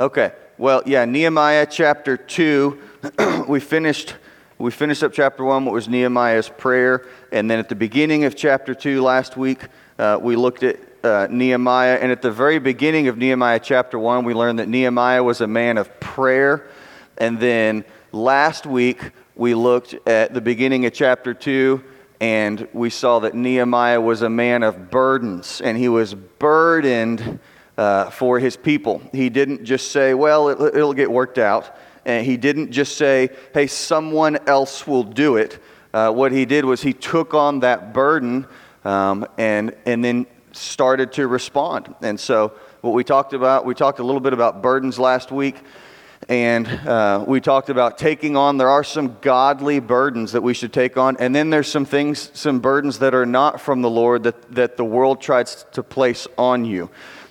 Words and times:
Okay. 0.00 0.32
Well, 0.56 0.82
yeah, 0.86 1.04
Nehemiah 1.04 1.66
chapter 1.66 2.16
2. 2.16 2.78
we 3.48 3.60
finished 3.60 4.14
we 4.56 4.70
finished 4.70 5.02
up 5.02 5.12
chapter 5.12 5.44
1 5.44 5.66
what 5.66 5.74
was 5.74 5.88
Nehemiah's 5.88 6.48
prayer 6.48 7.04
and 7.32 7.50
then 7.50 7.58
at 7.58 7.68
the 7.68 7.74
beginning 7.74 8.24
of 8.24 8.34
chapter 8.34 8.74
2 8.74 9.02
last 9.02 9.36
week 9.36 9.60
uh, 9.98 10.18
we 10.20 10.36
looked 10.36 10.62
at 10.62 10.78
uh, 11.04 11.26
Nehemiah 11.30 11.98
and 12.00 12.10
at 12.10 12.22
the 12.22 12.30
very 12.30 12.58
beginning 12.58 13.08
of 13.08 13.18
Nehemiah 13.18 13.58
chapter 13.58 13.98
1 13.98 14.24
we 14.24 14.32
learned 14.32 14.58
that 14.58 14.68
Nehemiah 14.68 15.22
was 15.22 15.42
a 15.42 15.46
man 15.46 15.76
of 15.76 16.00
prayer 16.00 16.66
and 17.18 17.38
then 17.38 17.84
last 18.12 18.64
week 18.64 19.12
we 19.34 19.54
looked 19.54 19.94
at 20.06 20.32
the 20.32 20.40
beginning 20.40 20.86
of 20.86 20.94
chapter 20.94 21.34
2 21.34 21.82
and 22.20 22.66
we 22.72 22.88
saw 22.88 23.18
that 23.18 23.34
Nehemiah 23.34 24.00
was 24.00 24.22
a 24.22 24.30
man 24.30 24.62
of 24.62 24.90
burdens 24.90 25.60
and 25.60 25.76
he 25.76 25.90
was 25.90 26.14
burdened 26.14 27.38
uh, 27.80 28.10
for 28.10 28.38
his 28.38 28.58
people. 28.58 29.00
He 29.10 29.30
didn't 29.30 29.64
just 29.64 29.90
say, 29.90 30.12
well, 30.12 30.50
it, 30.50 30.74
it'll 30.76 30.92
get 30.92 31.10
worked 31.10 31.38
out. 31.38 31.74
And 32.04 32.26
he 32.26 32.36
didn't 32.36 32.72
just 32.72 32.98
say, 32.98 33.30
hey, 33.54 33.68
someone 33.68 34.36
else 34.46 34.86
will 34.86 35.02
do 35.02 35.36
it. 35.36 35.58
Uh, 35.94 36.12
what 36.12 36.30
he 36.30 36.44
did 36.44 36.66
was 36.66 36.82
he 36.82 36.92
took 36.92 37.32
on 37.32 37.60
that 37.60 37.94
burden 37.94 38.46
um, 38.84 39.26
and, 39.38 39.74
and 39.86 40.04
then 40.04 40.26
started 40.52 41.12
to 41.12 41.26
respond. 41.26 41.94
And 42.02 42.20
so, 42.20 42.52
what 42.82 42.92
we 42.92 43.02
talked 43.02 43.32
about, 43.32 43.64
we 43.64 43.74
talked 43.74 43.98
a 43.98 44.02
little 44.02 44.20
bit 44.20 44.34
about 44.34 44.60
burdens 44.60 44.98
last 44.98 45.32
week. 45.32 45.56
And 46.28 46.66
uh, 46.66 47.24
we 47.26 47.40
talked 47.40 47.70
about 47.70 47.96
taking 47.96 48.36
on, 48.36 48.58
there 48.58 48.68
are 48.68 48.84
some 48.84 49.16
godly 49.22 49.80
burdens 49.80 50.32
that 50.32 50.42
we 50.42 50.52
should 50.52 50.72
take 50.72 50.98
on. 50.98 51.16
And 51.18 51.34
then 51.34 51.48
there's 51.48 51.68
some 51.68 51.86
things, 51.86 52.30
some 52.34 52.60
burdens 52.60 52.98
that 52.98 53.14
are 53.14 53.26
not 53.26 53.60
from 53.60 53.80
the 53.80 53.90
Lord 53.90 54.24
that, 54.24 54.54
that 54.54 54.76
the 54.76 54.84
world 54.84 55.22
tries 55.22 55.64
to 55.72 55.82
place 55.82 56.26
on 56.36 56.66
you. 56.66 56.90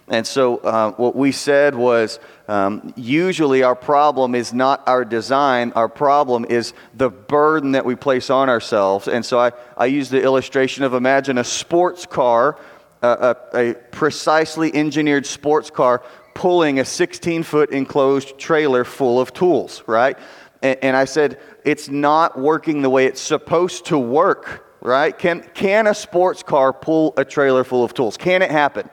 And 0.09 0.25
so, 0.25 0.57
uh, 0.57 0.91
what 0.93 1.15
we 1.15 1.31
said 1.31 1.75
was 1.75 2.19
um, 2.47 2.93
usually 2.97 3.61
our 3.61 3.75
problem 3.75 4.33
is 4.33 4.53
not 4.53 4.87
our 4.87 5.05
design, 5.05 5.71
our 5.75 5.87
problem 5.87 6.45
is 6.49 6.73
the 6.95 7.11
burden 7.11 7.73
that 7.73 7.85
we 7.85 7.95
place 7.95 8.31
on 8.31 8.49
ourselves. 8.49 9.07
And 9.07 9.23
so, 9.23 9.39
I, 9.39 9.51
I 9.77 9.85
use 9.85 10.09
the 10.09 10.21
illustration 10.21 10.83
of 10.83 10.95
imagine 10.95 11.37
a 11.37 11.43
sports 11.43 12.07
car, 12.07 12.57
uh, 13.03 13.35
a, 13.53 13.69
a 13.69 13.73
precisely 13.91 14.73
engineered 14.73 15.27
sports 15.27 15.69
car 15.69 16.01
pulling 16.33 16.79
a 16.79 16.85
16 16.85 17.43
foot 17.43 17.69
enclosed 17.69 18.39
trailer 18.39 18.83
full 18.83 19.19
of 19.19 19.31
tools, 19.31 19.83
right? 19.85 20.17
And, 20.63 20.79
and 20.81 20.97
I 20.97 21.05
said, 21.05 21.39
it's 21.65 21.87
not 21.87 22.39
working 22.39 22.81
the 22.81 22.89
way 22.89 23.05
it's 23.05 23.21
supposed 23.21 23.85
to 23.87 23.99
work, 23.99 24.65
right? 24.81 25.15
Can, 25.15 25.41
can 25.53 25.85
a 25.85 25.93
sports 25.93 26.41
car 26.41 26.73
pull 26.73 27.13
a 27.15 27.25
trailer 27.25 27.63
full 27.63 27.83
of 27.83 27.93
tools? 27.93 28.17
Can 28.17 28.41
it 28.41 28.49
happen? 28.49 28.89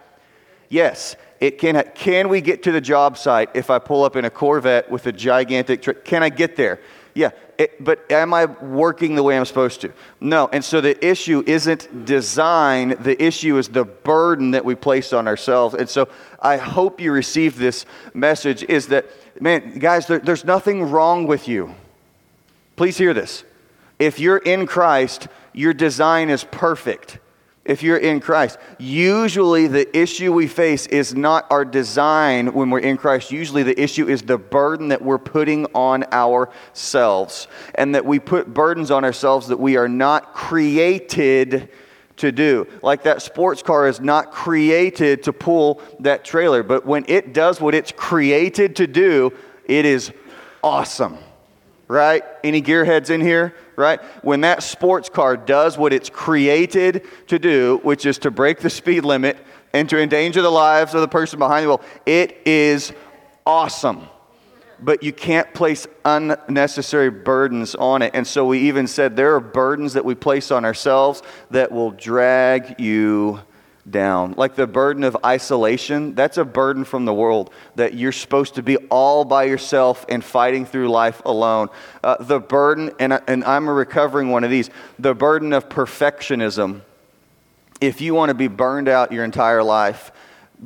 Yes, 0.69 1.17
it 1.41 1.59
can. 1.59 1.83
Can 1.95 2.28
we 2.28 2.41
get 2.41 2.62
to 2.64 2.72
the 2.72 2.81
job 2.81 3.19
site 3.19 3.50
if 3.55 3.70
I 3.70 3.78
pull 3.78 4.05
up 4.05 4.17
in 4.17 4.25
a 4.25 4.31
Corvette 4.31 4.91
with 4.91 5.06
a 5.06 5.12
gigantic? 5.12 5.83
Tra- 5.83 5.95
can 5.95 6.22
I 6.22 6.28
get 6.28 6.56
there? 6.56 6.81
Yeah, 7.14 7.31
it, 7.56 7.83
but 7.83 8.11
am 8.12 8.34
I 8.34 8.45
working 8.45 9.14
the 9.14 9.22
way 9.22 9.39
I'm 9.39 9.47
supposed 9.47 9.81
to? 9.81 9.92
No. 10.20 10.48
And 10.53 10.62
so 10.62 10.83
the 10.83 11.03
issue 11.05 11.42
isn't 11.47 12.05
design, 12.05 12.97
the 13.00 13.20
issue 13.22 13.56
is 13.56 13.69
the 13.69 13.84
burden 13.84 14.50
that 14.50 14.64
we 14.64 14.75
place 14.75 15.14
on 15.14 15.27
ourselves. 15.27 15.75
And 15.75 15.89
so 15.89 16.09
I 16.41 16.59
hope 16.59 17.00
you 17.00 17.12
receive 17.12 17.56
this 17.56 17.87
message 18.12 18.62
is 18.64 18.89
that, 18.89 19.06
man, 19.41 19.78
guys, 19.78 20.06
there, 20.06 20.19
there's 20.19 20.44
nothing 20.44 20.91
wrong 20.91 21.27
with 21.27 21.48
you. 21.48 21.75
Please 22.77 22.98
hear 22.98 23.14
this. 23.14 23.44
If 23.98 24.20
you're 24.20 24.37
in 24.37 24.67
Christ, 24.67 25.28
your 25.55 25.72
design 25.72 26.28
is 26.28 26.44
perfect 26.44 27.19
if 27.67 27.83
you're 27.83 27.97
in 27.97 28.20
Christ. 28.20 28.59
Usually, 28.78 29.67
the 29.67 29.97
issue 29.97 30.33
we 30.33 30.47
face 30.47 30.86
is 30.86 31.14
not 31.14 31.47
our 31.50 31.64
design 31.64 32.53
when 32.53 32.70
we're 32.70 32.78
in 32.78 32.97
Christ. 32.97 33.31
Usually, 33.31 33.62
the 33.62 33.81
issue 33.81 34.09
is 34.09 34.22
the 34.22 34.39
burden 34.39 34.89
that 34.89 35.03
we're 35.03 35.19
putting 35.19 35.67
on 35.75 36.05
ourselves, 36.12 37.48
and 37.75 37.94
that 37.94 38.05
we 38.05 38.19
put 38.19 38.53
burdens 38.53 38.91
on 38.91 39.05
ourselves 39.05 39.48
that 39.48 39.61
we 39.61 39.77
are 39.77 39.89
not 39.89 40.34
created 40.34 41.69
to 42.16 42.32
do. 42.32 42.66
Like 42.82 43.03
that 43.03 43.22
sports 43.22 43.62
car 43.62 43.88
is 43.88 44.00
not 44.00 44.33
created 44.33 45.25
to 45.25 45.33
pull 45.33 45.81
that 46.00 46.25
trailer, 46.25 46.62
but 46.62 46.87
when 46.87 47.04
it 47.09 47.33
does 47.33 47.60
what 47.60 47.75
it's 47.75 47.93
created 47.93 48.77
to 48.77 48.87
do, 48.87 49.33
it 49.66 49.84
is 49.84 50.12
awesome. 50.62 51.19
Right? 51.88 52.25
Any 52.43 52.62
gearheads 52.62 53.10
in 53.10 53.21
here? 53.21 53.54
Right? 53.76 54.03
When 54.25 54.41
that 54.41 54.62
sports 54.62 55.09
car 55.09 55.37
does 55.37 55.78
what 55.78 55.92
it's 55.92 56.10
created 56.10 57.06
to 57.28 57.38
do, 57.38 57.81
which 57.82 58.06
is 58.06 58.19
to 58.19 58.31
break 58.31 58.60
the 58.60 58.70
speed 58.70 59.04
limit 59.04 59.37
and 59.72 59.88
to 59.91 60.00
endanger 60.00 60.42
the 60.42 60.50
lives 60.50 60.94
of 60.94 61.00
the 61.00 61.09
person 61.09 61.38
behind 61.38 61.64
the 61.64 61.69
wheel, 61.69 61.82
it 62.06 62.38
is 62.47 62.92
awesome. 63.47 64.09
But 64.78 65.03
you 65.03 65.12
can't 65.12 65.53
place 65.54 65.86
unnecessary 66.04 67.10
burdens 67.10 67.75
on 67.75 68.03
it. 68.03 68.10
And 68.15 68.26
so 68.26 68.47
we 68.47 68.60
even 68.60 68.86
said 68.86 69.16
there 69.16 69.34
are 69.34 69.41
burdens 69.41 69.94
that 69.94 70.04
we 70.04 70.15
place 70.15 70.50
on 70.50 70.65
ourselves 70.65 71.22
that 71.50 71.72
will 71.72 71.92
drag 71.92 72.78
you 72.78 73.41
down. 73.88 74.34
Like 74.36 74.54
the 74.54 74.66
burden 74.66 75.04
of 75.04 75.16
isolation, 75.24 76.14
that's 76.14 76.38
a 76.38 76.44
burden 76.44 76.84
from 76.84 77.04
the 77.04 77.14
world 77.14 77.52
that 77.76 77.94
you're 77.94 78.12
supposed 78.12 78.56
to 78.56 78.62
be 78.62 78.76
all 78.88 79.24
by 79.24 79.44
yourself 79.44 80.04
and 80.08 80.24
fighting 80.24 80.66
through 80.66 80.88
life 80.88 81.22
alone. 81.24 81.69
Uh, 82.02 82.16
the 82.20 82.41
burden, 82.41 82.92
and, 82.98 83.20
and 83.26 83.44
I'm 83.44 83.69
a 83.69 83.72
recovering 83.72 84.30
one 84.30 84.44
of 84.44 84.50
these, 84.50 84.70
the 84.98 85.14
burden 85.14 85.52
of 85.52 85.69
perfectionism. 85.69 86.80
If 87.80 88.00
you 88.00 88.14
want 88.14 88.30
to 88.30 88.34
be 88.34 88.48
burned 88.48 88.88
out 88.88 89.12
your 89.12 89.24
entire 89.24 89.62
life, 89.62 90.10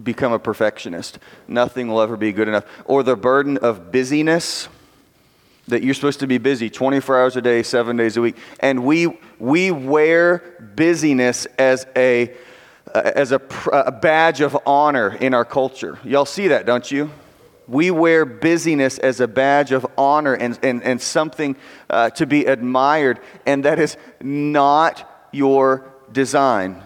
become 0.03 0.33
a 0.33 0.39
perfectionist. 0.39 1.19
Nothing 1.49 1.89
will 1.89 2.01
ever 2.01 2.17
be 2.17 2.33
good 2.33 2.49
enough. 2.49 2.65
Or 2.85 3.03
the 3.03 3.17
burden 3.17 3.59
of 3.59 3.91
busyness 3.91 4.69
that 5.69 5.83
you're 5.83 5.95
supposed 5.95 6.21
to 6.21 6.27
be 6.27 6.39
busy 6.39 6.71
24 6.71 7.21
hours 7.21 7.37
a 7.37 7.43
day, 7.43 7.63
seven 7.63 7.97
days 7.97 8.17
a 8.17 8.21
week. 8.21 8.37
And 8.61 8.85
we, 8.85 9.19
we 9.39 9.71
wear 9.71 10.73
busyness 10.75 11.47
as 11.59 11.87
a 11.97 12.35
as 12.95 13.33
a, 13.33 13.41
a 13.73 13.93
badge 13.93 14.41
of 14.41 14.57
honor 14.67 15.15
in 15.15 15.35
our 15.35 15.45
culture. 15.45 15.99
Y'all 16.05 16.25
see 16.25 16.49
that, 16.49 16.67
don't 16.67 16.91
you? 16.91 17.11
We 17.69 17.91
wear 17.91 18.25
busyness 18.25 18.99
as 18.99 19.21
a 19.21 19.29
badge 19.29 19.71
of 19.71 19.87
honor 19.97 20.35
and, 20.35 20.59
and, 20.63 20.83
and 20.83 21.01
something 21.01 21.57
uh, 21.89 22.11
to 22.11 22.27
be 22.27 22.47
admired, 22.47 23.21
and 23.47 23.65
that 23.65 23.79
is 23.79 23.97
not 24.21 25.29
your 25.33 25.93
design, 26.11 26.83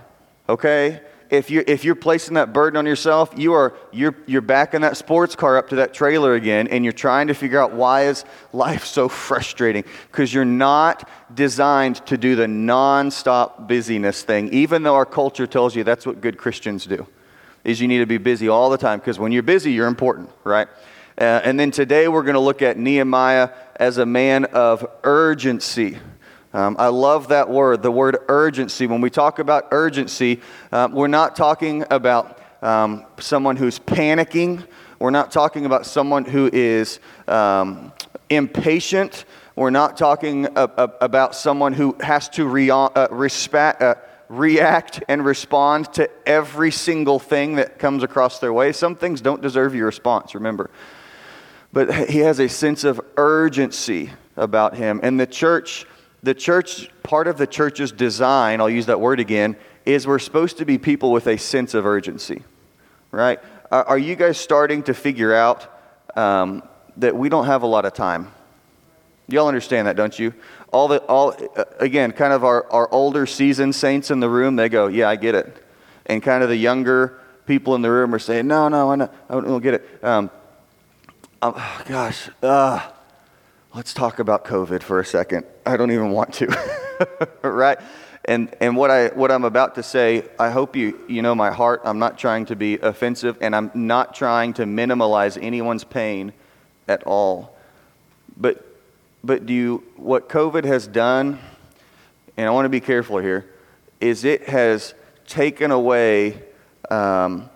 okay? 0.49 1.01
If 1.37 1.51
you're, 1.51 1.65
if 1.67 1.85
you're 1.85 1.95
placing 1.95 2.35
that 2.35 2.53
burden 2.53 2.77
on 2.77 2.87
yourself, 2.87 3.33
you 3.37 3.53
are, 3.53 3.75
you're, 3.93 4.15
you're 4.27 4.41
backing 4.41 4.81
that 4.81 4.97
sports 4.97 5.37
car 5.37 5.57
up 5.57 5.69
to 5.69 5.77
that 5.77 5.95
trailer 5.95 6.35
again, 6.35 6.69
and 6.69 6.85
you're 6.85 6.93
trying 6.93 7.29
to 7.29 7.35
figure 7.35 7.61
out 7.61 7.73
why 7.73 8.07
is 8.07 8.25
life 8.53 8.85
so 8.85 9.09
frustrating? 9.09 9.85
Because 10.11 10.33
you're 10.33 10.45
not 10.45 11.09
designed 11.35 11.97
to 12.07 12.17
do 12.17 12.37
the 12.37 12.47
nonstop 12.47 13.69
busyness 13.69 14.23
thing, 14.23 14.53
even 14.53 14.83
though 14.83 14.95
our 14.95 15.07
culture 15.07 15.47
tells 15.47 15.77
you 15.77 15.85
that's 15.85 16.07
what 16.07 16.21
good 16.21 16.39
Christians 16.39 16.87
do, 16.87 17.07
is 17.65 17.81
you 17.81 17.89
need 17.89 17.99
to 17.99 18.07
be 18.07 18.19
busy 18.19 18.49
all 18.49 18.71
the 18.71 18.79
time, 18.79 18.99
because 18.99 19.19
when 19.19 19.33
you're 19.33 19.43
busy, 19.43 19.73
you're 19.73 19.87
important, 19.87 20.31
right? 20.45 20.69
Uh, 21.17 21.41
and 21.45 21.61
then 21.61 21.71
today 21.71 22.09
we're 22.09 22.23
going 22.23 22.35
to 22.35 22.41
look 22.41 22.61
at 22.61 22.77
Nehemiah 22.77 23.51
as 23.77 23.99
a 23.99 24.07
man 24.07 24.47
of 24.47 24.85
urgency. 25.05 25.99
Um, 26.55 26.77
I 26.79 26.87
love 26.87 27.29
that 27.29 27.51
word, 27.51 27.83
the 27.83 27.91
word 27.91 28.17
urgency. 28.29 28.87
When 28.87 29.01
we 29.01 29.11
talk 29.11 29.41
about 29.41 29.67
urgency, 29.73 30.41
uh, 30.71 30.89
we're 30.93 31.09
not 31.09 31.35
talking 31.35 31.85
about 31.91 32.39
um, 32.63 33.05
someone 33.19 33.57
who's 33.57 33.81
panicking. 33.81 34.65
We're 35.01 35.11
not 35.11 35.33
talking 35.33 35.67
about 35.67 35.85
someone 35.85 36.25
who 36.25 36.49
is 36.53 37.01
um, 37.27 37.93
impatient. 38.31 39.25
We're 39.57 39.71
not 39.71 39.97
talking 39.97 40.47
a, 40.47 40.71
a, 40.77 40.93
about 41.01 41.35
someone 41.35 41.73
who 41.73 41.97
has 41.99 42.29
to 42.31 42.47
re- 42.47 42.71
uh, 42.71 43.09
respa- 43.09 43.83
uh, 43.83 43.95
react 44.29 45.03
and 45.09 45.25
respond 45.25 45.93
to 45.95 46.09
every 46.25 46.71
single 46.71 47.19
thing 47.19 47.57
that 47.57 47.81
comes 47.81 48.05
across 48.05 48.39
their 48.39 48.53
way. 48.53 48.71
Some 48.71 48.95
things 48.95 49.21
don't 49.21 49.43
deserve 49.43 49.75
your 49.75 49.87
response, 49.87 50.37
remember. 50.37 50.71
But 51.73 52.09
he 52.11 52.21
has 52.21 52.39
a 52.39 52.49
sense 52.49 52.85
of 52.85 53.01
urgency 53.17 54.13
about 54.37 54.77
him. 54.77 55.01
And 55.03 55.19
the 55.19 55.27
church 55.27 55.85
the 56.25 56.35
church, 56.35 56.89
part 57.03 57.29
of 57.29 57.37
the 57.37 57.47
church's 57.47 57.93
design, 57.93 58.61
I'll 58.61 58.71
use 58.71 58.87
that 58.87 58.99
word 58.99 59.21
again, 59.21 59.57
is 59.85 60.07
we're 60.07 60.19
supposed 60.19 60.57
to 60.59 60.65
be 60.65 60.79
people 60.79 61.13
with 61.13 61.27
a 61.27 61.37
sense 61.37 61.75
of 61.75 61.85
urgency, 61.85 62.43
right? 63.11 63.39
Are, 63.71 63.99
you 63.99 64.17
guys 64.17 64.39
starting 64.39 64.85
to 64.85 64.95
figure 64.95 65.35
out 65.35 65.71
um, 66.17 66.63
that 66.97 67.15
we 67.15 67.29
don't 67.29 67.45
have 67.45 67.63
a 67.63 67.67
lot 67.67 67.85
of 67.85 67.93
time? 67.93 68.33
Y'all 69.29 69.49
understand 69.49 69.87
that, 69.87 69.97
don't 69.97 70.19
you? 70.19 70.33
All 70.73 70.89
the, 70.89 70.99
all, 71.03 71.37
again, 71.79 72.13
kind 72.13 72.33
of 72.33 72.43
our, 72.43 72.71
our 72.73 72.91
older 72.91 73.27
seasoned 73.27 73.75
saints 73.75 74.11
in 74.11 74.21
the 74.21 74.29
room, 74.29 74.57
they 74.57 74.71
go, 74.71 74.87
yeah, 74.87 75.11
I 75.11 75.17
get 75.17 75.35
it. 75.35 75.63
And 76.07 76.23
kind 76.23 76.43
of 76.43 76.49
the 76.49 76.57
younger 76.57 77.21
people 77.47 77.75
in 77.75 77.83
the 77.83 77.91
room 77.91 78.15
are 78.15 78.19
saying, 78.19 78.47
no, 78.47 78.69
no, 78.69 78.91
I, 78.91 78.97
don't, 78.97 79.11
I 79.29 79.35
don't 79.35 79.63
get 79.63 79.75
it. 79.75 80.05
Um, 80.05 80.31
oh, 81.43 81.83
gosh, 81.87 82.31
uh, 82.43 82.81
Let's 83.75 83.93
talk 83.93 84.21
about 84.21 84.45
COVID 84.45 84.85
for 84.85 85.01
a 85.01 85.05
second. 85.05 85.47
I 85.67 85.77
don't 85.77 85.91
even 85.91 86.13
want 86.13 86.35
to, 86.35 86.47
right? 87.43 87.77
And, 88.25 88.55
and 88.61 88.77
what, 88.77 88.93
I, 88.93 89.09
what 89.09 89.33
I'm 89.33 89.43
about 89.43 89.75
to 89.75 89.83
say, 89.83 90.23
I 90.39 90.51
hope 90.51 90.77
you, 90.77 90.97
you 91.09 91.23
know 91.23 91.35
my 91.35 91.51
heart. 91.51 91.81
I'm 91.85 91.99
not 91.99 92.17
trying 92.17 92.47
to 92.47 92.55
be 92.55 92.79
offensive, 92.79 93.37
and 93.41 93.55
I'm 93.55 93.73
not 93.75 94.15
trying 94.15 94.53
to 94.55 94.67
minimize 94.67 95.37
anyone's 95.37 95.83
pain 95.83 96.33
at 96.87 97.03
all. 97.03 97.57
But, 98.37 98.65
but 99.25 99.45
do 99.45 99.53
you, 99.53 99.85
what 99.97 100.29
COVID 100.29 100.63
has 100.63 100.87
done, 100.87 101.41
and 102.37 102.47
I 102.47 102.51
want 102.53 102.67
to 102.67 102.71
be 102.71 102.79
careful 102.79 103.19
here, 103.19 103.45
is 104.01 104.25
it 104.25 104.45
has 104.45 104.95
taken 105.27 105.73
away, 105.73 106.41
um, 106.93 107.51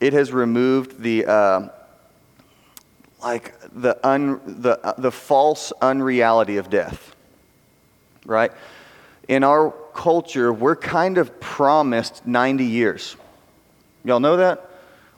it 0.00 0.14
has 0.14 0.32
removed 0.32 1.02
the, 1.02 1.26
uh, 1.26 1.68
like 3.22 3.52
the, 3.72 3.98
un, 4.06 4.40
the, 4.44 4.78
uh, 4.84 4.94
the 4.98 5.12
false 5.12 5.72
unreality 5.80 6.56
of 6.56 6.70
death, 6.70 7.14
right? 8.24 8.52
In 9.28 9.44
our 9.44 9.70
culture, 9.94 10.52
we're 10.52 10.76
kind 10.76 11.18
of 11.18 11.38
promised 11.40 12.26
90 12.26 12.64
years. 12.64 13.16
Y'all 14.04 14.20
know 14.20 14.36
that? 14.38 14.70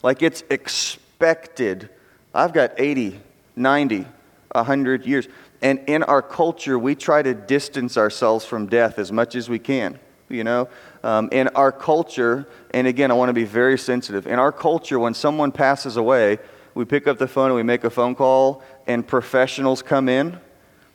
Like 0.03 0.23
it's 0.23 0.43
expected. 0.51 1.89
I've 2.35 2.53
got 2.53 2.73
80, 2.79 3.21
90, 3.57 4.07
100 4.53 5.07
years. 5.07 5.29
And 5.63 5.81
in 5.87 6.03
our 6.03 6.23
culture, 6.23 6.79
we 6.79 6.95
try 6.95 7.23
to 7.23 7.35
distance 7.35 7.97
ourselves 7.97 8.45
from 8.45 8.67
death 8.67 8.99
as 8.99 9.13
much 9.13 9.35
as 9.35 9.49
we 9.49 9.59
can. 9.59 9.99
You 10.29 10.45
know, 10.45 10.69
um, 11.03 11.29
in 11.33 11.49
our 11.49 11.73
culture, 11.73 12.47
and 12.73 12.87
again, 12.87 13.11
I 13.11 13.15
want 13.15 13.31
to 13.31 13.35
be 13.35 13.45
very 13.45 13.77
sensitive. 13.77 14.29
In 14.29 14.39
our 14.39 14.53
culture, 14.53 14.97
when 14.97 15.13
someone 15.13 15.51
passes 15.51 15.97
away, 15.97 16.39
we 16.75 16.85
pick 16.85 17.07
up 17.07 17.19
the 17.19 17.29
phone 17.29 17.47
and 17.47 17.55
we 17.55 17.63
make 17.63 17.85
a 17.85 17.91
phone 17.91 18.15
call, 18.15 18.63
and 18.87 19.07
professionals 19.07 19.83
come 19.83 20.09
in. 20.09 20.39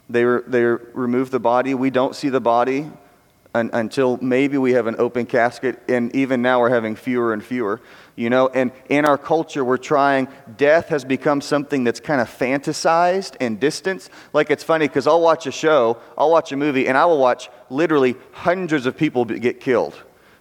They, 0.10 0.24
re- 0.24 0.42
they 0.48 0.63
remove 0.63 1.31
the 1.31 1.39
body. 1.39 1.74
We 1.74 1.89
don't 1.89 2.16
see 2.16 2.30
the 2.30 2.39
body 2.39 2.89
un- 3.54 3.69
until 3.74 4.18
maybe 4.22 4.57
we 4.57 4.74
have 4.74 4.88
an 4.88 4.95
open 5.00 5.25
casket, 5.25 5.81
and 5.88 6.16
even 6.16 6.42
now 6.42 6.60
we're 6.60 6.69
having 6.69 6.95
fewer 6.95 7.33
and 7.33 7.44
fewer. 7.44 7.81
You 8.16 8.30
know, 8.30 8.48
and 8.48 8.72
in 8.89 9.06
our 9.06 9.18
culture, 9.18 9.66
we're 9.66 9.77
trying, 9.77 10.27
death 10.56 10.88
has 10.89 11.04
become 11.04 11.42
something 11.42 11.83
that's 11.83 12.00
kind 12.00 12.21
of 12.21 12.30
fantasized 12.30 13.36
and 13.42 13.60
distanced. 13.60 14.10
Like 14.31 14.50
it's 14.51 14.63
funny 14.63 14.88
because 14.88 15.07
I'll 15.07 15.21
watch 15.21 15.48
a 15.48 15.51
show, 15.51 15.98
I'll 16.18 16.31
watch 16.31 16.51
a 16.51 16.57
movie, 16.57 16.88
and 16.88 16.98
I 16.98 17.06
will 17.06 17.19
watch 17.19 17.50
literally 17.69 18.16
hundreds 18.31 18.86
of 18.86 18.95
people 18.95 19.25
get 19.25 19.60
killed, 19.60 19.95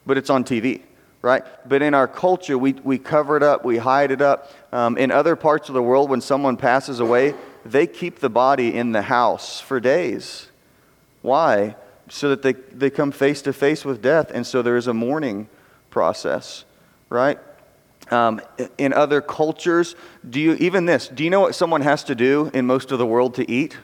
but 0.07 0.17
it's 0.19 0.31
on 0.31 0.45
TV 0.45 0.83
right? 1.25 1.43
But 1.67 1.81
in 1.81 1.95
our 1.95 2.07
culture, 2.07 2.59
we, 2.59 2.75
we 2.75 2.99
cover 2.99 3.35
it 3.39 3.43
up, 3.43 3.65
we 3.65 3.79
hide 3.79 4.11
it 4.11 4.21
up. 4.21 4.53
Um, 4.73 4.99
in 4.99 5.11
other 5.11 5.37
parts 5.37 5.71
of 5.71 5.75
the 5.75 5.83
world, 5.83 6.11
when 6.11 6.21
someone 6.21 6.59
passes 6.59 7.01
away, 7.01 7.35
they 7.65 7.87
keep 7.87 8.19
the 8.19 8.29
body 8.29 8.75
in 8.75 8.93
the 8.93 9.01
house 9.01 9.59
for 9.59 9.81
days. 9.81 10.49
Why? 11.23 11.77
So 12.11 12.29
that 12.29 12.43
they, 12.43 12.53
they 12.53 12.91
come 12.91 13.11
face 13.11 13.41
to 13.43 13.55
face 13.55 13.87
with 13.87 14.03
death, 14.03 14.31
and 14.35 14.47
so 14.47 14.61
there 14.61 14.77
is 14.77 14.87
a 14.87 14.93
mourning 14.93 15.49
process, 15.89 16.67
right? 17.09 17.39
Um, 18.11 18.43
in 18.77 18.93
other 18.93 19.23
cultures, 19.23 19.97
do 20.29 20.39
you, 20.39 20.53
even 20.57 20.85
this, 20.85 21.09
do 21.09 21.25
you 21.25 21.31
know 21.31 21.41
what 21.41 21.55
someone 21.55 21.81
has 21.81 22.05
to 22.05 22.15
do 22.15 22.51
in 22.53 22.67
most 22.67 22.93
of 22.93 22.99
the 22.99 23.07
world 23.07 23.37
to 23.37 23.51
eat? 23.51 23.79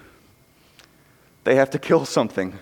They 1.44 1.54
have 1.54 1.70
to 1.70 1.78
kill 1.78 2.04
something. 2.04 2.58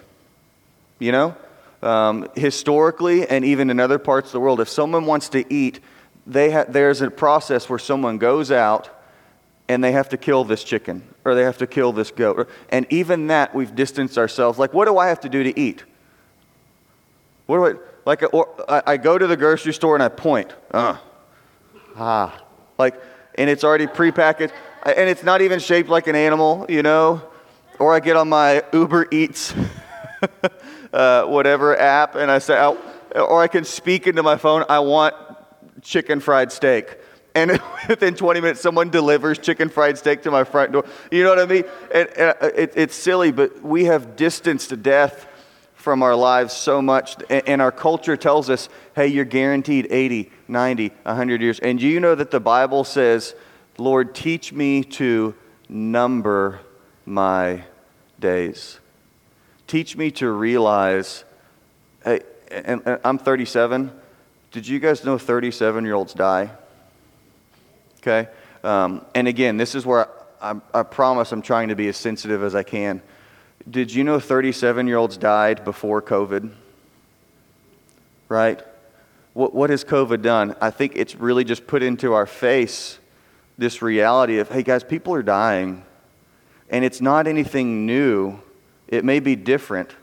You 1.00 1.10
know? 1.10 1.36
Um, 1.80 2.28
historically, 2.34 3.28
and 3.28 3.44
even 3.44 3.70
in 3.70 3.78
other 3.78 3.98
parts 3.98 4.28
of 4.28 4.32
the 4.32 4.40
world, 4.40 4.60
if 4.60 4.68
someone 4.68 5.06
wants 5.06 5.28
to 5.30 5.52
eat, 5.52 5.80
ha- 6.26 6.64
there's 6.68 7.00
a 7.00 7.10
process 7.10 7.68
where 7.68 7.78
someone 7.78 8.18
goes 8.18 8.50
out 8.50 8.90
and 9.68 9.84
they 9.84 9.92
have 9.92 10.08
to 10.08 10.16
kill 10.16 10.44
this 10.44 10.64
chicken 10.64 11.02
or 11.24 11.34
they 11.34 11.42
have 11.42 11.58
to 11.58 11.66
kill 11.66 11.92
this 11.92 12.10
goat. 12.10 12.48
And 12.70 12.86
even 12.90 13.28
that, 13.28 13.54
we've 13.54 13.74
distanced 13.74 14.18
ourselves. 14.18 14.58
Like, 14.58 14.72
what 14.72 14.86
do 14.86 14.98
I 14.98 15.08
have 15.08 15.20
to 15.20 15.28
do 15.28 15.42
to 15.44 15.58
eat? 15.58 15.84
What 17.46 17.58
do 17.58 17.66
I, 17.66 17.82
like, 18.04 18.34
or, 18.34 18.48
I, 18.68 18.82
I 18.86 18.96
go 18.96 19.16
to 19.16 19.26
the 19.26 19.36
grocery 19.36 19.72
store 19.72 19.94
and 19.94 20.02
I 20.02 20.08
point. 20.08 20.52
Uh, 20.70 20.96
ah. 21.96 22.42
Like, 22.78 23.00
and 23.36 23.48
it's 23.48 23.64
already 23.64 23.86
prepackaged, 23.86 24.52
and 24.84 25.08
it's 25.08 25.22
not 25.22 25.42
even 25.42 25.60
shaped 25.60 25.88
like 25.88 26.06
an 26.06 26.16
animal, 26.16 26.66
you 26.68 26.82
know? 26.82 27.22
Or 27.78 27.94
I 27.94 28.00
get 28.00 28.16
on 28.16 28.28
my 28.28 28.64
Uber 28.72 29.08
Eats. 29.12 29.54
uh, 30.92 31.24
whatever 31.24 31.76
app, 31.76 32.14
and 32.14 32.30
I 32.30 32.38
say, 32.38 32.56
I, 32.56 32.70
or 33.18 33.42
I 33.42 33.48
can 33.48 33.64
speak 33.64 34.06
into 34.06 34.22
my 34.22 34.36
phone, 34.36 34.64
I 34.68 34.80
want 34.80 35.14
chicken 35.82 36.20
fried 36.20 36.52
steak. 36.52 36.98
And 37.34 37.60
within 37.88 38.14
20 38.14 38.40
minutes, 38.40 38.60
someone 38.60 38.90
delivers 38.90 39.38
chicken 39.38 39.68
fried 39.68 39.98
steak 39.98 40.22
to 40.22 40.30
my 40.30 40.44
front 40.44 40.72
door. 40.72 40.84
You 41.10 41.24
know 41.24 41.30
what 41.30 41.38
I 41.38 41.46
mean? 41.46 41.64
And, 41.94 42.08
and 42.10 42.36
uh, 42.40 42.46
it, 42.54 42.72
it's 42.74 42.94
silly, 42.94 43.32
but 43.32 43.62
we 43.62 43.84
have 43.84 44.16
distanced 44.16 44.82
death 44.82 45.26
from 45.74 46.02
our 46.02 46.16
lives 46.16 46.52
so 46.52 46.82
much. 46.82 47.16
And 47.30 47.62
our 47.62 47.72
culture 47.72 48.16
tells 48.16 48.50
us, 48.50 48.68
hey, 48.94 49.06
you're 49.06 49.24
guaranteed 49.24 49.86
80, 49.90 50.30
90, 50.48 50.88
100 50.88 51.40
years. 51.40 51.58
And 51.60 51.78
do 51.78 51.86
you 51.86 52.00
know 52.00 52.14
that 52.14 52.30
the 52.30 52.40
Bible 52.40 52.84
says, 52.84 53.34
Lord, 53.78 54.14
teach 54.14 54.52
me 54.52 54.82
to 54.84 55.34
number 55.68 56.60
my 57.06 57.62
days. 58.18 58.80
Teach 59.68 59.96
me 59.96 60.10
to 60.12 60.30
realize, 60.30 61.24
hey, 62.02 62.20
and, 62.50 62.82
and 62.84 62.98
I'm 63.04 63.18
37. 63.18 63.92
Did 64.50 64.66
you 64.66 64.78
guys 64.78 65.04
know 65.04 65.18
37 65.18 65.84
year 65.84 65.94
olds 65.94 66.14
die? 66.14 66.50
Okay? 67.98 68.28
Um, 68.64 69.04
and 69.14 69.28
again, 69.28 69.58
this 69.58 69.74
is 69.74 69.84
where 69.84 70.08
I, 70.40 70.52
I, 70.52 70.60
I 70.80 70.82
promise 70.82 71.32
I'm 71.32 71.42
trying 71.42 71.68
to 71.68 71.76
be 71.76 71.86
as 71.88 71.98
sensitive 71.98 72.42
as 72.42 72.54
I 72.54 72.62
can. 72.62 73.02
Did 73.70 73.92
you 73.92 74.04
know 74.04 74.18
37 74.18 74.86
year 74.86 74.96
olds 74.96 75.18
died 75.18 75.64
before 75.64 76.00
COVID? 76.00 76.50
Right? 78.30 78.62
What, 79.34 79.54
what 79.54 79.68
has 79.68 79.84
COVID 79.84 80.22
done? 80.22 80.56
I 80.62 80.70
think 80.70 80.92
it's 80.96 81.14
really 81.14 81.44
just 81.44 81.66
put 81.66 81.82
into 81.82 82.14
our 82.14 82.26
face 82.26 82.98
this 83.58 83.82
reality 83.82 84.38
of, 84.38 84.48
hey 84.50 84.62
guys, 84.62 84.82
people 84.82 85.12
are 85.12 85.22
dying. 85.22 85.84
And 86.70 86.86
it's 86.86 87.02
not 87.02 87.26
anything 87.26 87.84
new. 87.84 88.40
It 88.88 89.04
may 89.04 89.20
be 89.20 89.36
different, 89.36 89.94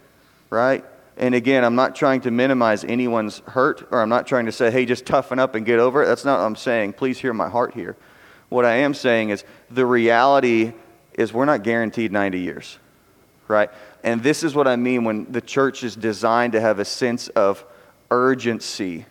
right? 0.49 0.85
And 1.17 1.33
again, 1.33 1.63
I'm 1.63 1.75
not 1.75 1.95
trying 1.95 2.21
to 2.21 2.31
minimize 2.31 2.83
anyone's 2.83 3.39
hurt, 3.47 3.87
or 3.91 4.01
I'm 4.01 4.09
not 4.09 4.27
trying 4.27 4.45
to 4.45 4.51
say, 4.51 4.69
hey, 4.69 4.85
just 4.85 5.05
toughen 5.05 5.39
up 5.39 5.55
and 5.55 5.65
get 5.65 5.79
over 5.79 6.03
it. 6.03 6.07
That's 6.07 6.25
not 6.25 6.39
what 6.39 6.45
I'm 6.45 6.55
saying. 6.55 6.93
Please 6.93 7.19
hear 7.19 7.33
my 7.33 7.49
heart 7.49 7.73
here. 7.73 7.95
What 8.49 8.65
I 8.65 8.75
am 8.77 8.93
saying 8.93 9.29
is 9.29 9.43
the 9.71 9.85
reality 9.85 10.73
is 11.13 11.33
we're 11.33 11.45
not 11.45 11.63
guaranteed 11.63 12.11
90 12.11 12.39
years, 12.39 12.77
right? 13.47 13.69
And 14.03 14.21
this 14.21 14.43
is 14.43 14.53
what 14.53 14.67
I 14.67 14.75
mean 14.75 15.03
when 15.03 15.31
the 15.31 15.41
church 15.41 15.83
is 15.83 15.95
designed 15.95 16.53
to 16.53 16.61
have 16.61 16.79
a 16.79 16.85
sense 16.85 17.29
of 17.29 17.65
urgency, 18.11 19.05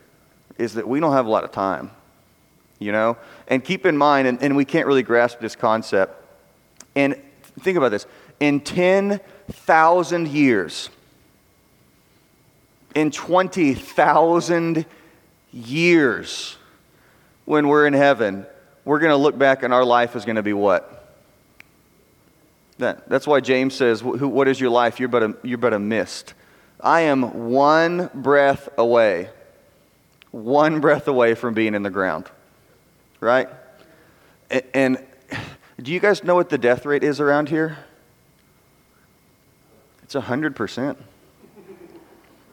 is 0.58 0.74
that 0.74 0.86
we 0.86 1.00
don't 1.00 1.12
have 1.12 1.26
a 1.26 1.30
lot 1.30 1.42
of 1.42 1.52
time, 1.52 1.90
you 2.78 2.92
know? 2.92 3.16
And 3.48 3.64
keep 3.64 3.86
in 3.86 3.96
mind, 3.96 4.28
and, 4.28 4.42
and 4.42 4.54
we 4.56 4.64
can't 4.64 4.86
really 4.86 5.02
grasp 5.02 5.40
this 5.40 5.56
concept. 5.56 6.22
And 6.94 7.20
think 7.60 7.76
about 7.78 7.90
this 7.90 8.06
in 8.40 8.60
10 8.60 9.20
thousand 9.50 10.28
years, 10.28 10.90
in 12.94 13.10
20,000 13.10 14.86
years, 15.52 16.56
when 17.44 17.68
we're 17.68 17.86
in 17.86 17.92
heaven, 17.92 18.46
we're 18.84 18.98
going 18.98 19.10
to 19.10 19.16
look 19.16 19.36
back 19.36 19.62
and 19.62 19.74
our 19.74 19.84
life 19.84 20.16
is 20.16 20.24
going 20.24 20.36
to 20.36 20.42
be 20.42 20.52
what? 20.52 20.90
That, 22.78 23.08
that's 23.08 23.26
why 23.26 23.40
James 23.40 23.74
says, 23.74 24.02
What 24.02 24.48
is 24.48 24.60
your 24.60 24.70
life? 24.70 24.98
You're 24.98 25.08
but, 25.08 25.22
a, 25.22 25.36
you're 25.42 25.58
but 25.58 25.72
a 25.72 25.78
mist. 25.78 26.34
I 26.80 27.02
am 27.02 27.50
one 27.50 28.10
breath 28.12 28.68
away, 28.76 29.30
one 30.30 30.80
breath 30.80 31.06
away 31.06 31.34
from 31.34 31.54
being 31.54 31.74
in 31.74 31.82
the 31.82 31.90
ground. 31.90 32.26
Right? 33.20 33.48
And, 34.50 34.62
and 34.74 35.06
do 35.80 35.92
you 35.92 36.00
guys 36.00 36.24
know 36.24 36.34
what 36.34 36.50
the 36.50 36.58
death 36.58 36.84
rate 36.84 37.04
is 37.04 37.20
around 37.20 37.48
here? 37.48 37.78
It's 40.14 40.24
100%. 40.24 40.96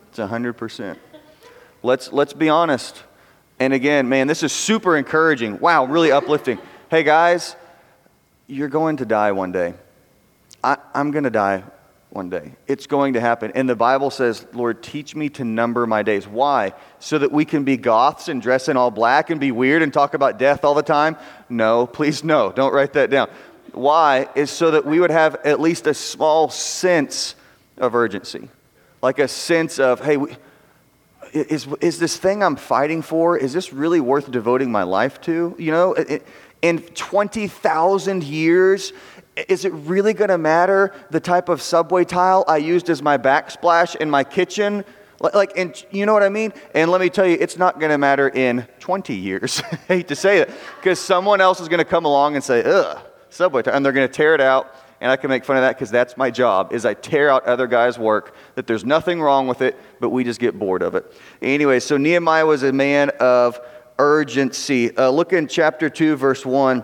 It's 0.09 0.19
100%. 0.19 0.97
Let's, 1.83 2.11
let's 2.11 2.33
be 2.33 2.49
honest. 2.49 3.03
And 3.59 3.71
again, 3.71 4.09
man, 4.09 4.25
this 4.25 4.41
is 4.41 4.51
super 4.51 4.97
encouraging. 4.97 5.59
Wow, 5.59 5.85
really 5.85 6.11
uplifting. 6.11 6.57
Hey, 6.89 7.03
guys, 7.03 7.55
you're 8.47 8.67
going 8.67 8.97
to 8.97 9.05
die 9.05 9.31
one 9.33 9.51
day. 9.51 9.75
I, 10.63 10.77
I'm 10.95 11.11
going 11.11 11.25
to 11.25 11.29
die 11.29 11.63
one 12.09 12.31
day. 12.31 12.53
It's 12.65 12.87
going 12.87 13.13
to 13.13 13.21
happen. 13.21 13.51
And 13.53 13.69
the 13.69 13.75
Bible 13.75 14.09
says, 14.09 14.43
Lord, 14.53 14.81
teach 14.81 15.15
me 15.15 15.29
to 15.29 15.43
number 15.43 15.85
my 15.85 16.01
days. 16.01 16.27
Why? 16.27 16.73
So 16.99 17.19
that 17.19 17.31
we 17.31 17.45
can 17.45 17.63
be 17.63 17.77
goths 17.77 18.27
and 18.27 18.41
dress 18.41 18.69
in 18.69 18.77
all 18.77 18.89
black 18.89 19.29
and 19.29 19.39
be 19.39 19.51
weird 19.51 19.83
and 19.83 19.93
talk 19.93 20.15
about 20.15 20.39
death 20.39 20.65
all 20.65 20.73
the 20.73 20.81
time? 20.81 21.15
No, 21.47 21.85
please, 21.85 22.23
no. 22.23 22.51
Don't 22.51 22.73
write 22.73 22.93
that 22.93 23.11
down. 23.11 23.29
Why? 23.71 24.29
Is 24.33 24.49
so 24.49 24.71
that 24.71 24.83
we 24.83 24.99
would 24.99 25.11
have 25.11 25.35
at 25.45 25.59
least 25.59 25.85
a 25.85 25.93
small 25.93 26.49
sense 26.49 27.35
of 27.81 27.93
urgency, 27.95 28.47
like 29.01 29.19
a 29.19 29.27
sense 29.27 29.77
of, 29.79 29.99
hey, 29.99 30.17
is, 31.33 31.67
is 31.81 31.99
this 31.99 32.15
thing 32.15 32.41
I'm 32.43 32.55
fighting 32.55 33.01
for, 33.01 33.37
is 33.37 33.51
this 33.51 33.73
really 33.73 33.99
worth 33.99 34.31
devoting 34.31 34.71
my 34.71 34.83
life 34.83 35.19
to? 35.21 35.55
You 35.59 35.71
know, 35.71 35.95
in 36.61 36.79
20,000 36.79 38.23
years, 38.23 38.93
is 39.49 39.65
it 39.65 39.73
really 39.73 40.13
going 40.13 40.29
to 40.29 40.37
matter 40.37 40.93
the 41.09 41.19
type 41.19 41.49
of 41.49 41.61
subway 41.61 42.05
tile 42.05 42.45
I 42.47 42.57
used 42.57 42.89
as 42.89 43.01
my 43.01 43.17
backsplash 43.17 43.95
in 43.97 44.09
my 44.09 44.23
kitchen 44.23 44.85
Like, 45.21 45.55
and 45.55 45.85
you 45.91 46.05
know 46.05 46.13
what 46.13 46.23
I 46.23 46.29
mean? 46.29 46.51
And 46.73 46.89
let 46.89 46.99
me 46.99 47.09
tell 47.09 47.27
you, 47.27 47.37
it's 47.39 47.57
not 47.57 47.79
going 47.79 47.91
to 47.91 47.97
matter 47.97 48.27
in 48.27 48.67
20 48.79 49.13
years. 49.13 49.61
I 49.71 49.75
hate 49.87 50.07
to 50.07 50.15
say 50.15 50.39
that, 50.39 50.49
because 50.77 50.99
someone 50.99 51.41
else 51.41 51.59
is 51.59 51.67
going 51.67 51.79
to 51.79 51.85
come 51.85 52.05
along 52.05 52.35
and 52.35 52.43
say, 52.43 52.63
ugh, 52.63 52.99
subway, 53.29 53.61
tile, 53.61 53.75
and 53.75 53.85
they're 53.85 53.93
going 53.93 54.07
to 54.07 54.13
tear 54.13 54.33
it 54.33 54.41
out. 54.41 54.75
And 55.01 55.11
I 55.11 55.17
can 55.17 55.29
make 55.29 55.43
fun 55.43 55.57
of 55.57 55.63
that 55.63 55.75
because 55.75 55.91
that's 55.91 56.15
my 56.15 56.31
job, 56.31 56.71
is 56.71 56.85
I 56.85 56.93
tear 56.93 57.29
out 57.29 57.45
other 57.45 57.67
guys' 57.67 57.97
work, 57.97 58.35
that 58.55 58.67
there's 58.67 58.85
nothing 58.85 59.19
wrong 59.19 59.47
with 59.47 59.61
it, 59.61 59.77
but 59.99 60.09
we 60.09 60.23
just 60.23 60.39
get 60.39 60.57
bored 60.57 60.83
of 60.83 60.95
it. 60.95 61.11
Anyway, 61.41 61.79
so 61.79 61.97
Nehemiah 61.97 62.45
was 62.45 62.63
a 62.63 62.71
man 62.71 63.09
of 63.19 63.59
urgency. 63.97 64.95
Uh, 64.95 65.09
look 65.09 65.33
in 65.33 65.47
chapter 65.47 65.89
2, 65.89 66.15
verse 66.15 66.45
1. 66.45 66.83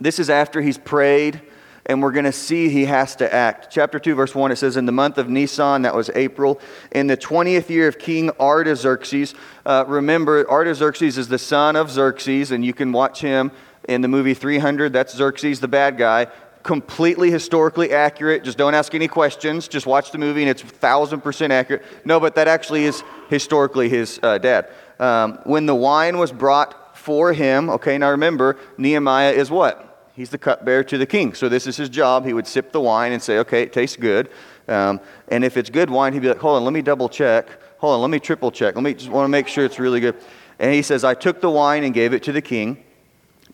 This 0.00 0.18
is 0.18 0.30
after 0.30 0.60
he's 0.60 0.78
prayed 0.78 1.42
and 1.86 2.02
we're 2.02 2.12
going 2.12 2.24
to 2.24 2.32
see 2.32 2.68
he 2.68 2.86
has 2.86 3.16
to 3.16 3.32
act. 3.32 3.68
Chapter 3.70 3.98
2, 3.98 4.14
verse 4.14 4.34
1, 4.34 4.52
it 4.52 4.56
says, 4.56 4.76
In 4.76 4.86
the 4.86 4.92
month 4.92 5.18
of 5.18 5.28
Nisan, 5.28 5.82
that 5.82 5.94
was 5.94 6.10
April, 6.14 6.60
in 6.92 7.06
the 7.06 7.16
20th 7.16 7.68
year 7.68 7.88
of 7.88 7.98
King 7.98 8.30
Artaxerxes. 8.40 9.34
Uh, 9.66 9.84
remember, 9.86 10.48
Artaxerxes 10.48 11.18
is 11.18 11.28
the 11.28 11.38
son 11.38 11.76
of 11.76 11.90
Xerxes, 11.90 12.52
and 12.52 12.64
you 12.64 12.72
can 12.72 12.92
watch 12.92 13.20
him 13.20 13.52
in 13.86 14.00
the 14.00 14.08
movie 14.08 14.34
300. 14.34 14.92
That's 14.92 15.14
Xerxes, 15.14 15.60
the 15.60 15.68
bad 15.68 15.98
guy. 15.98 16.28
Completely 16.64 17.30
historically 17.30 17.92
accurate. 17.92 18.42
Just 18.42 18.58
don't 18.58 18.74
ask 18.74 18.94
any 18.94 19.06
questions. 19.06 19.68
Just 19.68 19.86
watch 19.86 20.10
the 20.10 20.18
movie, 20.18 20.40
and 20.42 20.50
it's 20.50 20.62
1,000% 20.62 21.50
accurate. 21.50 21.84
No, 22.04 22.18
but 22.18 22.34
that 22.34 22.48
actually 22.48 22.84
is 22.84 23.04
historically 23.28 23.90
his 23.90 24.18
uh, 24.22 24.38
dad. 24.38 24.68
Um, 24.98 25.38
when 25.44 25.66
the 25.66 25.74
wine 25.74 26.16
was 26.18 26.32
brought 26.32 26.96
for 26.96 27.34
him, 27.34 27.68
okay, 27.68 27.98
now 27.98 28.10
remember, 28.10 28.56
Nehemiah 28.78 29.32
is 29.32 29.50
what? 29.50 30.08
He's 30.14 30.30
the 30.30 30.38
cupbearer 30.38 30.84
to 30.84 30.96
the 30.96 31.04
king. 31.04 31.34
So 31.34 31.50
this 31.50 31.66
is 31.66 31.76
his 31.76 31.90
job. 31.90 32.24
He 32.24 32.32
would 32.32 32.46
sip 32.46 32.72
the 32.72 32.80
wine 32.80 33.12
and 33.12 33.22
say, 33.22 33.38
okay, 33.40 33.62
it 33.62 33.72
tastes 33.72 33.96
good. 33.96 34.30
Um, 34.66 35.00
and 35.28 35.44
if 35.44 35.58
it's 35.58 35.68
good 35.68 35.90
wine, 35.90 36.14
he'd 36.14 36.22
be 36.22 36.28
like, 36.28 36.38
hold 36.38 36.56
on, 36.56 36.64
let 36.64 36.72
me 36.72 36.80
double 36.80 37.10
check. 37.10 37.48
Hold 37.78 37.96
on, 37.96 38.00
let 38.00 38.10
me 38.10 38.20
triple 38.20 38.50
check. 38.50 38.74
Let 38.74 38.84
me 38.84 38.94
just 38.94 39.10
want 39.10 39.26
to 39.26 39.28
make 39.28 39.48
sure 39.48 39.66
it's 39.66 39.78
really 39.78 40.00
good. 40.00 40.16
And 40.58 40.72
he 40.72 40.80
says, 40.80 41.04
I 41.04 41.12
took 41.12 41.42
the 41.42 41.50
wine 41.50 41.84
and 41.84 41.92
gave 41.92 42.14
it 42.14 42.22
to 42.22 42.32
the 42.32 42.40
king. 42.40 42.82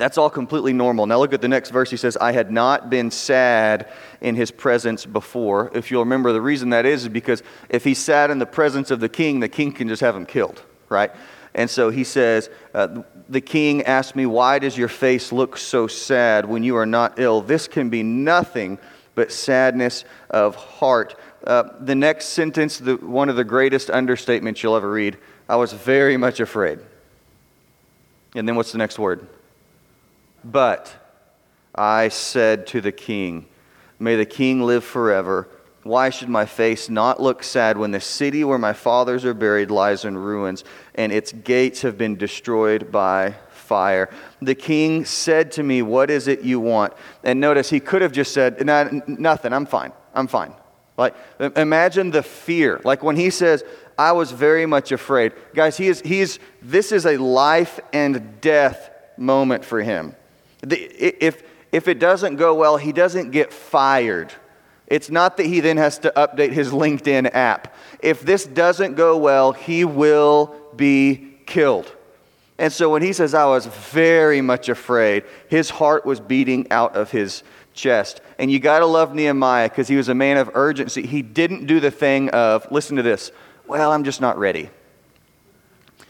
That's 0.01 0.17
all 0.17 0.31
completely 0.31 0.73
normal. 0.73 1.05
Now 1.05 1.19
look 1.19 1.35
at 1.35 1.43
the 1.43 1.49
next 1.49 1.69
verse. 1.69 1.91
He 1.91 1.99
says, 1.99 2.17
I 2.17 2.33
had 2.33 2.51
not 2.51 2.89
been 2.89 3.11
sad 3.11 3.87
in 4.23 4.35
his 4.35 4.51
presence 4.51 5.05
before. 5.05 5.71
If 5.75 5.91
you'll 5.91 6.05
remember, 6.05 6.33
the 6.33 6.41
reason 6.41 6.71
that 6.71 6.87
is, 6.87 7.03
is 7.03 7.11
because 7.11 7.43
if 7.69 7.85
he's 7.85 7.99
sad 7.99 8.31
in 8.31 8.39
the 8.39 8.47
presence 8.47 8.91
of 8.91 9.01
the 9.01 9.11
king, 9.11 9.41
the 9.41 9.49
king 9.51 9.73
can 9.73 9.89
just 9.89 10.01
have 10.01 10.17
him 10.17 10.25
killed, 10.25 10.63
right? 10.89 11.11
And 11.55 11.69
so 11.69 11.91
he 11.91 12.05
says, 12.05 12.49
uh, 12.73 13.03
The 13.29 13.43
king 13.43 13.83
asked 13.83 14.17
me, 14.17 14.25
Why 14.25 14.59
does 14.59 14.79
your 14.79 14.89
face 14.89 15.33
look 15.33 15.59
so 15.59 15.87
sad 15.87 16.47
when 16.47 16.63
you 16.63 16.77
are 16.77 16.87
not 16.87 17.19
ill? 17.19 17.43
This 17.43 17.69
can 17.69 17.91
be 17.91 18.03
nothing 18.03 18.79
but 19.15 19.31
sadness 19.31 20.07
of 20.31 20.57
heart. 20.57 21.15
Uh, 21.47 21.65
the 21.79 21.95
next 21.95 22.31
sentence, 22.31 22.79
the, 22.79 22.97
one 22.97 23.29
of 23.29 23.37
the 23.37 23.45
greatest 23.45 23.89
understatements 23.89 24.63
you'll 24.63 24.77
ever 24.77 24.91
read 24.91 25.19
I 25.47 25.57
was 25.57 25.75
very 25.75 26.17
much 26.17 26.41
afraid. 26.41 26.79
And 28.35 28.49
then 28.49 28.57
what's 28.57 28.73
the 28.73 28.79
next 28.79 28.99
word? 28.99 29.29
But 30.45 30.95
I 31.75 32.09
said 32.09 32.67
to 32.69 32.81
the 32.81 32.93
king, 32.93 33.47
May 33.99 34.17
the 34.17 34.27
king 34.27 34.63
live 34.63 34.85
forever. 34.85 35.49
Why 35.83 36.11
should 36.11 36.29
my 36.29 36.45
face 36.45 36.91
not 36.91 37.23
look 37.23 37.43
sad 37.43 37.79
when 37.79 37.91
the 37.91 38.01
city 38.01 38.45
where 38.45 38.59
my 38.59 38.75
fathers 38.75 39.25
are 39.25 39.33
buried 39.33 39.71
lies 39.71 40.05
in 40.05 40.17
ruins 40.17 40.63
and 40.95 41.11
its 41.11 41.33
gates 41.33 41.83
have 41.83 41.97
been 41.97 42.17
destroyed 42.17 42.93
by 42.93 43.35
fire? 43.51 44.11
The 44.43 44.55
king 44.55 45.05
said 45.07 45.53
to 45.53 45.63
me, 45.63 45.81
What 45.83 46.11
is 46.11 46.29
it 46.29 46.43
you 46.43 46.61
want? 46.61 46.93
And 47.25 47.41
notice 47.41 47.71
he 47.71 47.81
could 47.81 48.03
have 48.03 48.13
just 48.13 48.33
said, 48.35 48.65
Nothing, 48.65 49.53
I'm 49.53 49.67
fine, 49.67 49.93
I'm 50.15 50.27
fine. 50.27 50.55
Like, 50.99 51.15
imagine 51.57 52.11
the 52.11 52.23
fear. 52.23 52.79
Like 52.85 53.03
when 53.03 53.17
he 53.17 53.31
says, 53.31 53.65
I 53.99 54.13
was 54.13 54.33
very 54.33 54.67
much 54.67 54.93
afraid. 54.93 55.33
Guys, 55.55 55.79
he 55.79 55.89
is, 55.89 56.03
he's, 56.03 56.39
this 56.61 56.93
is 56.93 57.07
a 57.07 57.17
life 57.17 57.81
and 57.93 58.39
death 58.43 58.91
moment 59.17 59.65
for 59.65 59.81
him. 59.81 60.15
If, 60.63 61.43
if 61.73 61.89
it 61.89 61.99
doesn't 61.99 62.37
go 62.37 62.55
well, 62.55 62.77
he 62.77 62.93
doesn't 62.93 63.31
get 63.31 63.53
fired 63.53 64.33
it's 64.91 65.09
not 65.09 65.37
that 65.37 65.47
he 65.47 65.61
then 65.61 65.77
has 65.77 65.99
to 66.01 66.13
update 66.17 66.51
his 66.51 66.73
LinkedIn 66.73 67.33
app. 67.33 67.75
If 68.01 68.23
this 68.23 68.45
doesn't 68.45 68.97
go 68.97 69.17
well, 69.17 69.53
he 69.53 69.85
will 69.85 70.55
be 70.75 71.37
killed. 71.47 71.95
And 72.59 72.73
so 72.73 72.91
when 72.91 73.01
he 73.01 73.13
says, 73.13 73.33
I 73.33 73.47
was 73.47 73.67
very 73.67 74.41
much 74.41 74.69
afraid, 74.69 75.23
his 75.49 75.71
heart 75.71 76.05
was 76.05 76.19
beating 76.19 76.71
out 76.73 76.97
of 76.97 77.13
his 77.13 77.45
chest. 77.73 78.21
And 78.39 78.51
you 78.51 78.59
got 78.59 78.81
to 78.81 78.87
love 78.87 79.15
Nehemiah 79.15 79.69
because 79.69 79.87
he 79.87 79.97
was 79.97 80.09
a 80.09 80.15
man 80.15 80.37
of 80.37 80.51
urgency. 80.55 81.07
He 81.07 81.23
didn't 81.23 81.67
do 81.67 81.79
the 81.79 81.93
thing 81.93 82.29
of, 82.31 82.71
listen 82.73 82.97
to 82.97 83.03
this, 83.03 83.31
well, 83.67 83.93
I'm 83.93 84.03
just 84.03 84.21
not 84.21 84.39
ready. 84.39 84.71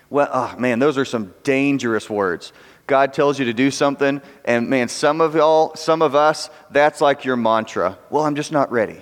Well, 0.09 0.28
oh 0.33 0.57
man, 0.59 0.78
those 0.78 0.97
are 0.97 1.04
some 1.04 1.35
dangerous 1.45 2.09
words. 2.09 2.52
God 2.91 3.13
tells 3.13 3.39
you 3.39 3.45
to 3.45 3.53
do 3.53 3.71
something, 3.71 4.21
and 4.45 4.69
man, 4.69 4.89
some 4.89 5.21
of 5.21 5.37
y'all, 5.37 5.77
some 5.77 6.03
of 6.03 6.17
us, 6.17 6.51
that's 6.73 7.01
like 7.01 7.25
your 7.25 7.37
mantra. 7.37 7.97
Well, 8.11 8.25
I'm 8.25 8.35
just 8.35 8.51
not 8.51 8.73
ready. 8.73 9.01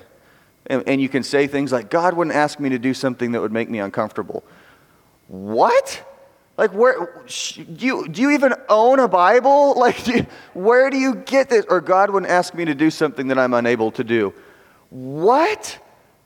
And, 0.66 0.86
and 0.86 1.00
you 1.00 1.08
can 1.08 1.22
say 1.22 1.46
things 1.46 1.72
like, 1.72 1.88
God 1.88 2.12
wouldn't 2.12 2.36
ask 2.36 2.60
me 2.60 2.68
to 2.68 2.78
do 2.78 2.92
something 2.92 3.32
that 3.32 3.40
would 3.40 3.50
make 3.50 3.70
me 3.70 3.78
uncomfortable. 3.78 4.44
What? 5.28 6.04
Like, 6.58 6.74
where 6.74 7.24
do 7.26 7.86
you, 7.86 8.06
do 8.08 8.20
you 8.20 8.32
even 8.32 8.52
own 8.68 8.98
a 8.98 9.08
Bible? 9.08 9.74
Like, 9.78 10.04
do 10.04 10.18
you, 10.18 10.26
where 10.52 10.90
do 10.90 10.98
you 10.98 11.14
get 11.14 11.48
this? 11.48 11.64
Or 11.70 11.80
God 11.80 12.10
wouldn't 12.10 12.30
ask 12.30 12.52
me 12.52 12.66
to 12.66 12.74
do 12.74 12.90
something 12.90 13.28
that 13.28 13.38
I'm 13.38 13.54
unable 13.54 13.90
to 13.92 14.04
do. 14.04 14.34
What? 14.90 15.78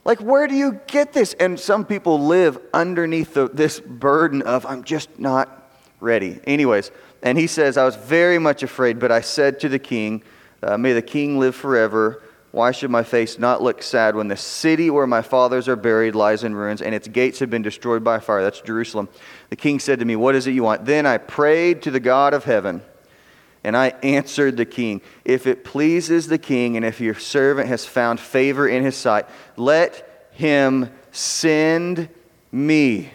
Like, 0.04 0.20
where 0.20 0.48
do 0.48 0.56
you 0.56 0.80
get 0.88 1.12
this? 1.12 1.32
And 1.34 1.60
some 1.60 1.84
people 1.84 2.26
live 2.26 2.58
underneath 2.74 3.34
the, 3.34 3.48
this 3.48 3.78
burden 3.78 4.42
of, 4.42 4.66
I'm 4.66 4.82
just 4.82 5.16
not 5.20 5.60
ready. 6.00 6.40
Anyways, 6.44 6.90
and 7.22 7.38
he 7.38 7.46
says, 7.46 7.76
I 7.76 7.84
was 7.84 7.96
very 7.96 8.38
much 8.38 8.62
afraid, 8.62 8.98
but 8.98 9.12
I 9.12 9.20
said 9.20 9.60
to 9.60 9.68
the 9.68 9.78
king, 9.78 10.22
uh, 10.62 10.76
May 10.76 10.92
the 10.92 11.02
king 11.02 11.38
live 11.38 11.54
forever. 11.54 12.22
Why 12.50 12.70
should 12.70 12.90
my 12.90 13.02
face 13.02 13.38
not 13.38 13.62
look 13.62 13.82
sad 13.82 14.14
when 14.14 14.28
the 14.28 14.36
city 14.36 14.90
where 14.90 15.06
my 15.06 15.22
fathers 15.22 15.68
are 15.68 15.76
buried 15.76 16.14
lies 16.14 16.44
in 16.44 16.54
ruins 16.54 16.82
and 16.82 16.94
its 16.94 17.08
gates 17.08 17.38
have 17.38 17.48
been 17.48 17.62
destroyed 17.62 18.04
by 18.04 18.18
fire? 18.18 18.42
That's 18.42 18.60
Jerusalem. 18.60 19.08
The 19.48 19.56
king 19.56 19.78
said 19.78 20.00
to 20.00 20.04
me, 20.04 20.16
What 20.16 20.34
is 20.34 20.46
it 20.46 20.52
you 20.52 20.62
want? 20.62 20.84
Then 20.84 21.06
I 21.06 21.16
prayed 21.16 21.82
to 21.82 21.90
the 21.90 22.00
God 22.00 22.34
of 22.34 22.44
heaven. 22.44 22.82
And 23.64 23.76
I 23.76 23.90
answered 24.02 24.56
the 24.56 24.66
king, 24.66 25.00
If 25.24 25.46
it 25.46 25.64
pleases 25.64 26.26
the 26.26 26.36
king, 26.36 26.76
and 26.76 26.84
if 26.84 27.00
your 27.00 27.14
servant 27.14 27.68
has 27.68 27.86
found 27.86 28.20
favor 28.20 28.68
in 28.68 28.82
his 28.82 28.96
sight, 28.96 29.26
let 29.56 30.28
him 30.32 30.90
send 31.12 32.08
me 32.50 33.12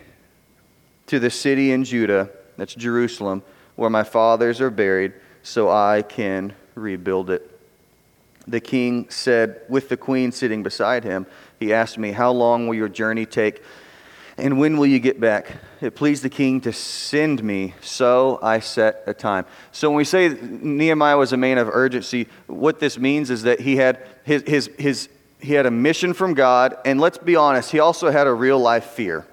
to 1.07 1.19
the 1.19 1.29
city 1.29 1.71
in 1.71 1.83
Judah, 1.83 2.29
that's 2.55 2.73
Jerusalem, 2.73 3.43
where 3.77 3.89
my 3.89 4.03
fathers 4.03 4.59
are 4.59 4.69
buried, 4.69 5.13
so 5.43 5.69
I 5.69 6.01
can 6.01 6.53
rebuild 6.75 7.29
it. 7.29 7.49
The 8.45 8.59
king 8.59 9.09
said, 9.09 9.61
with 9.69 9.87
the 9.87 9.95
queen 9.95 10.33
sitting 10.33 10.63
beside 10.63 11.05
him, 11.05 11.25
he 11.59 11.73
asked 11.73 11.97
me, 11.97 12.11
How 12.11 12.31
long 12.31 12.67
will 12.67 12.75
your 12.75 12.89
journey 12.89 13.25
take? 13.25 13.63
And 14.37 14.59
when 14.59 14.77
will 14.77 14.85
you 14.85 14.99
get 14.99 15.19
back? 15.19 15.57
It 15.81 15.95
pleased 15.95 16.23
the 16.23 16.29
king 16.29 16.61
to 16.61 16.71
send 16.71 17.43
me, 17.43 17.73
so 17.81 18.39
I 18.43 18.59
set 18.59 19.03
a 19.07 19.13
time. 19.13 19.45
So 19.71 19.89
when 19.89 19.97
we 19.97 20.03
say 20.03 20.29
Nehemiah 20.29 21.17
was 21.17 21.33
a 21.33 21.37
man 21.37 21.57
of 21.57 21.69
urgency, 21.69 22.27
what 22.45 22.79
this 22.79 22.99
means 22.99 23.31
is 23.31 23.43
that 23.43 23.59
he 23.59 23.77
had 23.77 24.05
his, 24.23 24.43
his, 24.43 24.69
his 24.77 25.09
he 25.39 25.53
had 25.53 25.65
a 25.65 25.71
mission 25.71 26.13
from 26.13 26.33
God, 26.33 26.77
and 26.85 27.01
let's 27.01 27.17
be 27.17 27.35
honest, 27.35 27.71
he 27.71 27.79
also 27.79 28.11
had 28.11 28.27
a 28.27 28.33
real 28.33 28.59
life 28.59 28.85
fear. 28.85 29.25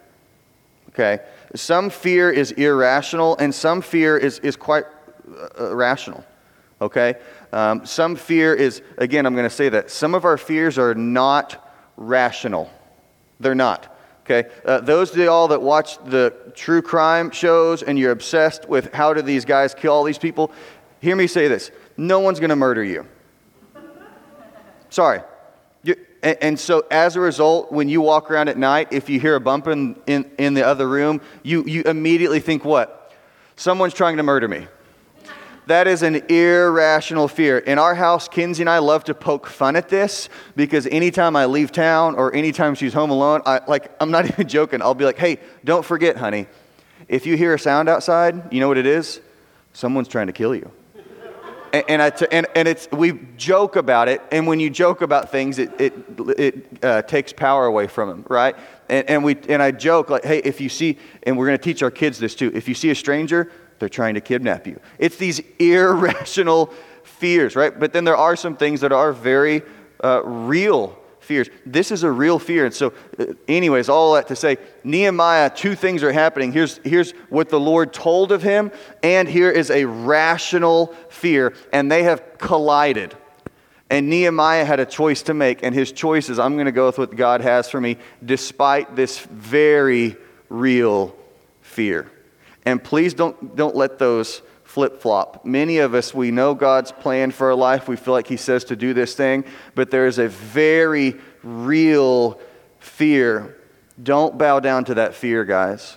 Okay? 0.91 1.21
Some 1.55 1.91
fear 1.91 2.31
is 2.31 2.53
irrational, 2.53 3.37
and 3.37 3.55
some 3.55 3.81
fear 3.81 4.17
is, 4.17 4.41
is 4.41 4.57
quite 4.57 4.85
uh, 5.59 5.75
rational. 5.75 6.25
Okay? 6.81 7.15
Um, 7.53 7.87
some 7.87 8.17
fear 8.17 8.55
is, 8.55 8.83
again, 8.99 9.27
I'm 9.27 9.35
going 9.35 9.49
to 9.49 9.55
say 9.55 9.69
that. 9.69 9.91
Some 9.91 10.15
of 10.15 10.25
our 10.25 10.37
fears 10.37 10.79
are 10.79 10.95
not 10.95 11.73
rational. 11.97 12.71
They're 13.39 13.55
not. 13.55 13.97
Okay? 14.25 14.49
Uh, 14.65 14.81
those 14.81 15.13
of 15.13 15.19
y'all 15.19 15.49
that 15.49 15.63
watch 15.63 15.99
the 16.05 16.35
true 16.55 16.83
crime 16.83 17.31
shows 17.31 17.83
and 17.83 17.99
you're 17.99 18.11
obsessed 18.11 18.69
with 18.69 18.93
how 18.93 19.15
do 19.15 19.23
these 19.23 19.45
guys 19.45 19.75
kill 19.75 19.93
all 19.93 20.05
these 20.05 20.19
people, 20.19 20.51
hear 21.01 21.15
me 21.15 21.27
say 21.27 21.49
this 21.49 21.71
no 21.97 22.21
one's 22.21 22.41
going 22.41 22.51
to 22.51 22.57
murder 22.57 22.83
you. 22.83 23.07
Sorry. 24.89 25.21
And, 26.25 26.39
and, 26.41 26.59
so, 26.59 26.87
as 26.91 27.17
a 27.17 27.21
result, 27.21 27.71
when 27.71 27.91
you 27.91 28.01
walk 28.01 28.31
around 28.31 28.49
at 28.49 28.57
night, 28.57 28.89
if 28.93 29.11
you 29.11 29.21
hear 29.21 29.35
a 29.35 29.41
bump 29.41 29.67
in, 29.67 29.95
in, 30.07 30.31
in 30.39 30.55
the 30.55 30.67
other 30.67 30.89
room, 30.89 31.21
you, 31.43 31.65
you 31.67 31.83
immediately 31.83 32.41
think, 32.41 32.65
what? 32.65 33.13
Someone's 33.57 33.93
trying 33.93 34.17
to 34.17 34.23
murder 34.23 34.49
me. 34.49 34.67
That 35.67 35.87
is 35.87 36.03
an 36.03 36.17
irrational 36.31 37.29
fear. 37.29 37.59
In 37.59 37.79
our 37.79 37.95
house, 37.95 38.27
Kinsey 38.27 38.63
and 38.63 38.71
I 38.71 38.79
love 38.79 39.05
to 39.05 39.15
poke 39.15 39.47
fun 39.47 39.77
at 39.77 39.91
this 39.91 40.31
because 40.57 40.87
anytime 40.87 41.37
I 41.37 41.45
leave 41.45 41.73
town 41.73 42.15
or 42.15 42.35
anytime 42.35 42.75
she's 42.75 42.95
home 42.95 43.11
alone, 43.11 43.43
I, 43.45 43.61
like, 43.69 43.91
I'm 44.01 44.11
not 44.11 44.25
even 44.31 44.49
joking. 44.49 44.81
I'll 44.81 44.95
be 44.95 45.05
like, 45.05 45.19
hey, 45.19 45.41
don't 45.63 45.85
forget, 45.85 46.17
honey, 46.17 46.47
if 47.07 47.27
you 47.27 47.37
hear 47.37 47.53
a 47.53 47.59
sound 47.59 47.91
outside, 47.91 48.51
you 48.51 48.61
know 48.61 48.69
what 48.69 48.79
it 48.79 48.87
is? 48.87 49.21
Someone's 49.75 50.09
trying 50.09 50.29
to 50.29 50.33
kill 50.33 50.55
you. 50.55 50.71
And, 51.75 51.85
and, 51.89 52.03
I 52.03 52.11
t- 52.11 52.29
and, 52.31 52.47
and 52.55 52.69
it's, 52.69 52.89
we 52.93 53.19
joke 53.37 53.75
about 53.75 54.07
it, 54.07 54.23
and 54.31 54.47
when 54.47 54.61
you 54.61 54.71
joke 54.71 55.03
about 55.03 55.33
things, 55.33 55.59
it, 55.59 55.73
it, 55.81 55.93
it 56.39 56.85
uh, 56.85 57.03
takes 57.03 57.33
power 57.33 57.67
away 57.67 57.89
from 57.89 58.09
them, 58.09 58.25
right? 58.29 58.55
And, 58.89 59.11
and, 59.11 59.25
we, 59.25 59.37
and 59.49 59.61
I 59.61 59.73
joke, 59.73 60.09
like, 60.09 60.25
hey, 60.25 60.39
if 60.39 60.61
you 60.61 60.69
see, 60.69 60.99
and 61.25 61.37
we're 61.37 61.47
going 61.47 61.59
to 61.59 61.65
teach 61.65 61.83
our 61.83 61.91
kids 61.91 62.21
this 62.21 62.37
too, 62.37 62.53
if 62.55 62.69
you 62.69 62.77
see 62.77 62.91
a 62.91 62.95
stranger, 62.95 63.51
they're 63.81 63.89
trying 63.89 64.15
to 64.15 64.21
kidnap 64.21 64.69
you. 64.69 64.79
It's 65.01 65.17
these 65.17 65.41
irrational 65.59 66.73
fears, 67.03 67.57
right? 67.57 67.77
But 67.77 67.93
then 67.93 68.05
there 68.05 68.17
are 68.17 68.37
some 68.37 68.57
things 68.57 68.81
that 68.83 68.93
are 68.93 69.13
very 69.13 69.63
uh, 70.05 70.23
real 70.25 70.97
fears. 71.25 71.49
This 71.67 71.91
is 71.91 72.03
a 72.03 72.11
real 72.11 72.39
fear. 72.39 72.67
And 72.67 72.75
so, 72.75 72.93
uh, 73.19 73.27
anyways, 73.49 73.89
all 73.89 74.15
that 74.15 74.29
to 74.29 74.37
say, 74.37 74.59
Nehemiah, 74.85 75.51
two 75.51 75.75
things 75.75 76.03
are 76.03 76.13
happening. 76.13 76.53
Here's, 76.53 76.79
here's 76.85 77.13
what 77.31 77.49
the 77.49 77.59
Lord 77.59 77.93
told 77.93 78.31
of 78.31 78.43
him, 78.43 78.71
and 79.03 79.29
here 79.29 79.51
is 79.51 79.71
a 79.71 79.85
rational 79.85 80.95
fear, 81.09 81.55
and 81.73 81.91
they 81.91 82.05
have 82.05 82.39
collided. 82.39 83.17
And 83.91 84.09
Nehemiah 84.09 84.65
had 84.65 84.81
a 84.81 84.87
choice 84.87 85.23
to 85.23 85.35
make, 85.35 85.63
and 85.63 85.75
his 85.75 85.93
choice 85.93 86.29
is 86.29 86.39
I'm 86.39 86.55
going 86.55 86.67
to 86.67 86.73
go 86.73 86.87
with 86.87 86.99
what 86.99 87.17
God 87.17 87.41
has 87.41 87.69
for 87.69 87.81
me, 87.81 87.99
despite 88.25 88.97
this 88.97 89.19
very 89.21 90.17
real 90.49 91.15
fear. 91.61 92.11
And 92.65 92.83
please 92.83 93.15
don't, 93.15 93.57
don't 93.57 93.77
let 93.77 93.99
those 93.99 94.43
flip 94.75 95.01
flop. 95.01 95.45
Many 95.45 95.79
of 95.79 95.95
us, 95.95 96.13
we 96.13 96.33
know 96.33 96.53
God's 96.53 96.91
plan 96.91 97.31
for 97.31 97.51
our 97.51 97.55
life. 97.55 97.87
We 97.87 97.95
feel 97.95 98.13
like 98.13 98.27
He 98.27 98.37
says 98.37 98.65
to 98.65 98.75
do 98.75 98.93
this 98.93 99.15
thing, 99.15 99.45
but 99.77 99.93
there 99.93 100.09
is 100.09 100.19
a 100.19 100.27
very 100.27 101.15
real 101.45 102.41
fear. 102.81 103.57
Don't 104.03 104.37
bow 104.37 104.59
down 104.59 104.85
to 104.87 104.95
that 104.95 105.15
fear, 105.15 105.45
guys. 105.45 105.97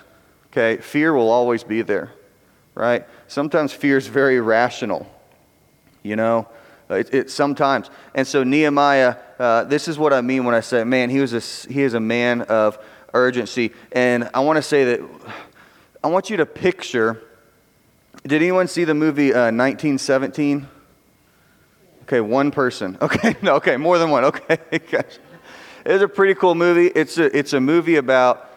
Okay? 0.51 0.79
Fear 0.79 1.13
will 1.13 1.31
always 1.31 1.63
be 1.63 1.81
there, 1.81 2.11
right? 2.75 3.07
Sometimes 3.27 3.73
fear 3.73 3.97
is 3.97 4.05
very 4.05 4.39
rational, 4.39 5.11
you 6.03 6.15
know? 6.15 6.47
It, 6.87 7.11
it, 7.11 7.31
sometimes. 7.31 7.89
And 8.13 8.27
so 8.27 8.43
Nehemiah, 8.43 9.15
uh, 9.39 9.63
this 9.63 9.87
is 9.87 9.97
what 9.97 10.13
I 10.13 10.21
mean 10.21 10.45
when 10.45 10.53
I 10.53 10.59
say, 10.59 10.83
man, 10.83 11.09
he, 11.09 11.19
was 11.19 11.33
a, 11.33 11.73
he 11.73 11.81
is 11.81 11.95
a 11.95 11.99
man 11.99 12.43
of 12.43 12.77
urgency. 13.15 13.71
And 13.91 14.29
I 14.35 14.41
want 14.41 14.57
to 14.57 14.61
say 14.61 14.83
that 14.83 15.09
I 16.03 16.09
want 16.09 16.29
you 16.29 16.37
to 16.37 16.45
picture 16.45 17.23
did 18.23 18.41
anyone 18.41 18.67
see 18.67 18.83
the 18.83 18.93
movie 18.93 19.33
uh, 19.33 19.51
1917? 19.51 20.67
Okay, 22.03 22.21
one 22.21 22.51
person. 22.51 22.97
Okay, 23.01 23.35
no, 23.41 23.55
okay, 23.55 23.77
more 23.77 23.97
than 23.97 24.09
one. 24.09 24.25
Okay, 24.25 24.57
it's 24.71 26.03
a 26.03 26.07
pretty 26.07 26.35
cool 26.35 26.55
movie. 26.55 26.87
It's 26.87 27.17
a, 27.17 27.37
it's 27.37 27.53
a 27.53 27.59
movie 27.59 27.97
about 27.97 28.49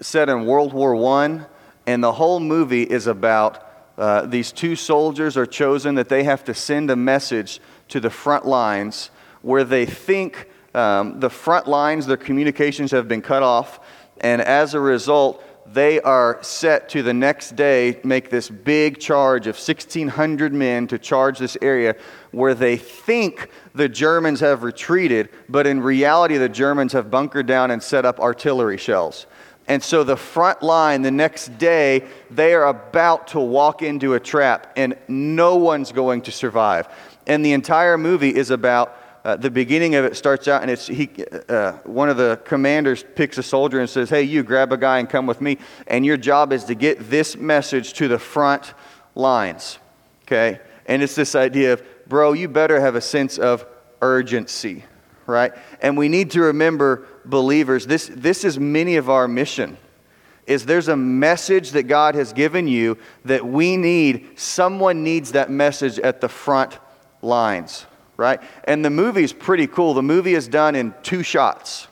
set 0.00 0.28
in 0.28 0.46
World 0.46 0.72
War 0.72 0.94
One, 0.94 1.46
and 1.86 2.02
the 2.02 2.12
whole 2.12 2.40
movie 2.40 2.82
is 2.82 3.06
about 3.06 3.64
uh, 3.96 4.26
these 4.26 4.52
two 4.52 4.76
soldiers 4.76 5.36
are 5.36 5.46
chosen 5.46 5.96
that 5.96 6.08
they 6.08 6.24
have 6.24 6.44
to 6.44 6.54
send 6.54 6.90
a 6.90 6.96
message 6.96 7.60
to 7.88 7.98
the 7.98 8.10
front 8.10 8.46
lines 8.46 9.10
where 9.42 9.64
they 9.64 9.86
think 9.86 10.48
um, 10.74 11.18
the 11.18 11.30
front 11.30 11.66
lines, 11.66 12.06
their 12.06 12.16
communications 12.16 12.90
have 12.90 13.08
been 13.08 13.22
cut 13.22 13.42
off, 13.42 13.80
and 14.20 14.40
as 14.42 14.74
a 14.74 14.80
result, 14.80 15.42
they 15.72 16.00
are 16.00 16.38
set 16.42 16.88
to 16.90 17.02
the 17.02 17.12
next 17.12 17.56
day 17.56 18.00
make 18.04 18.30
this 18.30 18.48
big 18.48 18.98
charge 18.98 19.46
of 19.46 19.56
1,600 19.56 20.52
men 20.52 20.86
to 20.86 20.98
charge 20.98 21.38
this 21.38 21.56
area 21.60 21.96
where 22.30 22.54
they 22.54 22.76
think 22.76 23.50
the 23.74 23.88
Germans 23.88 24.40
have 24.40 24.62
retreated, 24.62 25.28
but 25.48 25.66
in 25.66 25.80
reality, 25.80 26.36
the 26.36 26.48
Germans 26.48 26.92
have 26.92 27.10
bunkered 27.10 27.46
down 27.46 27.70
and 27.70 27.82
set 27.82 28.04
up 28.04 28.20
artillery 28.20 28.76
shells. 28.76 29.26
And 29.66 29.82
so 29.82 30.02
the 30.02 30.16
front 30.16 30.62
line, 30.62 31.02
the 31.02 31.10
next 31.10 31.58
day, 31.58 32.06
they 32.30 32.54
are 32.54 32.68
about 32.68 33.28
to 33.28 33.40
walk 33.40 33.82
into 33.82 34.14
a 34.14 34.20
trap, 34.20 34.72
and 34.76 34.96
no 35.08 35.56
one's 35.56 35.92
going 35.92 36.22
to 36.22 36.32
survive. 36.32 36.88
And 37.26 37.44
the 37.44 37.52
entire 37.52 37.98
movie 37.98 38.34
is 38.34 38.50
about 38.50 38.96
uh, 39.28 39.36
the 39.36 39.50
beginning 39.50 39.94
of 39.94 40.06
it 40.06 40.16
starts 40.16 40.48
out, 40.48 40.62
and 40.62 40.70
it's 40.70 40.86
he, 40.86 41.10
uh, 41.50 41.72
one 41.84 42.08
of 42.08 42.16
the 42.16 42.40
commanders 42.46 43.04
picks 43.14 43.36
a 43.36 43.42
soldier 43.42 43.78
and 43.78 43.90
says, 43.90 44.08
Hey, 44.08 44.22
you 44.22 44.42
grab 44.42 44.72
a 44.72 44.78
guy 44.78 45.00
and 45.00 45.10
come 45.10 45.26
with 45.26 45.42
me. 45.42 45.58
And 45.86 46.06
your 46.06 46.16
job 46.16 46.50
is 46.50 46.64
to 46.64 46.74
get 46.74 47.10
this 47.10 47.36
message 47.36 47.92
to 47.94 48.08
the 48.08 48.18
front 48.18 48.72
lines. 49.14 49.80
Okay? 50.22 50.60
And 50.86 51.02
it's 51.02 51.14
this 51.14 51.34
idea 51.34 51.74
of, 51.74 51.82
bro, 52.06 52.32
you 52.32 52.48
better 52.48 52.80
have 52.80 52.94
a 52.94 53.02
sense 53.02 53.36
of 53.36 53.66
urgency, 54.00 54.84
right? 55.26 55.52
And 55.82 55.98
we 55.98 56.08
need 56.08 56.30
to 56.30 56.40
remember, 56.40 57.06
believers, 57.26 57.86
this, 57.86 58.10
this 58.10 58.44
is 58.44 58.58
many 58.58 58.96
of 58.96 59.10
our 59.10 59.28
mission 59.28 59.76
is 60.46 60.64
there's 60.64 60.88
a 60.88 60.96
message 60.96 61.72
that 61.72 61.82
God 61.82 62.14
has 62.14 62.32
given 62.32 62.66
you 62.66 62.96
that 63.26 63.44
we 63.44 63.76
need. 63.76 64.38
Someone 64.38 65.04
needs 65.04 65.32
that 65.32 65.50
message 65.50 65.98
at 65.98 66.22
the 66.22 66.30
front 66.30 66.78
lines 67.20 67.84
right? 68.18 68.42
And 68.64 68.84
the 68.84 68.90
movie's 68.90 69.32
pretty 69.32 69.66
cool. 69.66 69.94
The 69.94 70.02
movie 70.02 70.34
is 70.34 70.46
done 70.46 70.74
in 70.74 70.92
two 71.02 71.22
shots. 71.22 71.88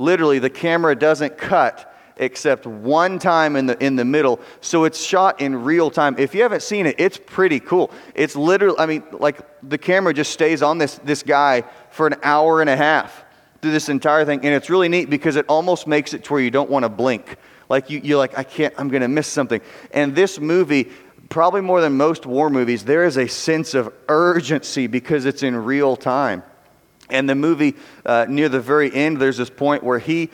Literally, 0.00 0.40
the 0.40 0.50
camera 0.50 0.96
doesn't 0.96 1.38
cut 1.38 1.92
except 2.18 2.66
one 2.66 3.18
time 3.18 3.56
in 3.56 3.66
the 3.66 3.84
in 3.84 3.94
the 3.94 4.04
middle 4.04 4.40
so 4.62 4.84
it's 4.84 5.04
shot 5.04 5.38
in 5.38 5.54
real 5.64 5.90
time 5.90 6.14
if 6.18 6.34
you 6.34 6.40
haven't 6.40 6.62
seen 6.62 6.86
it 6.86 6.94
it's 6.98 7.18
pretty 7.18 7.60
cool 7.60 7.90
it's 8.14 8.34
literally 8.34 8.78
i 8.78 8.86
mean 8.86 9.02
like 9.12 9.38
the 9.68 9.76
camera 9.76 10.14
just 10.14 10.32
stays 10.32 10.62
on 10.62 10.78
this 10.78 10.94
this 11.04 11.22
guy 11.22 11.62
for 11.90 12.06
an 12.06 12.14
hour 12.22 12.62
and 12.62 12.70
a 12.70 12.76
half 12.76 13.22
through 13.60 13.70
this 13.70 13.90
entire 13.90 14.24
thing 14.24 14.38
and 14.46 14.54
it's 14.54 14.70
really 14.70 14.88
neat 14.88 15.10
because 15.10 15.36
it 15.36 15.44
almost 15.46 15.86
makes 15.86 16.14
it 16.14 16.24
to 16.24 16.32
where 16.32 16.40
you 16.40 16.50
don't 16.50 16.70
want 16.70 16.84
to 16.84 16.88
blink 16.88 17.36
like 17.68 17.90
you, 17.90 18.00
you're 18.02 18.16
like 18.16 18.38
i 18.38 18.42
can't 18.42 18.72
i'm 18.78 18.88
going 18.88 19.02
to 19.02 19.08
miss 19.08 19.26
something 19.26 19.60
and 19.90 20.14
this 20.14 20.40
movie 20.40 20.90
probably 21.28 21.60
more 21.60 21.80
than 21.80 21.96
most 21.96 22.26
war 22.26 22.50
movies, 22.50 22.84
there 22.84 23.04
is 23.04 23.16
a 23.16 23.26
sense 23.26 23.74
of 23.74 23.92
urgency 24.08 24.86
because 24.86 25.24
it's 25.24 25.42
in 25.42 25.56
real 25.56 25.96
time. 25.96 26.42
And 27.08 27.28
the 27.28 27.34
movie, 27.34 27.74
uh, 28.04 28.26
near 28.28 28.48
the 28.48 28.60
very 28.60 28.92
end, 28.92 29.18
there's 29.18 29.36
this 29.36 29.50
point 29.50 29.82
where 29.82 29.98
he, 29.98 30.30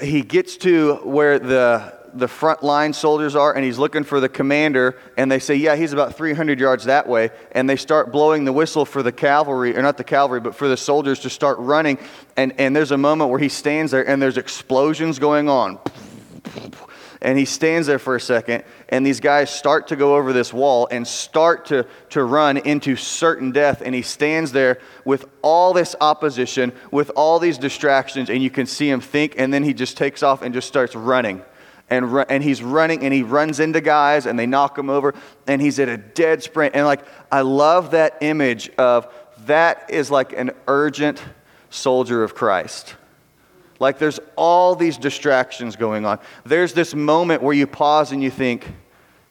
he 0.00 0.22
gets 0.22 0.56
to 0.58 0.96
where 0.96 1.38
the, 1.38 1.94
the 2.12 2.28
front 2.28 2.62
line 2.62 2.92
soldiers 2.92 3.34
are 3.34 3.54
and 3.54 3.64
he's 3.64 3.78
looking 3.78 4.04
for 4.04 4.20
the 4.20 4.28
commander 4.28 4.98
and 5.16 5.32
they 5.32 5.38
say 5.38 5.54
yeah 5.54 5.74
he's 5.74 5.94
about 5.94 6.14
300 6.14 6.60
yards 6.60 6.84
that 6.84 7.08
way. 7.08 7.30
And 7.52 7.68
they 7.68 7.76
start 7.76 8.12
blowing 8.12 8.44
the 8.44 8.52
whistle 8.52 8.84
for 8.84 9.02
the 9.02 9.12
cavalry 9.12 9.74
or 9.76 9.82
not 9.82 9.96
the 9.96 10.04
cavalry 10.04 10.40
but 10.40 10.54
for 10.54 10.68
the 10.68 10.76
soldiers 10.76 11.20
to 11.20 11.30
start 11.30 11.58
running. 11.58 11.98
And, 12.36 12.52
and 12.58 12.76
there's 12.76 12.90
a 12.90 12.98
moment 12.98 13.30
where 13.30 13.40
he 13.40 13.48
stands 13.48 13.92
there 13.92 14.06
and 14.06 14.20
there's 14.20 14.36
explosions 14.36 15.18
going 15.18 15.48
on 15.48 15.78
and 17.22 17.38
he 17.38 17.44
stands 17.44 17.86
there 17.86 17.98
for 17.98 18.16
a 18.16 18.20
second, 18.20 18.64
and 18.88 19.06
these 19.06 19.20
guys 19.20 19.50
start 19.50 19.88
to 19.88 19.96
go 19.96 20.16
over 20.16 20.32
this 20.32 20.52
wall 20.52 20.88
and 20.90 21.06
start 21.06 21.66
to, 21.66 21.86
to 22.10 22.22
run 22.22 22.58
into 22.58 22.96
certain 22.96 23.52
death. 23.52 23.80
And 23.84 23.94
he 23.94 24.02
stands 24.02 24.52
there 24.52 24.78
with 25.04 25.24
all 25.40 25.72
this 25.72 25.94
opposition, 26.00 26.72
with 26.90 27.10
all 27.16 27.38
these 27.38 27.58
distractions, 27.58 28.28
and 28.28 28.42
you 28.42 28.50
can 28.50 28.66
see 28.66 28.90
him 28.90 29.00
think, 29.00 29.36
and 29.38 29.54
then 29.54 29.62
he 29.62 29.72
just 29.72 29.96
takes 29.96 30.22
off 30.22 30.42
and 30.42 30.52
just 30.52 30.68
starts 30.68 30.94
running. 30.94 31.42
And, 31.88 32.24
and 32.28 32.42
he's 32.42 32.62
running 32.62 33.04
and 33.04 33.12
he 33.12 33.22
runs 33.22 33.60
into 33.60 33.82
guys 33.82 34.24
and 34.24 34.38
they 34.38 34.46
knock 34.46 34.78
him 34.78 34.88
over 34.88 35.12
and 35.46 35.60
he's 35.60 35.78
at 35.78 35.90
a 35.90 35.98
dead 35.98 36.42
sprint. 36.42 36.74
And 36.74 36.86
like, 36.86 37.04
I 37.30 37.42
love 37.42 37.90
that 37.90 38.16
image 38.22 38.70
of 38.78 39.12
that 39.44 39.90
is 39.90 40.10
like 40.10 40.32
an 40.32 40.52
urgent 40.66 41.22
soldier 41.68 42.22
of 42.22 42.34
Christ 42.34 42.94
like 43.82 43.98
there's 43.98 44.20
all 44.36 44.76
these 44.76 44.96
distractions 44.96 45.74
going 45.74 46.06
on. 46.06 46.20
There's 46.44 46.72
this 46.72 46.94
moment 46.94 47.42
where 47.42 47.52
you 47.52 47.66
pause 47.66 48.12
and 48.12 48.22
you 48.22 48.30
think, 48.30 48.66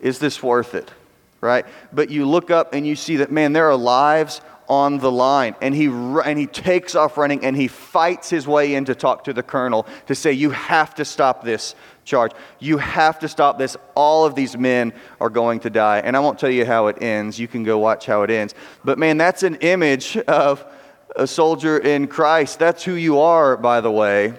is 0.02 0.20
this 0.20 0.44
worth 0.44 0.76
it? 0.76 0.92
Right? 1.40 1.66
But 1.94 2.10
you 2.10 2.28
look 2.28 2.52
up 2.52 2.74
and 2.74 2.86
you 2.86 2.96
see 2.98 3.16
that, 3.18 3.32
man, 3.32 3.54
there 3.54 3.70
are 3.70 3.78
lives 3.78 4.42
on 4.68 5.00
the 5.00 5.12
line. 5.12 5.56
And 5.62 5.74
he, 5.74 5.86
and 5.86 6.38
he 6.38 6.48
takes 6.48 6.96
off 6.96 7.18
running 7.18 7.46
and 7.46 7.56
he 7.56 7.70
fights 7.70 8.30
his 8.30 8.46
way 8.46 8.76
in 8.76 8.86
to 8.86 8.94
talk 8.94 9.24
to 9.24 9.34
the 9.34 9.42
colonel 9.42 9.88
to 10.08 10.16
say, 10.16 10.34
You 10.34 10.52
have 10.52 10.96
to 10.96 11.06
stop 11.06 11.44
this 11.44 11.74
charge. 12.04 12.34
You 12.60 12.78
have 12.78 13.20
to 13.20 13.30
stop 13.30 13.58
this. 13.58 13.78
All 13.96 14.26
of 14.26 14.36
these 14.36 14.58
men 14.58 14.92
are 15.22 15.30
going 15.30 15.62
to 15.62 15.70
die. 15.70 16.00
And 16.00 16.16
I 16.16 16.20
won't 16.20 16.38
tell 16.38 16.50
you 16.50 16.66
how 16.66 16.88
it 16.88 17.02
ends. 17.02 17.40
You 17.40 17.48
can 17.48 17.64
go 17.64 17.80
watch 17.80 18.06
how 18.06 18.24
it 18.24 18.30
ends. 18.30 18.54
But 18.84 19.00
man, 19.00 19.18
that's 19.18 19.44
an 19.44 19.56
image 19.56 20.18
of 20.18 20.66
a 21.15 21.28
soldier 21.28 21.78
in 21.78 22.08
Christ. 22.08 22.60
That's 22.60 22.84
who 22.84 22.93
you 22.93 23.19
are, 23.19 23.58
by 23.58 23.82
the 23.82 23.91
way, 23.91 24.34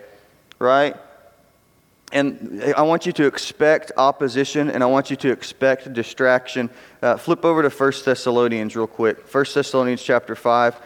right? 0.58 0.96
And 2.12 2.62
I 2.76 2.82
want 2.82 3.06
you 3.06 3.12
to 3.12 3.26
expect 3.26 3.92
opposition 3.96 4.70
and 4.70 4.82
I 4.82 4.87
want 4.87 5.08
you 5.08 5.16
to 5.16 5.30
expect 5.30 5.90
distraction. 5.94 6.68
Uh, 7.00 7.16
flip 7.16 7.44
over 7.44 7.62
to 7.62 7.70
1 7.70 7.92
Thessalonians 8.04 8.76
real 8.76 8.87
quick. 8.87 9.26
1 9.32 9.44
Thessalonians 9.54 10.02
chapter 10.02 10.35
5. 10.35 10.76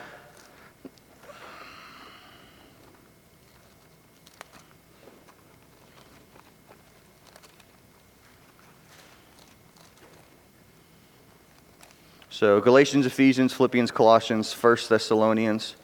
So 12.36 12.60
Galatians, 12.60 13.06
Ephesians, 13.06 13.54
Philippians, 13.54 13.90
Colossians, 13.90 14.52
1 14.52 14.76
Thessalonians. 14.90 15.74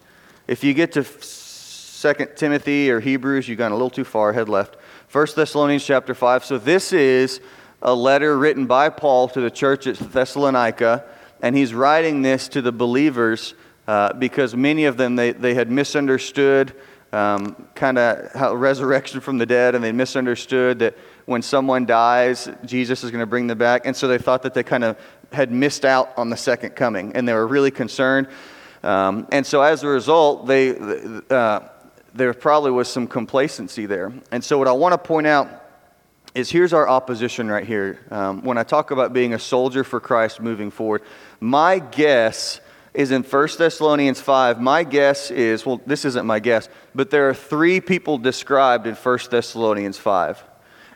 If 0.46 0.62
you 0.62 0.74
get 0.74 0.92
to 0.92 1.02
2 1.02 2.26
Timothy 2.36 2.90
or 2.90 3.00
Hebrews, 3.00 3.48
you've 3.48 3.56
gone 3.56 3.72
a 3.72 3.74
little 3.74 3.88
too 3.88 4.04
far, 4.04 4.34
head 4.34 4.50
left. 4.50 4.76
1 5.10 5.28
Thessalonians 5.34 5.82
chapter 5.82 6.14
5. 6.14 6.44
So 6.44 6.58
this 6.58 6.92
is 6.92 7.40
a 7.80 7.94
letter 7.94 8.36
written 8.36 8.66
by 8.66 8.90
Paul 8.90 9.28
to 9.30 9.40
the 9.40 9.50
church 9.50 9.86
at 9.86 9.96
Thessalonica. 9.96 11.06
and 11.40 11.56
he's 11.56 11.72
writing 11.72 12.20
this 12.20 12.48
to 12.48 12.60
the 12.60 12.70
believers 12.70 13.54
uh, 13.88 14.12
because 14.12 14.54
many 14.54 14.84
of 14.84 14.98
them 14.98 15.16
they, 15.16 15.32
they 15.32 15.54
had 15.54 15.70
misunderstood 15.70 16.74
um, 17.14 17.66
kind 17.74 17.96
of 17.96 18.58
resurrection 18.58 19.20
from 19.20 19.38
the 19.38 19.46
dead, 19.46 19.74
and 19.74 19.84
they 19.84 19.92
misunderstood 19.92 20.78
that 20.80 20.96
when 21.26 21.42
someone 21.42 21.86
dies, 21.86 22.48
Jesus 22.64 23.04
is 23.04 23.10
going 23.10 23.20
to 23.20 23.26
bring 23.26 23.46
them 23.46 23.58
back. 23.58 23.86
And 23.86 23.94
so 23.94 24.08
they 24.08 24.18
thought 24.18 24.42
that 24.42 24.54
they 24.54 24.62
kind 24.62 24.84
of 24.84 24.98
had 25.33 25.51
missed 25.53 25.85
out 25.85 26.12
on 26.16 26.31
the 26.31 26.37
second 26.37 26.71
coming, 26.71 27.12
and 27.14 27.27
they 27.27 27.33
were 27.33 27.47
really 27.47 27.71
concerned. 27.71 28.29
Um, 28.83 29.29
and 29.31 29.47
so 29.47 29.62
as 29.62 29.83
a 29.83 29.88
result, 29.88 30.47
they, 30.47 30.77
uh, 31.31 31.61
there 32.14 32.35
probably 32.35 32.71
was 32.71 32.88
some 32.88 33.07
complacency 33.07 33.87
there. 33.87 34.12
And 34.31 34.42
so 34.42 34.59
what 34.59 34.68
I 34.68 34.73
want 34.73 34.92
to 34.92 34.99
point 34.99 35.27
out 35.27 35.49
is 36.35 36.51
here's 36.51 36.73
our 36.73 36.88
opposition 36.88 37.49
right 37.49 37.66
here. 37.66 38.01
Um, 38.11 38.42
when 38.42 38.59
I 38.59 38.62
talk 38.62 38.90
about 38.90 39.12
being 39.12 39.35
a 39.35 39.38
soldier 39.38 39.85
for 39.85 40.01
Christ 40.01 40.40
moving 40.40 40.71
forward, 40.71 41.03
my 41.40 41.79
guess 41.79 42.61
is 42.95 43.11
in 43.11 43.23
1 43.23 43.49
Thessalonians 43.59 44.21
5. 44.21 44.61
My 44.61 44.85
guess 44.85 45.31
is, 45.31 45.64
well, 45.64 45.81
this 45.87 46.05
isn't 46.05 46.27
my 46.27 46.40
guess, 46.40 46.68
but 46.95 47.11
there 47.11 47.29
are 47.29 47.35
three 47.35 47.81
people 47.81 48.18
described 48.18 48.87
in 48.87 48.95
1 48.95 49.18
Thessalonians 49.31 49.99
5. 49.99 50.42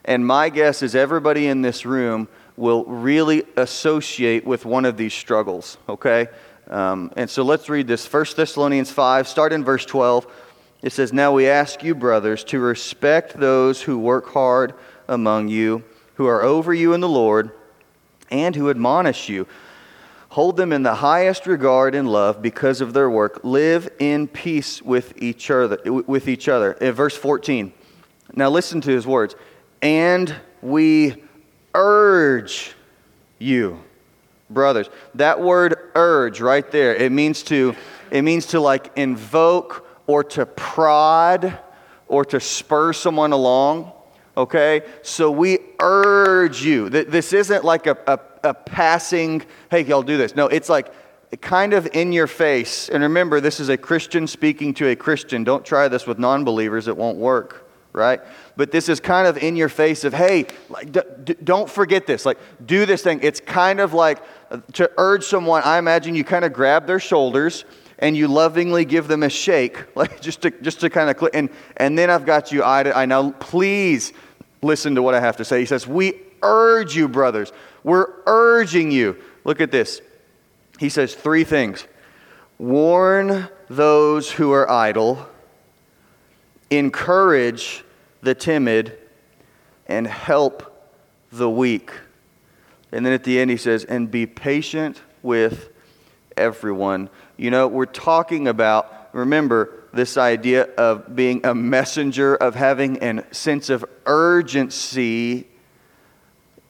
And 0.04 0.26
my 0.26 0.50
guess 0.50 0.82
is 0.82 0.94
everybody 0.94 1.46
in 1.46 1.62
this 1.62 1.84
room 1.84 2.28
will 2.56 2.84
really 2.84 3.44
associate 3.56 4.46
with 4.46 4.64
one 4.64 4.84
of 4.84 4.96
these 4.96 5.14
struggles, 5.14 5.78
okay? 5.88 6.28
Um, 6.68 7.12
and 7.16 7.28
so 7.28 7.42
let's 7.42 7.68
read 7.68 7.86
this 7.86 8.10
1 8.10 8.26
Thessalonians 8.36 8.90
5, 8.90 9.28
start 9.28 9.52
in 9.52 9.64
verse 9.64 9.84
12. 9.84 10.26
It 10.82 10.92
says, 10.92 11.12
Now 11.12 11.32
we 11.32 11.48
ask 11.48 11.82
you, 11.82 11.94
brothers, 11.94 12.44
to 12.44 12.58
respect 12.58 13.38
those 13.38 13.82
who 13.82 13.98
work 13.98 14.28
hard 14.28 14.74
among 15.08 15.48
you, 15.48 15.84
who 16.14 16.26
are 16.26 16.42
over 16.42 16.72
you 16.72 16.92
in 16.92 17.00
the 17.00 17.08
Lord, 17.08 17.50
and 18.30 18.56
who 18.56 18.70
admonish 18.70 19.28
you. 19.28 19.46
Hold 20.30 20.56
them 20.56 20.72
in 20.72 20.82
the 20.82 20.96
highest 20.96 21.46
regard 21.46 21.94
and 21.94 22.10
love 22.10 22.42
because 22.42 22.80
of 22.80 22.92
their 22.92 23.08
work. 23.08 23.40
Live 23.42 23.88
in 23.98 24.28
peace 24.28 24.82
with 24.82 25.14
each 25.16 25.50
other. 25.50 25.78
With 25.84 26.28
each 26.28 26.48
other. 26.48 26.72
In 26.72 26.92
verse 26.92 27.16
14. 27.16 27.72
Now 28.34 28.50
listen 28.50 28.80
to 28.82 28.90
his 28.90 29.06
words. 29.06 29.34
And 29.80 30.34
we 30.60 31.22
urge 31.76 32.74
you, 33.38 33.80
brothers. 34.50 34.88
That 35.14 35.40
word 35.40 35.76
urge 35.94 36.40
right 36.40 36.68
there, 36.70 36.94
it 36.94 37.12
means 37.12 37.42
to 37.44 37.76
it 38.10 38.22
means 38.22 38.46
to 38.46 38.60
like 38.60 38.92
invoke 38.96 39.86
or 40.06 40.24
to 40.24 40.46
prod 40.46 41.58
or 42.08 42.24
to 42.24 42.40
spur 42.40 42.92
someone 42.92 43.32
along. 43.32 43.92
Okay? 44.36 44.82
So 45.02 45.30
we 45.30 45.58
urge 45.80 46.62
you. 46.62 46.88
This 46.88 47.32
isn't 47.32 47.64
like 47.64 47.86
a, 47.86 47.96
a 48.06 48.18
a 48.46 48.54
passing, 48.54 49.42
hey, 49.70 49.82
y'all 49.84 50.02
do 50.02 50.16
this. 50.16 50.34
No, 50.34 50.46
it's 50.46 50.68
like 50.68 50.92
kind 51.40 51.74
of 51.74 51.86
in 51.92 52.12
your 52.12 52.26
face. 52.26 52.88
And 52.88 53.02
remember, 53.02 53.40
this 53.40 53.60
is 53.60 53.68
a 53.68 53.76
Christian 53.76 54.26
speaking 54.26 54.72
to 54.74 54.88
a 54.88 54.96
Christian. 54.96 55.44
Don't 55.44 55.64
try 55.64 55.88
this 55.88 56.06
with 56.06 56.18
non 56.18 56.44
believers, 56.44 56.88
it 56.88 56.96
won't 56.96 57.18
work, 57.18 57.65
right? 57.96 58.20
But 58.56 58.70
this 58.70 58.90
is 58.90 59.00
kind 59.00 59.26
of 59.26 59.38
in 59.38 59.56
your 59.56 59.70
face 59.70 60.04
of, 60.04 60.12
hey, 60.12 60.46
like, 60.68 60.92
d- 60.92 61.00
d- 61.24 61.36
don't 61.42 61.68
forget 61.68 62.06
this. 62.06 62.26
Like, 62.26 62.38
do 62.64 62.84
this 62.84 63.02
thing. 63.02 63.20
It's 63.22 63.40
kind 63.40 63.80
of 63.80 63.94
like 63.94 64.22
uh, 64.50 64.58
to 64.74 64.90
urge 64.98 65.24
someone, 65.24 65.62
I 65.64 65.78
imagine 65.78 66.14
you 66.14 66.22
kind 66.22 66.44
of 66.44 66.52
grab 66.52 66.86
their 66.86 67.00
shoulders 67.00 67.64
and 67.98 68.14
you 68.14 68.28
lovingly 68.28 68.84
give 68.84 69.08
them 69.08 69.22
a 69.22 69.30
shake, 69.30 69.84
like 69.96 70.20
just 70.20 70.42
to, 70.42 70.50
just 70.50 70.80
to 70.80 70.90
kind 70.90 71.08
of 71.08 71.16
click. 71.16 71.32
And, 71.34 71.48
and 71.78 71.98
then 71.98 72.10
I've 72.10 72.26
got 72.26 72.52
you, 72.52 72.62
I, 72.62 73.02
I 73.02 73.06
Now, 73.06 73.30
please 73.30 74.12
listen 74.62 74.94
to 74.96 75.02
what 75.02 75.14
I 75.14 75.20
have 75.20 75.38
to 75.38 75.44
say. 75.44 75.58
He 75.58 75.66
says, 75.66 75.86
We 75.86 76.20
urge 76.42 76.94
you, 76.94 77.08
brothers. 77.08 77.50
We're 77.82 78.08
urging 78.26 78.90
you. 78.90 79.16
Look 79.44 79.62
at 79.62 79.70
this. 79.70 80.02
He 80.78 80.90
says 80.90 81.14
three 81.14 81.44
things 81.44 81.86
warn 82.58 83.48
those 83.68 84.30
who 84.30 84.52
are 84.52 84.70
idle, 84.70 85.26
encourage 86.70 87.84
the 88.22 88.34
timid, 88.34 88.98
and 89.86 90.06
help 90.06 90.92
the 91.30 91.48
weak. 91.48 91.92
And 92.90 93.06
then 93.06 93.12
at 93.12 93.24
the 93.24 93.38
end, 93.38 93.50
he 93.50 93.56
says, 93.56 93.84
and 93.84 94.10
be 94.10 94.26
patient 94.26 95.00
with 95.22 95.70
everyone. 96.36 97.08
You 97.36 97.50
know, 97.50 97.68
we're 97.68 97.86
talking 97.86 98.48
about, 98.48 99.10
remember, 99.12 99.84
this 99.92 100.16
idea 100.16 100.64
of 100.74 101.14
being 101.14 101.46
a 101.46 101.54
messenger, 101.54 102.34
of 102.34 102.54
having 102.54 103.02
a 103.02 103.32
sense 103.32 103.70
of 103.70 103.84
urgency 104.06 105.46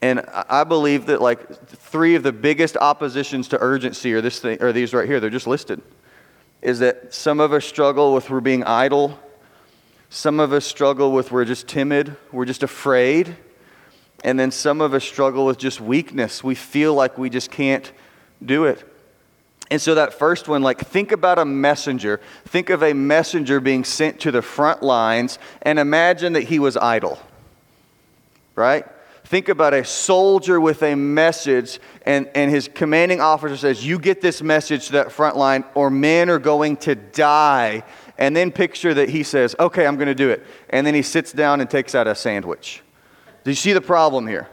and 0.01 0.21
I 0.31 0.63
believe 0.63 1.07
that 1.07 1.21
like 1.21 1.67
three 1.67 2.15
of 2.15 2.23
the 2.23 2.31
biggest 2.31 2.77
oppositions 2.77 3.47
to 3.49 3.57
urgency 3.59 4.13
are 4.13 4.21
this 4.21 4.39
thing, 4.39 4.61
are 4.61 4.71
these 4.71 4.93
right 4.93 5.07
here. 5.07 5.19
They're 5.19 5.29
just 5.29 5.47
listed. 5.47 5.81
Is 6.61 6.79
that 6.79 7.13
some 7.13 7.39
of 7.39 7.51
us 7.53 7.65
struggle 7.65 8.13
with 8.13 8.29
we're 8.29 8.39
being 8.39 8.63
idle. 8.63 9.19
Some 10.09 10.39
of 10.39 10.53
us 10.53 10.65
struggle 10.65 11.11
with 11.11 11.31
we're 11.31 11.45
just 11.45 11.67
timid. 11.67 12.15
We're 12.31 12.45
just 12.45 12.63
afraid. 12.63 13.35
And 14.23 14.39
then 14.39 14.51
some 14.51 14.81
of 14.81 14.93
us 14.93 15.03
struggle 15.03 15.45
with 15.45 15.57
just 15.57 15.79
weakness. 15.81 16.43
We 16.43 16.55
feel 16.55 16.93
like 16.93 17.17
we 17.17 17.29
just 17.29 17.51
can't 17.51 17.91
do 18.43 18.65
it. 18.65 18.83
And 19.69 19.81
so 19.81 19.95
that 19.95 20.13
first 20.13 20.47
one, 20.47 20.63
like 20.63 20.79
think 20.79 21.11
about 21.11 21.39
a 21.39 21.45
messenger. 21.45 22.21
Think 22.45 22.69
of 22.69 22.83
a 22.83 22.93
messenger 22.93 23.59
being 23.59 23.83
sent 23.83 24.21
to 24.21 24.31
the 24.31 24.41
front 24.41 24.81
lines 24.81 25.39
and 25.61 25.77
imagine 25.77 26.33
that 26.33 26.43
he 26.43 26.57
was 26.57 26.77
idle. 26.77 27.19
Right? 28.55 28.85
Think 29.27 29.49
about 29.49 29.73
a 29.73 29.83
soldier 29.83 30.57
with 30.61 30.81
a 30.83 30.95
message, 30.95 31.81
and, 32.05 32.29
and 32.33 32.49
his 32.49 32.69
commanding 32.73 33.19
officer 33.19 33.57
says, 33.57 33.85
You 33.85 33.99
get 33.99 34.21
this 34.21 34.41
message 34.41 34.85
to 34.85 34.93
that 34.93 35.11
front 35.11 35.35
line, 35.35 35.65
or 35.75 35.89
men 35.89 36.29
are 36.29 36.39
going 36.39 36.77
to 36.77 36.95
die. 36.95 37.83
And 38.17 38.35
then 38.35 38.51
picture 38.51 38.93
that 38.93 39.09
he 39.09 39.23
says, 39.23 39.55
Okay, 39.59 39.85
I'm 39.85 39.95
going 39.95 40.07
to 40.07 40.15
do 40.15 40.29
it. 40.29 40.45
And 40.69 40.85
then 40.85 40.93
he 40.93 41.01
sits 41.01 41.31
down 41.31 41.61
and 41.61 41.69
takes 41.69 41.95
out 41.95 42.07
a 42.07 42.15
sandwich. 42.15 42.81
Do 43.43 43.51
you 43.51 43.55
see 43.55 43.73
the 43.73 43.81
problem 43.81 44.27
here? 44.27 44.49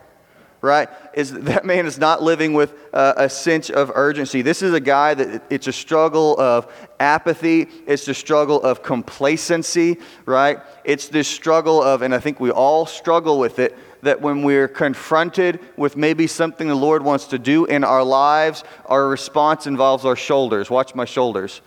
Right? 0.60 0.88
Is 1.12 1.32
that 1.32 1.64
man 1.64 1.86
is 1.86 1.98
not 1.98 2.22
living 2.22 2.54
with 2.54 2.74
uh, 2.92 3.14
a 3.16 3.28
sense 3.28 3.70
of 3.70 3.90
urgency. 3.94 4.42
This 4.42 4.62
is 4.62 4.72
a 4.72 4.80
guy 4.80 5.14
that 5.14 5.42
it's 5.50 5.66
a 5.66 5.72
struggle 5.72 6.38
of 6.38 6.72
apathy. 7.00 7.68
It's 7.86 8.06
the 8.06 8.14
struggle 8.14 8.62
of 8.62 8.82
complacency, 8.82 9.98
right? 10.26 10.58
It's 10.84 11.08
this 11.08 11.28
struggle 11.28 11.82
of, 11.82 12.02
and 12.02 12.14
I 12.14 12.18
think 12.18 12.40
we 12.40 12.50
all 12.50 12.86
struggle 12.86 13.38
with 13.38 13.58
it, 13.58 13.76
that 14.02 14.20
when 14.20 14.42
we're 14.42 14.68
confronted 14.68 15.60
with 15.76 15.96
maybe 15.96 16.26
something 16.26 16.68
the 16.68 16.74
Lord 16.74 17.02
wants 17.02 17.26
to 17.28 17.38
do 17.38 17.64
in 17.64 17.84
our 17.84 18.04
lives, 18.04 18.62
our 18.86 19.08
response 19.08 19.66
involves 19.66 20.04
our 20.04 20.16
shoulders. 20.16 20.70
Watch 20.70 20.94
my 20.94 21.04
shoulders. 21.04 21.62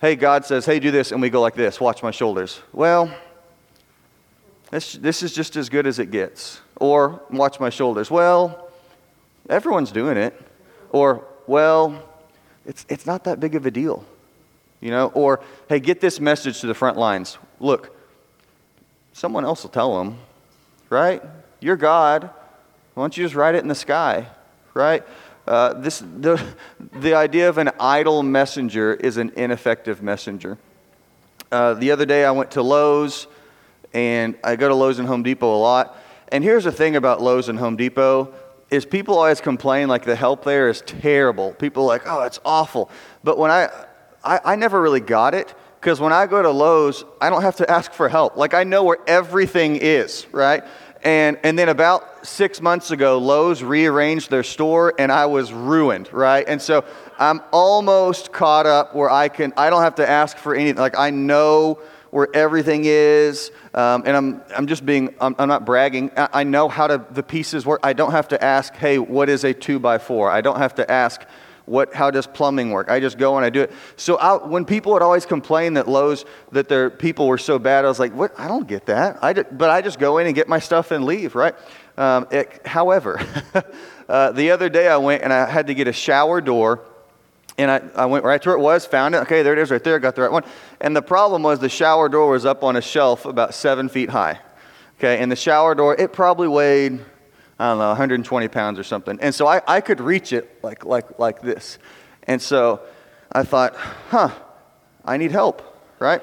Hey, 0.00 0.14
God 0.14 0.44
says, 0.44 0.64
hey, 0.64 0.78
do 0.78 0.92
this, 0.92 1.10
and 1.10 1.20
we 1.20 1.28
go 1.28 1.40
like 1.40 1.56
this. 1.56 1.80
Watch 1.80 2.04
my 2.04 2.12
shoulders. 2.12 2.60
Well, 2.72 3.12
this, 4.70 4.92
this 4.92 5.24
is 5.24 5.32
just 5.32 5.56
as 5.56 5.68
good 5.68 5.88
as 5.88 5.98
it 5.98 6.12
gets. 6.12 6.60
Or, 6.76 7.20
watch 7.30 7.58
my 7.58 7.68
shoulders. 7.68 8.08
Well, 8.08 8.70
everyone's 9.48 9.90
doing 9.90 10.16
it. 10.16 10.40
Or, 10.90 11.24
well, 11.48 12.08
it's, 12.64 12.86
it's 12.88 13.06
not 13.06 13.24
that 13.24 13.40
big 13.40 13.56
of 13.56 13.66
a 13.66 13.72
deal. 13.72 14.04
You 14.80 14.90
know? 14.92 15.08
Or, 15.14 15.40
hey, 15.68 15.80
get 15.80 16.00
this 16.00 16.20
message 16.20 16.60
to 16.60 16.68
the 16.68 16.74
front 16.74 16.96
lines. 16.96 17.36
Look, 17.58 17.96
someone 19.12 19.44
else 19.44 19.64
will 19.64 19.70
tell 19.70 19.98
them, 19.98 20.18
right? 20.90 21.20
You're 21.58 21.76
God. 21.76 22.30
Why 22.94 23.02
don't 23.02 23.16
you 23.16 23.24
just 23.24 23.34
write 23.34 23.56
it 23.56 23.62
in 23.62 23.68
the 23.68 23.74
sky, 23.74 24.28
right? 24.74 25.02
Uh, 25.48 25.72
this, 25.72 26.00
the, 26.20 26.38
the 27.00 27.14
idea 27.14 27.48
of 27.48 27.56
an 27.56 27.70
idle 27.80 28.22
messenger 28.22 28.92
is 28.92 29.16
an 29.16 29.32
ineffective 29.34 30.02
messenger. 30.02 30.58
Uh, 31.50 31.72
the 31.72 31.90
other 31.90 32.04
day 32.04 32.26
I 32.26 32.30
went 32.32 32.50
to 32.50 32.62
Lowe's, 32.62 33.26
and 33.94 34.36
I 34.44 34.56
go 34.56 34.68
to 34.68 34.74
Lowe's 34.74 34.98
and 34.98 35.08
Home 35.08 35.22
Depot 35.22 35.56
a 35.56 35.56
lot. 35.56 35.96
And 36.30 36.44
here's 36.44 36.64
the 36.64 36.72
thing 36.72 36.96
about 36.96 37.22
Lowe's 37.22 37.48
and 37.48 37.58
Home 37.58 37.76
Depot 37.76 38.34
is 38.70 38.84
people 38.84 39.14
always 39.16 39.40
complain 39.40 39.88
like 39.88 40.04
the 40.04 40.14
help 40.14 40.44
there 40.44 40.68
is 40.68 40.82
terrible. 40.82 41.54
People 41.54 41.84
are 41.84 41.86
like, 41.86 42.02
oh, 42.04 42.24
it's 42.24 42.40
awful. 42.44 42.90
But 43.24 43.38
when 43.38 43.50
I, 43.50 43.70
I, 44.22 44.40
I 44.44 44.56
never 44.56 44.78
really 44.82 45.00
got 45.00 45.32
it 45.32 45.54
because 45.80 45.98
when 45.98 46.12
I 46.12 46.26
go 46.26 46.42
to 46.42 46.50
Lowe's, 46.50 47.06
I 47.22 47.30
don't 47.30 47.40
have 47.40 47.56
to 47.56 47.70
ask 47.70 47.94
for 47.94 48.10
help. 48.10 48.36
Like 48.36 48.52
I 48.52 48.64
know 48.64 48.84
where 48.84 48.98
everything 49.06 49.76
is, 49.76 50.26
right? 50.30 50.62
And, 51.02 51.38
and 51.44 51.58
then 51.58 51.68
about 51.68 52.26
six 52.26 52.60
months 52.60 52.90
ago, 52.90 53.18
Lowe's 53.18 53.62
rearranged 53.62 54.30
their 54.30 54.42
store 54.42 54.94
and 54.98 55.12
I 55.12 55.26
was 55.26 55.52
ruined, 55.52 56.12
right? 56.12 56.44
And 56.46 56.60
so 56.60 56.84
I'm 57.18 57.40
almost 57.52 58.32
caught 58.32 58.66
up 58.66 58.94
where 58.94 59.10
I 59.10 59.28
can, 59.28 59.52
I 59.56 59.70
don't 59.70 59.82
have 59.82 59.96
to 59.96 60.08
ask 60.08 60.36
for 60.36 60.54
anything. 60.54 60.80
Like 60.80 60.98
I 60.98 61.10
know 61.10 61.80
where 62.10 62.28
everything 62.34 62.82
is. 62.84 63.50
Um, 63.74 64.02
and 64.06 64.16
I'm, 64.16 64.42
I'm 64.56 64.66
just 64.66 64.84
being, 64.84 65.14
I'm, 65.20 65.36
I'm 65.38 65.48
not 65.48 65.64
bragging. 65.64 66.10
I, 66.16 66.28
I 66.32 66.44
know 66.44 66.68
how 66.68 66.86
to, 66.86 67.04
the 67.10 67.22
pieces 67.22 67.66
work. 67.66 67.80
I 67.82 67.92
don't 67.92 68.12
have 68.12 68.28
to 68.28 68.42
ask, 68.42 68.74
hey, 68.74 68.98
what 68.98 69.28
is 69.28 69.44
a 69.44 69.52
two 69.52 69.78
by 69.78 69.98
four? 69.98 70.30
I 70.30 70.40
don't 70.40 70.58
have 70.58 70.74
to 70.76 70.90
ask, 70.90 71.22
what, 71.68 71.94
how 71.94 72.10
does 72.10 72.26
plumbing 72.26 72.70
work? 72.70 72.90
I 72.90 73.00
just 73.00 73.18
go 73.18 73.36
and 73.36 73.44
I 73.44 73.50
do 73.50 73.62
it. 73.62 73.72
So 73.96 74.16
I, 74.16 74.46
when 74.46 74.64
people 74.64 74.92
would 74.92 75.02
always 75.02 75.26
complain 75.26 75.74
that 75.74 75.88
Lowe's, 75.88 76.24
that 76.52 76.68
their 76.68 76.90
people 76.90 77.26
were 77.26 77.38
so 77.38 77.58
bad, 77.58 77.84
I 77.84 77.88
was 77.88 77.98
like, 77.98 78.12
what? 78.12 78.38
I 78.38 78.48
don't 78.48 78.66
get 78.66 78.86
that. 78.86 79.18
I 79.22 79.32
just, 79.32 79.56
but 79.56 79.70
I 79.70 79.82
just 79.82 79.98
go 79.98 80.18
in 80.18 80.26
and 80.26 80.34
get 80.34 80.48
my 80.48 80.58
stuff 80.58 80.90
and 80.90 81.04
leave, 81.04 81.34
right? 81.34 81.54
Um, 81.96 82.26
it, 82.30 82.66
however, 82.66 83.20
uh, 84.08 84.32
the 84.32 84.50
other 84.50 84.68
day 84.68 84.88
I 84.88 84.96
went 84.96 85.22
and 85.22 85.32
I 85.32 85.50
had 85.50 85.66
to 85.66 85.74
get 85.74 85.88
a 85.88 85.92
shower 85.92 86.40
door 86.40 86.80
And 87.58 87.70
I, 87.72 87.82
I 87.96 88.06
went 88.06 88.24
right 88.24 88.40
to 88.40 88.48
where 88.48 88.56
it 88.56 88.60
was, 88.60 88.86
found 88.86 89.16
it. 89.16 89.18
Okay, 89.22 89.42
there 89.42 89.52
it 89.52 89.58
is 89.58 89.72
right 89.72 89.82
there. 89.82 89.98
Got 89.98 90.14
the 90.14 90.22
right 90.22 90.30
one. 90.30 90.44
And 90.80 90.94
the 90.94 91.02
problem 91.02 91.42
was 91.42 91.58
the 91.58 91.68
shower 91.68 92.08
door 92.08 92.30
was 92.30 92.46
up 92.46 92.62
on 92.62 92.76
a 92.76 92.80
shelf 92.80 93.24
about 93.24 93.52
seven 93.52 93.88
feet 93.88 94.10
high. 94.10 94.38
Okay, 94.98 95.18
and 95.18 95.30
the 95.30 95.36
shower 95.36 95.74
door, 95.74 95.94
it 95.96 96.12
probably 96.12 96.46
weighed, 96.46 97.00
I 97.58 97.70
don't 97.70 97.78
know, 97.78 97.88
120 97.88 98.48
pounds 98.48 98.78
or 98.78 98.84
something. 98.84 99.18
And 99.20 99.34
so 99.34 99.46
I, 99.46 99.60
I 99.66 99.80
could 99.80 100.00
reach 100.00 100.32
it 100.32 100.62
like, 100.62 100.84
like, 100.84 101.18
like 101.18 101.42
this. 101.42 101.78
And 102.24 102.40
so 102.40 102.80
I 103.32 103.42
thought, 103.42 103.74
huh, 103.74 104.30
I 105.04 105.16
need 105.16 105.32
help, 105.32 105.62
right? 105.98 106.22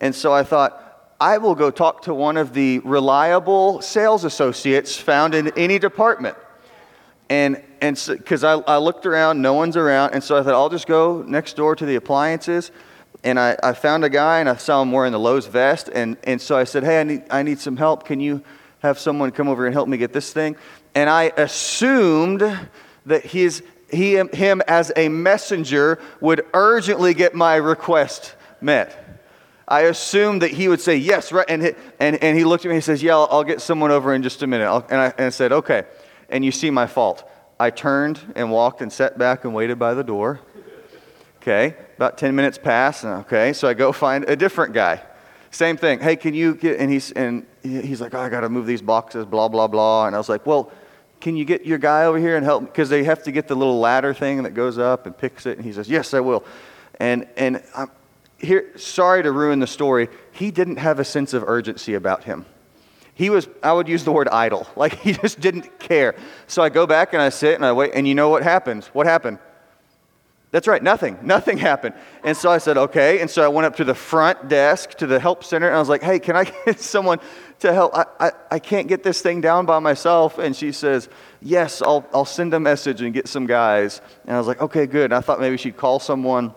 And 0.00 0.14
so 0.14 0.32
I 0.32 0.42
thought, 0.42 0.80
I 1.20 1.38
will 1.38 1.54
go 1.54 1.70
talk 1.70 2.02
to 2.02 2.12
one 2.12 2.36
of 2.36 2.52
the 2.52 2.80
reliable 2.80 3.80
sales 3.80 4.24
associates 4.24 4.96
found 4.96 5.34
in 5.34 5.48
any 5.56 5.78
department. 5.78 6.36
And 7.30 7.62
and 7.80 8.02
because 8.06 8.42
so, 8.42 8.64
I, 8.66 8.74
I 8.74 8.76
looked 8.78 9.06
around, 9.06 9.40
no 9.40 9.54
one's 9.54 9.76
around, 9.76 10.12
and 10.12 10.22
so 10.22 10.36
I 10.36 10.42
thought 10.42 10.54
I'll 10.54 10.68
just 10.68 10.86
go 10.86 11.22
next 11.26 11.54
door 11.56 11.74
to 11.76 11.86
the 11.86 11.94
appliances. 11.94 12.70
And 13.22 13.38
I, 13.38 13.56
I 13.62 13.72
found 13.72 14.04
a 14.04 14.10
guy, 14.10 14.40
and 14.40 14.48
I 14.48 14.56
saw 14.56 14.82
him 14.82 14.92
wearing 14.92 15.12
the 15.12 15.18
Lowe's 15.18 15.46
vest, 15.46 15.88
and, 15.92 16.18
and 16.24 16.40
so 16.40 16.56
I 16.56 16.64
said, 16.64 16.84
"Hey, 16.84 17.00
I 17.00 17.04
need 17.04 17.22
I 17.30 17.42
need 17.42 17.58
some 17.58 17.76
help. 17.76 18.04
Can 18.04 18.20
you 18.20 18.42
have 18.84 18.98
someone 18.98 19.32
come 19.32 19.48
over 19.48 19.66
and 19.66 19.74
help 19.74 19.88
me 19.88 19.96
get 19.96 20.12
this 20.12 20.32
thing?" 20.32 20.56
And 20.94 21.10
I 21.10 21.32
assumed 21.36 22.40
that 23.06 23.24
his 23.24 23.62
he 23.90 24.16
him 24.16 24.62
as 24.68 24.92
a 24.96 25.08
messenger 25.08 25.98
would 26.20 26.46
urgently 26.54 27.14
get 27.14 27.34
my 27.34 27.56
request 27.56 28.34
met. 28.60 29.00
I 29.66 29.82
assumed 29.82 30.42
that 30.42 30.50
he 30.50 30.68
would 30.68 30.80
say 30.80 30.96
yes, 30.96 31.32
right? 31.32 31.46
And 31.48 31.62
he, 31.62 31.72
and, 31.98 32.22
and 32.22 32.36
he 32.36 32.44
looked 32.44 32.66
at 32.66 32.68
me 32.68 32.74
and 32.74 32.82
he 32.82 32.84
says, 32.86 33.02
"Yeah, 33.02 33.14
I'll, 33.14 33.28
I'll 33.30 33.44
get 33.44 33.60
someone 33.60 33.90
over 33.90 34.14
in 34.14 34.22
just 34.22 34.42
a 34.42 34.46
minute." 34.46 34.66
I'll, 34.66 34.86
and 34.90 35.00
I, 35.00 35.06
and 35.16 35.26
I 35.26 35.30
said, 35.30 35.52
"Okay." 35.52 35.84
And 36.28 36.44
you 36.44 36.52
see 36.52 36.70
my 36.70 36.86
fault. 36.86 37.28
I 37.58 37.70
turned 37.70 38.20
and 38.34 38.50
walked 38.50 38.82
and 38.82 38.92
sat 38.92 39.16
back 39.18 39.44
and 39.44 39.54
waited 39.54 39.78
by 39.78 39.94
the 39.94 40.04
door. 40.04 40.40
Okay, 41.40 41.76
about 41.96 42.16
10 42.16 42.34
minutes 42.34 42.56
passed. 42.56 43.04
Okay, 43.04 43.52
so 43.52 43.68
I 43.68 43.74
go 43.74 43.92
find 43.92 44.24
a 44.24 44.34
different 44.34 44.72
guy. 44.72 45.02
Same 45.50 45.76
thing. 45.76 46.00
Hey, 46.00 46.16
can 46.16 46.34
you 46.34 46.54
get, 46.54 46.80
and 46.80 46.90
he's, 46.90 47.12
and 47.12 47.46
he's 47.64 48.00
like, 48.00 48.14
oh, 48.14 48.20
I 48.20 48.28
got 48.28 48.40
to 48.40 48.48
move 48.48 48.66
these 48.66 48.82
boxes, 48.82 49.24
blah, 49.24 49.48
blah, 49.48 49.66
blah. 49.66 50.06
And 50.06 50.14
I 50.14 50.18
was 50.18 50.28
like, 50.28 50.46
well, 50.46 50.70
can 51.20 51.36
you 51.36 51.44
get 51.44 51.64
your 51.64 51.78
guy 51.78 52.04
over 52.04 52.18
here 52.18 52.36
and 52.36 52.44
help? 52.44 52.64
Because 52.64 52.88
they 52.88 53.04
have 53.04 53.22
to 53.24 53.32
get 53.32 53.48
the 53.48 53.56
little 53.56 53.80
ladder 53.80 54.14
thing 54.14 54.42
that 54.42 54.50
goes 54.50 54.78
up 54.78 55.06
and 55.06 55.16
picks 55.16 55.46
it. 55.46 55.56
And 55.56 55.64
he 55.64 55.72
says, 55.72 55.88
yes, 55.88 56.14
I 56.14 56.20
will. 56.20 56.44
And, 57.00 57.26
and 57.36 57.62
I'm 57.74 57.90
here, 58.38 58.70
sorry 58.76 59.22
to 59.22 59.32
ruin 59.32 59.58
the 59.58 59.66
story. 59.66 60.08
He 60.32 60.50
didn't 60.50 60.76
have 60.76 61.00
a 61.00 61.04
sense 61.04 61.32
of 61.32 61.42
urgency 61.44 61.94
about 61.94 62.24
him 62.24 62.44
he 63.14 63.30
was, 63.30 63.48
I 63.62 63.72
would 63.72 63.88
use 63.88 64.04
the 64.04 64.12
word 64.12 64.28
idle. 64.28 64.66
Like 64.76 64.98
he 65.00 65.12
just 65.12 65.40
didn't 65.40 65.78
care. 65.78 66.14
So 66.46 66.60
I 66.60 66.68
go 66.68 66.86
back 66.86 67.12
and 67.12 67.22
I 67.22 67.28
sit 67.28 67.54
and 67.54 67.64
I 67.64 67.72
wait, 67.72 67.92
and 67.94 68.06
you 68.06 68.14
know 68.14 68.28
what 68.28 68.42
happens? 68.42 68.88
What 68.88 69.06
happened? 69.06 69.38
That's 70.54 70.68
right, 70.68 70.80
nothing. 70.80 71.18
Nothing 71.20 71.58
happened. 71.58 71.96
And 72.22 72.36
so 72.36 72.48
I 72.48 72.58
said, 72.58 72.78
okay. 72.78 73.20
And 73.20 73.28
so 73.28 73.42
I 73.42 73.48
went 73.48 73.66
up 73.66 73.74
to 73.78 73.84
the 73.84 73.92
front 73.92 74.48
desk, 74.48 74.90
to 74.98 75.06
the 75.08 75.18
help 75.18 75.42
center, 75.42 75.66
and 75.66 75.74
I 75.74 75.80
was 75.80 75.88
like, 75.88 76.00
hey, 76.00 76.20
can 76.20 76.36
I 76.36 76.44
get 76.64 76.78
someone 76.78 77.18
to 77.58 77.72
help? 77.72 77.92
I, 77.92 78.04
I, 78.20 78.30
I 78.52 78.58
can't 78.60 78.86
get 78.86 79.02
this 79.02 79.20
thing 79.20 79.40
down 79.40 79.66
by 79.66 79.80
myself. 79.80 80.38
And 80.38 80.54
she 80.54 80.70
says, 80.70 81.08
yes, 81.42 81.82
I'll, 81.82 82.06
I'll 82.14 82.24
send 82.24 82.54
a 82.54 82.60
message 82.60 83.02
and 83.02 83.12
get 83.12 83.26
some 83.26 83.46
guys. 83.46 84.00
And 84.26 84.36
I 84.36 84.38
was 84.38 84.46
like, 84.46 84.62
okay, 84.62 84.86
good. 84.86 85.06
And 85.06 85.14
I 85.14 85.22
thought 85.22 85.40
maybe 85.40 85.56
she'd 85.56 85.76
call 85.76 85.98
someone 85.98 86.54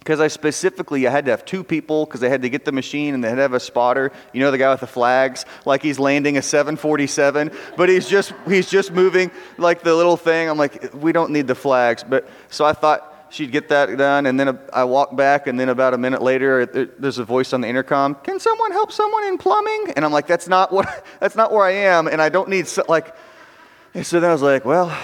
because 0.00 0.18
I 0.18 0.26
specifically 0.26 1.06
I 1.06 1.12
had 1.12 1.26
to 1.26 1.30
have 1.30 1.44
two 1.44 1.62
people 1.62 2.06
because 2.06 2.18
they 2.18 2.30
had 2.30 2.42
to 2.42 2.48
get 2.48 2.64
the 2.64 2.72
machine 2.72 3.14
and 3.14 3.22
they 3.22 3.28
had 3.28 3.36
to 3.36 3.42
have 3.42 3.52
a 3.52 3.60
spotter. 3.60 4.10
You 4.32 4.40
know 4.40 4.50
the 4.50 4.58
guy 4.58 4.72
with 4.72 4.80
the 4.80 4.88
flags, 4.88 5.44
like 5.64 5.82
he's 5.82 6.00
landing 6.00 6.36
a 6.36 6.42
747, 6.42 7.52
but 7.76 7.88
he's 7.88 8.08
just 8.08 8.32
he's 8.48 8.68
just 8.68 8.90
moving 8.90 9.30
like 9.56 9.82
the 9.82 9.94
little 9.94 10.16
thing. 10.16 10.48
I'm 10.48 10.58
like, 10.58 10.92
we 10.94 11.12
don't 11.12 11.30
need 11.30 11.46
the 11.46 11.54
flags, 11.54 12.02
but 12.02 12.28
so 12.48 12.64
I 12.64 12.72
thought 12.72 13.09
she'd 13.30 13.52
get 13.52 13.68
that 13.68 13.96
done, 13.96 14.26
and 14.26 14.38
then 14.38 14.58
I 14.72 14.84
walk 14.84 15.16
back, 15.16 15.46
and 15.46 15.58
then 15.58 15.68
about 15.68 15.94
a 15.94 15.98
minute 15.98 16.22
later, 16.22 16.66
there's 16.66 17.18
a 17.18 17.24
voice 17.24 17.52
on 17.52 17.60
the 17.60 17.68
intercom. 17.68 18.14
Can 18.16 18.38
someone 18.40 18.72
help 18.72 18.92
someone 18.92 19.24
in 19.24 19.38
plumbing? 19.38 19.92
And 19.96 20.04
I'm 20.04 20.12
like, 20.12 20.26
that's 20.26 20.48
not 20.48 20.72
what 20.72 21.04
that's 21.20 21.36
not 21.36 21.52
where 21.52 21.64
I 21.64 21.72
am, 21.72 22.06
and 22.06 22.20
I 22.20 22.28
don't 22.28 22.48
need 22.48 22.66
so, 22.66 22.84
like. 22.88 23.14
And 23.92 24.06
so 24.06 24.20
then 24.20 24.30
I 24.30 24.32
was 24.32 24.42
like, 24.42 24.64
well 24.64 24.96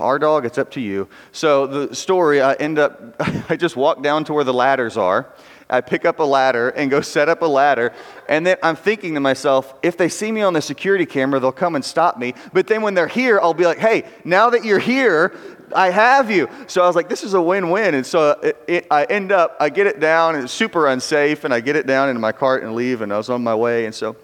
our 0.00 0.18
dog, 0.18 0.44
it's 0.44 0.58
up 0.58 0.70
to 0.72 0.80
you. 0.80 1.08
So 1.32 1.66
the 1.66 1.94
story, 1.94 2.40
I 2.40 2.54
end 2.54 2.78
up, 2.78 3.16
I 3.50 3.56
just 3.56 3.76
walk 3.76 4.02
down 4.02 4.24
to 4.24 4.32
where 4.32 4.44
the 4.44 4.54
ladders 4.54 4.96
are. 4.96 5.32
I 5.70 5.82
pick 5.82 6.06
up 6.06 6.18
a 6.18 6.24
ladder 6.24 6.70
and 6.70 6.90
go 6.90 7.02
set 7.02 7.28
up 7.28 7.42
a 7.42 7.46
ladder. 7.46 7.92
And 8.28 8.46
then 8.46 8.56
I'm 8.62 8.76
thinking 8.76 9.14
to 9.14 9.20
myself, 9.20 9.74
if 9.82 9.98
they 9.98 10.08
see 10.08 10.32
me 10.32 10.40
on 10.40 10.54
the 10.54 10.62
security 10.62 11.04
camera, 11.04 11.40
they'll 11.40 11.52
come 11.52 11.74
and 11.74 11.84
stop 11.84 12.18
me. 12.18 12.34
But 12.54 12.68
then 12.68 12.80
when 12.80 12.94
they're 12.94 13.06
here, 13.06 13.38
I'll 13.38 13.54
be 13.54 13.66
like, 13.66 13.78
hey, 13.78 14.04
now 14.24 14.50
that 14.50 14.64
you're 14.64 14.78
here, 14.78 15.36
I 15.74 15.90
have 15.90 16.30
you. 16.30 16.48
So 16.66 16.82
I 16.82 16.86
was 16.86 16.96
like, 16.96 17.08
this 17.08 17.24
is 17.24 17.34
a 17.34 17.42
win 17.42 17.70
win. 17.70 17.94
And 17.94 18.06
so 18.06 18.30
it, 18.42 18.56
it, 18.66 18.86
I 18.90 19.04
end 19.04 19.32
up, 19.32 19.56
I 19.60 19.68
get 19.70 19.86
it 19.86 20.00
down, 20.00 20.34
and 20.34 20.44
it's 20.44 20.52
super 20.52 20.86
unsafe. 20.86 21.44
And 21.44 21.52
I 21.52 21.60
get 21.60 21.76
it 21.76 21.86
down 21.86 22.08
into 22.08 22.20
my 22.20 22.32
cart 22.32 22.62
and 22.62 22.74
leave, 22.74 23.00
and 23.02 23.12
I 23.12 23.16
was 23.16 23.30
on 23.30 23.42
my 23.42 23.54
way. 23.54 23.86
And 23.86 23.94
so, 23.94 24.16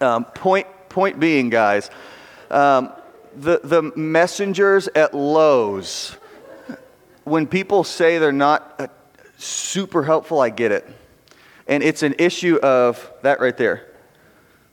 um, 0.00 0.24
point, 0.24 0.66
point 0.88 1.20
being, 1.20 1.50
guys, 1.50 1.90
um, 2.50 2.92
the, 3.36 3.60
the 3.62 3.92
messengers 3.96 4.88
at 4.94 5.14
Lowe's, 5.14 6.16
when 7.24 7.46
people 7.46 7.84
say 7.84 8.18
they're 8.18 8.32
not 8.32 8.74
uh, 8.78 8.86
super 9.38 10.02
helpful, 10.02 10.40
I 10.40 10.50
get 10.50 10.72
it. 10.72 10.86
And 11.66 11.82
it's 11.82 12.02
an 12.02 12.16
issue 12.18 12.56
of 12.56 13.12
that 13.22 13.40
right 13.40 13.56
there. 13.56 13.86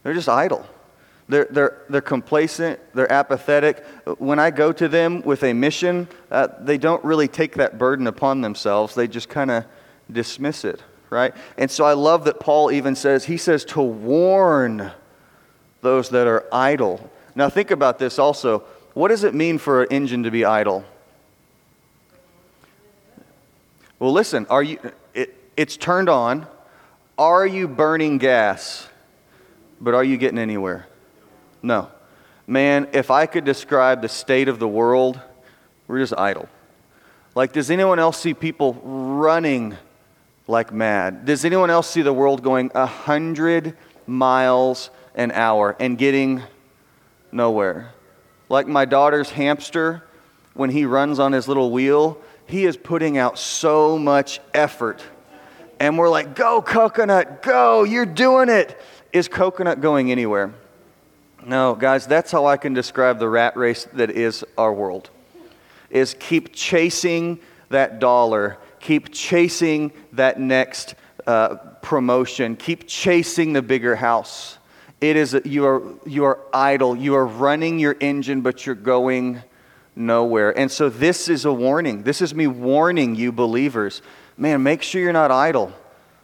They're 0.04 0.14
just 0.14 0.30
idle. 0.30 0.66
They're, 1.30 1.48
they're, 1.50 1.82
they're 1.90 2.02
complacent, 2.02 2.80
they're 2.94 3.12
apathetic. 3.12 3.86
When 4.18 4.40
I 4.40 4.50
go 4.50 4.72
to 4.72 4.88
them 4.88 5.22
with 5.24 5.44
a 5.44 5.52
mission, 5.52 6.08
uh, 6.32 6.48
they 6.60 6.78
don't 6.78 7.04
really 7.04 7.28
take 7.28 7.56
that 7.56 7.78
burden 7.78 8.08
upon 8.08 8.42
themselves. 8.42 8.96
They 8.96 9.10
just 9.10 9.28
kind 9.28 9.52
of 9.52 9.66
dismiss 10.10 10.64
it, 10.64 10.82
right? 11.10 11.36
And 11.58 11.70
so 11.70 11.84
I 11.84 11.94
love 11.94 12.24
that 12.26 12.40
Paul 12.40 12.72
even 12.72 12.96
says, 12.96 13.26
he 13.26 13.36
says 13.36 13.66
to 13.66 13.82
warn 13.82 14.92
those 15.82 16.10
that 16.10 16.28
are 16.28 16.46
idle. 16.52 17.10
Now, 17.36 17.50
think 17.50 17.72
about 17.72 18.00
this 18.00 18.20
also. 18.20 18.64
What 18.94 19.10
does 19.10 19.26
it 19.26 19.36
mean 19.36 19.58
for 19.58 19.84
an 19.84 19.90
engine 19.92 20.24
to 20.24 20.32
be 20.32 20.46
idle? 20.46 20.86
Well, 24.00 24.14
listen, 24.14 24.48
are 24.50 24.64
you, 24.64 24.80
it, 25.14 25.36
it's 25.58 25.76
turned 25.76 26.08
on. 26.08 26.48
Are 27.18 27.46
you 27.46 27.68
burning 27.68 28.18
gas? 28.18 28.88
But 29.82 29.94
are 29.94 30.04
you 30.04 30.18
getting 30.18 30.40
anywhere? 30.40 30.88
No. 31.62 31.90
Man, 32.46 32.88
if 32.94 33.12
I 33.12 33.26
could 33.26 33.46
describe 33.46 34.02
the 34.02 34.10
state 34.10 34.48
of 34.48 34.60
the 34.60 34.68
world, 34.68 35.20
we're 35.88 36.00
just 36.00 36.14
idle. 36.18 36.48
Like, 37.36 37.52
does 37.52 37.70
anyone 37.70 38.00
else 38.00 38.20
see 38.20 38.34
people 38.34 38.74
running 38.84 39.76
like 40.48 40.74
mad? 40.74 41.26
Does 41.26 41.44
anyone 41.46 41.70
else 41.70 41.90
see 41.90 42.02
the 42.02 42.14
world 42.14 42.42
going 42.42 42.70
100 42.70 43.76
miles 44.08 44.90
an 45.18 45.32
hour 45.32 45.76
and 45.80 45.98
getting 45.98 46.42
nowhere. 47.32 47.92
Like 48.50 48.68
my 48.68 48.86
daughter's 48.86 49.30
hamster, 49.32 50.04
when 50.54 50.70
he 50.70 50.86
runs 50.86 51.20
on 51.20 51.34
his 51.34 51.48
little 51.48 51.72
wheel, 51.72 52.22
he 52.46 52.66
is 52.66 52.78
putting 52.78 53.18
out 53.18 53.38
so 53.38 53.98
much 53.98 54.40
effort. 54.54 55.04
And 55.80 55.98
we're 55.98 56.10
like, 56.10 56.36
go, 56.36 56.62
coconut, 56.62 57.42
go, 57.42 57.84
you're 57.84 58.06
doing 58.06 58.50
it. 58.50 58.80
Is 59.12 59.28
coconut 59.28 59.82
going 59.82 60.12
anywhere? 60.12 60.54
No, 61.48 61.76
guys, 61.76 62.06
that's 62.06 62.30
how 62.30 62.46
I 62.46 62.58
can 62.58 62.74
describe 62.74 63.20
the 63.20 63.30
rat 63.30 63.56
race 63.56 63.88
that 63.94 64.10
is 64.12 64.44
our 64.58 64.74
world. 64.74 65.10
Is 65.90 66.14
keep 66.20 66.54
chasing 66.54 67.40
that 67.70 68.00
dollar, 68.00 68.58
keep 68.82 69.14
chasing 69.14 69.94
that 70.12 70.42
next 70.42 70.96
uh, 71.26 71.56
promotion, 71.82 72.58
keep 72.58 72.86
chasing 72.86 73.54
the 73.54 73.62
bigger 73.62 73.96
house. 73.96 74.58
It 75.00 75.16
is, 75.16 75.40
you 75.46 75.66
are, 75.66 75.84
you 76.06 76.26
are 76.26 76.40
idle. 76.54 76.98
You 76.98 77.16
are 77.16 77.26
running 77.26 77.80
your 77.80 77.96
engine, 78.02 78.42
but 78.42 78.66
you're 78.66 78.76
going 78.76 79.42
nowhere. 79.96 80.58
And 80.58 80.70
so 80.70 80.90
this 80.90 81.30
is 81.30 81.46
a 81.46 81.54
warning. 81.54 82.04
This 82.04 82.22
is 82.22 82.36
me 82.36 82.48
warning 82.48 83.16
you, 83.16 83.32
believers. 83.32 84.02
Man, 84.36 84.64
make 84.64 84.82
sure 84.82 85.02
you're 85.02 85.14
not 85.14 85.32
idle. 85.32 85.72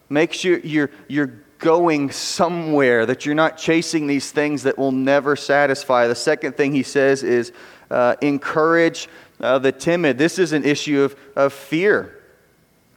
Make 0.09 0.33
sure 0.33 0.59
you're, 0.59 0.91
you're 1.07 1.42
going 1.63 2.11
somewhere, 2.11 3.05
that 3.05 3.25
you're 3.25 3.33
not 3.33 3.57
chasing 3.57 4.05
these 4.05 4.31
things 4.31 4.63
that 4.63 4.77
will 4.77 4.91
never 4.91 5.35
satisfy. 5.35 6.07
The 6.07 6.15
second 6.15 6.57
thing 6.57 6.73
he 6.73 6.83
says 6.83 7.23
is 7.23 7.51
uh, 7.89 8.15
encourage 8.21 9.07
uh, 9.39 9.59
the 9.59 9.71
timid. 9.71 10.17
This 10.17 10.37
is 10.37 10.53
an 10.53 10.65
issue 10.65 11.01
of, 11.01 11.15
of 11.35 11.53
fear. 11.53 12.19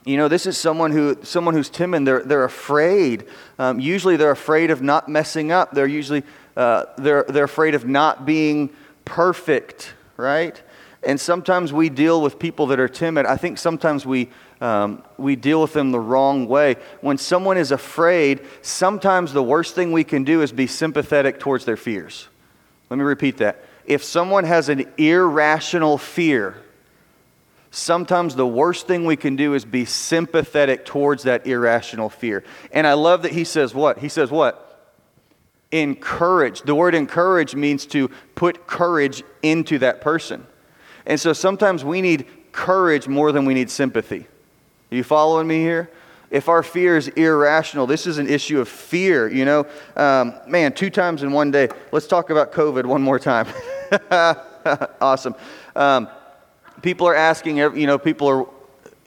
You 0.05 0.17
know, 0.17 0.29
this 0.29 0.47
is 0.47 0.59
someone 0.59 0.93
who 0.93 1.17
someone 1.23 1.55
who's 1.55 1.69
timid. 1.69 2.07
They're 2.07 2.23
they're 2.23 2.45
afraid. 2.45 3.27
Um, 3.59 3.81
usually, 3.81 4.17
they're 4.17 4.31
afraid 4.31 4.71
of 4.71 4.81
not 4.81 5.09
messing 5.09 5.51
up. 5.51 5.73
They're 5.73 5.87
usually 5.87 6.23
uh, 6.57 6.85
they're 6.97 7.25
they're 7.25 7.45
afraid 7.45 7.75
of 7.75 7.87
not 7.87 8.25
being 8.25 8.71
perfect, 9.05 9.95
right? 10.17 10.63
And 11.03 11.21
sometimes 11.21 11.73
we 11.73 11.89
deal 11.89 12.21
with 12.21 12.39
people 12.39 12.67
that 12.67 12.81
are 12.81 12.89
timid. 12.89 13.27
I 13.27 13.37
think 13.37 13.59
sometimes 13.59 14.07
we 14.07 14.31
um, 14.61 15.03
we 15.19 15.37
deal 15.37 15.61
with 15.61 15.73
them 15.73 15.93
the 15.93 16.01
wrong 16.01 16.49
way. 16.49 16.77
When 17.01 17.19
someone 17.19 17.59
is 17.59 17.73
afraid, 17.73 18.41
sometimes 18.63 19.33
the 19.33 19.43
worst 19.43 19.75
thing 19.75 19.93
we 19.93 20.05
can 20.05 20.25
do 20.25 20.43
is 20.43 20.53
be 20.53 20.67
sympathetic 20.67 21.39
towards 21.39 21.65
their 21.65 21.77
fears. 21.77 22.29
Let 22.89 22.97
me 22.97 23.05
repeat 23.05 23.39
that. 23.39 23.63
If 23.85 24.03
someone 24.03 24.45
has 24.45 24.69
an 24.69 24.87
irrational 24.97 25.99
fear, 25.99 26.57
sometimes 27.71 28.35
the 28.35 28.47
worst 28.47 28.87
thing 28.87 29.05
we 29.05 29.17
can 29.17 29.37
do 29.37 29.55
is 29.55 29.65
be 29.65 29.85
sympathetic 29.85 30.87
towards 30.87 31.25
that 31.25 31.47
irrational 31.47 32.09
fear. 32.09 32.43
And 32.73 32.87
I 32.87 32.95
love 32.95 33.23
that 33.23 33.33
he 33.33 33.45
says 33.45 33.75
what? 33.75 33.99
He 33.99 34.09
says 34.09 34.31
what? 34.31 34.63
Encourage. 35.71 36.63
The 36.63 36.75
word 36.75 36.95
encourage 36.95 37.55
means 37.55 37.85
to 37.87 38.09
put 38.35 38.67
courage 38.67 39.23
into 39.43 39.79
that 39.81 40.01
person. 40.01 40.47
And 41.05 41.21
so 41.21 41.33
sometimes 41.33 41.85
we 41.85 42.01
need 42.01 42.27
courage 42.53 43.07
more 43.07 43.33
than 43.33 43.45
we 43.45 43.53
need 43.53 43.71
sympathy. 43.71 44.27
Are 44.91 44.95
you 44.95 45.03
following 45.03 45.49
me 45.49 45.57
here? 45.57 45.91
If 46.31 46.49
our 46.49 46.63
fear 46.63 46.97
is 46.97 47.09
irrational, 47.09 47.87
this 47.87 48.07
is 48.07 48.19
an 48.19 48.29
issue 48.29 48.61
of 48.61 48.69
fear, 48.69 49.29
you 49.29 49.45
know. 49.45 49.67
Um, 49.97 50.35
man, 50.47 50.73
two 50.73 50.91
times 50.91 51.23
in 51.23 51.33
one 51.33 51.51
day. 51.51 51.69
Let's 51.93 52.07
talk 52.07 52.31
about 52.31 52.53
COVID 52.53 52.85
one 52.85 53.03
more 53.03 53.19
time. 53.19 53.47
awesome. 55.01 55.35
Um, 55.75 56.09
people 56.83 57.09
are 57.09 57.15
asking, 57.15 57.59
you 57.59 57.87
know, 57.87 57.99
people 57.99 58.29
are, 58.29 58.47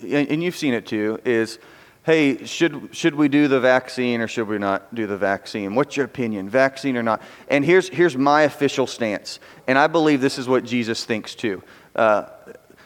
and 0.01 0.43
you've 0.43 0.55
seen 0.55 0.73
it 0.73 0.85
too, 0.85 1.19
is, 1.25 1.59
hey, 2.03 2.45
should, 2.45 2.95
should 2.95 3.15
we 3.15 3.27
do 3.27 3.47
the 3.47 3.59
vaccine 3.59 4.21
or 4.21 4.27
should 4.27 4.47
we 4.47 4.57
not 4.57 4.93
do 4.95 5.07
the 5.07 5.17
vaccine? 5.17 5.75
What's 5.75 5.97
your 5.97 6.05
opinion, 6.05 6.49
vaccine 6.49 6.95
or 6.97 7.03
not? 7.03 7.21
And 7.49 7.65
here's, 7.65 7.89
here's 7.89 8.17
my 8.17 8.43
official 8.43 8.87
stance, 8.87 9.39
and 9.67 9.77
I 9.77 9.87
believe 9.87 10.19
this 10.21 10.37
is 10.37 10.47
what 10.47 10.63
Jesus 10.63 11.05
thinks 11.05 11.35
too. 11.35 11.63
Uh, 11.95 12.25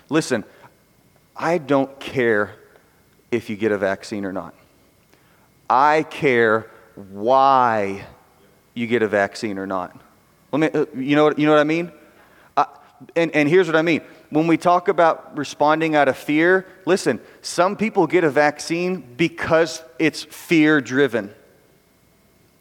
listen, 0.09 0.43
I 1.35 1.59
don't 1.59 1.99
care 1.99 2.55
if 3.33 3.49
you 3.49 3.55
get 3.55 3.71
a 3.71 3.77
vaccine 3.77 4.25
or 4.25 4.31
not. 4.31 4.53
I 5.69 6.03
care 6.03 6.69
why 6.95 8.05
you 8.73 8.87
get 8.87 9.01
a 9.01 9.07
vaccine 9.07 9.57
or 9.57 9.65
not. 9.65 9.97
Let 10.51 10.59
me, 10.59 10.79
uh, 10.79 10.85
you, 10.95 11.15
know, 11.15 11.33
you 11.35 11.45
know 11.45 11.53
what 11.53 11.59
I 11.59 11.63
mean? 11.63 11.91
Uh, 12.55 12.65
and, 13.15 13.31
and 13.31 13.49
here's 13.49 13.67
what 13.67 13.75
I 13.75 13.81
mean. 13.81 14.01
When 14.29 14.47
we 14.47 14.57
talk 14.57 14.87
about 14.87 15.35
responding 15.37 15.95
out 15.95 16.07
of 16.07 16.17
fear, 16.17 16.67
listen, 16.85 17.19
some 17.41 17.75
people 17.75 18.07
get 18.07 18.23
a 18.23 18.29
vaccine 18.29 19.15
because 19.17 19.83
it's 19.99 20.23
fear 20.23 20.79
driven. 20.79 21.33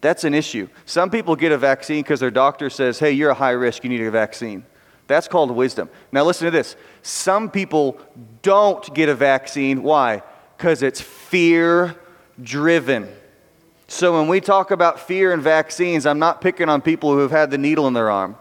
That's 0.00 0.24
an 0.24 0.34
issue. 0.34 0.68
Some 0.84 1.10
people 1.10 1.36
get 1.36 1.52
a 1.52 1.58
vaccine 1.58 2.02
because 2.02 2.20
their 2.20 2.30
doctor 2.30 2.70
says, 2.70 2.98
hey, 2.98 3.12
you're 3.12 3.30
a 3.30 3.34
high 3.34 3.50
risk, 3.50 3.84
you 3.84 3.90
need 3.90 4.00
a 4.00 4.10
vaccine. 4.10 4.64
That's 5.06 5.28
called 5.28 5.50
wisdom. 5.50 5.90
Now, 6.10 6.24
listen 6.24 6.46
to 6.46 6.50
this. 6.50 6.76
Some 7.02 7.50
people 7.50 8.00
don't 8.40 8.94
get 8.94 9.08
a 9.08 9.14
vaccine. 9.14 9.82
Why? 9.82 10.22
Because 10.62 10.84
it's 10.84 11.00
fear 11.00 11.96
driven. 12.40 13.08
So, 13.88 14.16
when 14.16 14.28
we 14.28 14.40
talk 14.40 14.70
about 14.70 15.00
fear 15.00 15.32
and 15.32 15.42
vaccines, 15.42 16.06
I'm 16.06 16.20
not 16.20 16.40
picking 16.40 16.68
on 16.68 16.80
people 16.82 17.10
who 17.10 17.18
have 17.18 17.32
had 17.32 17.50
the 17.50 17.58
needle 17.58 17.88
in 17.88 17.94
their 17.94 18.08
arm 18.08 18.36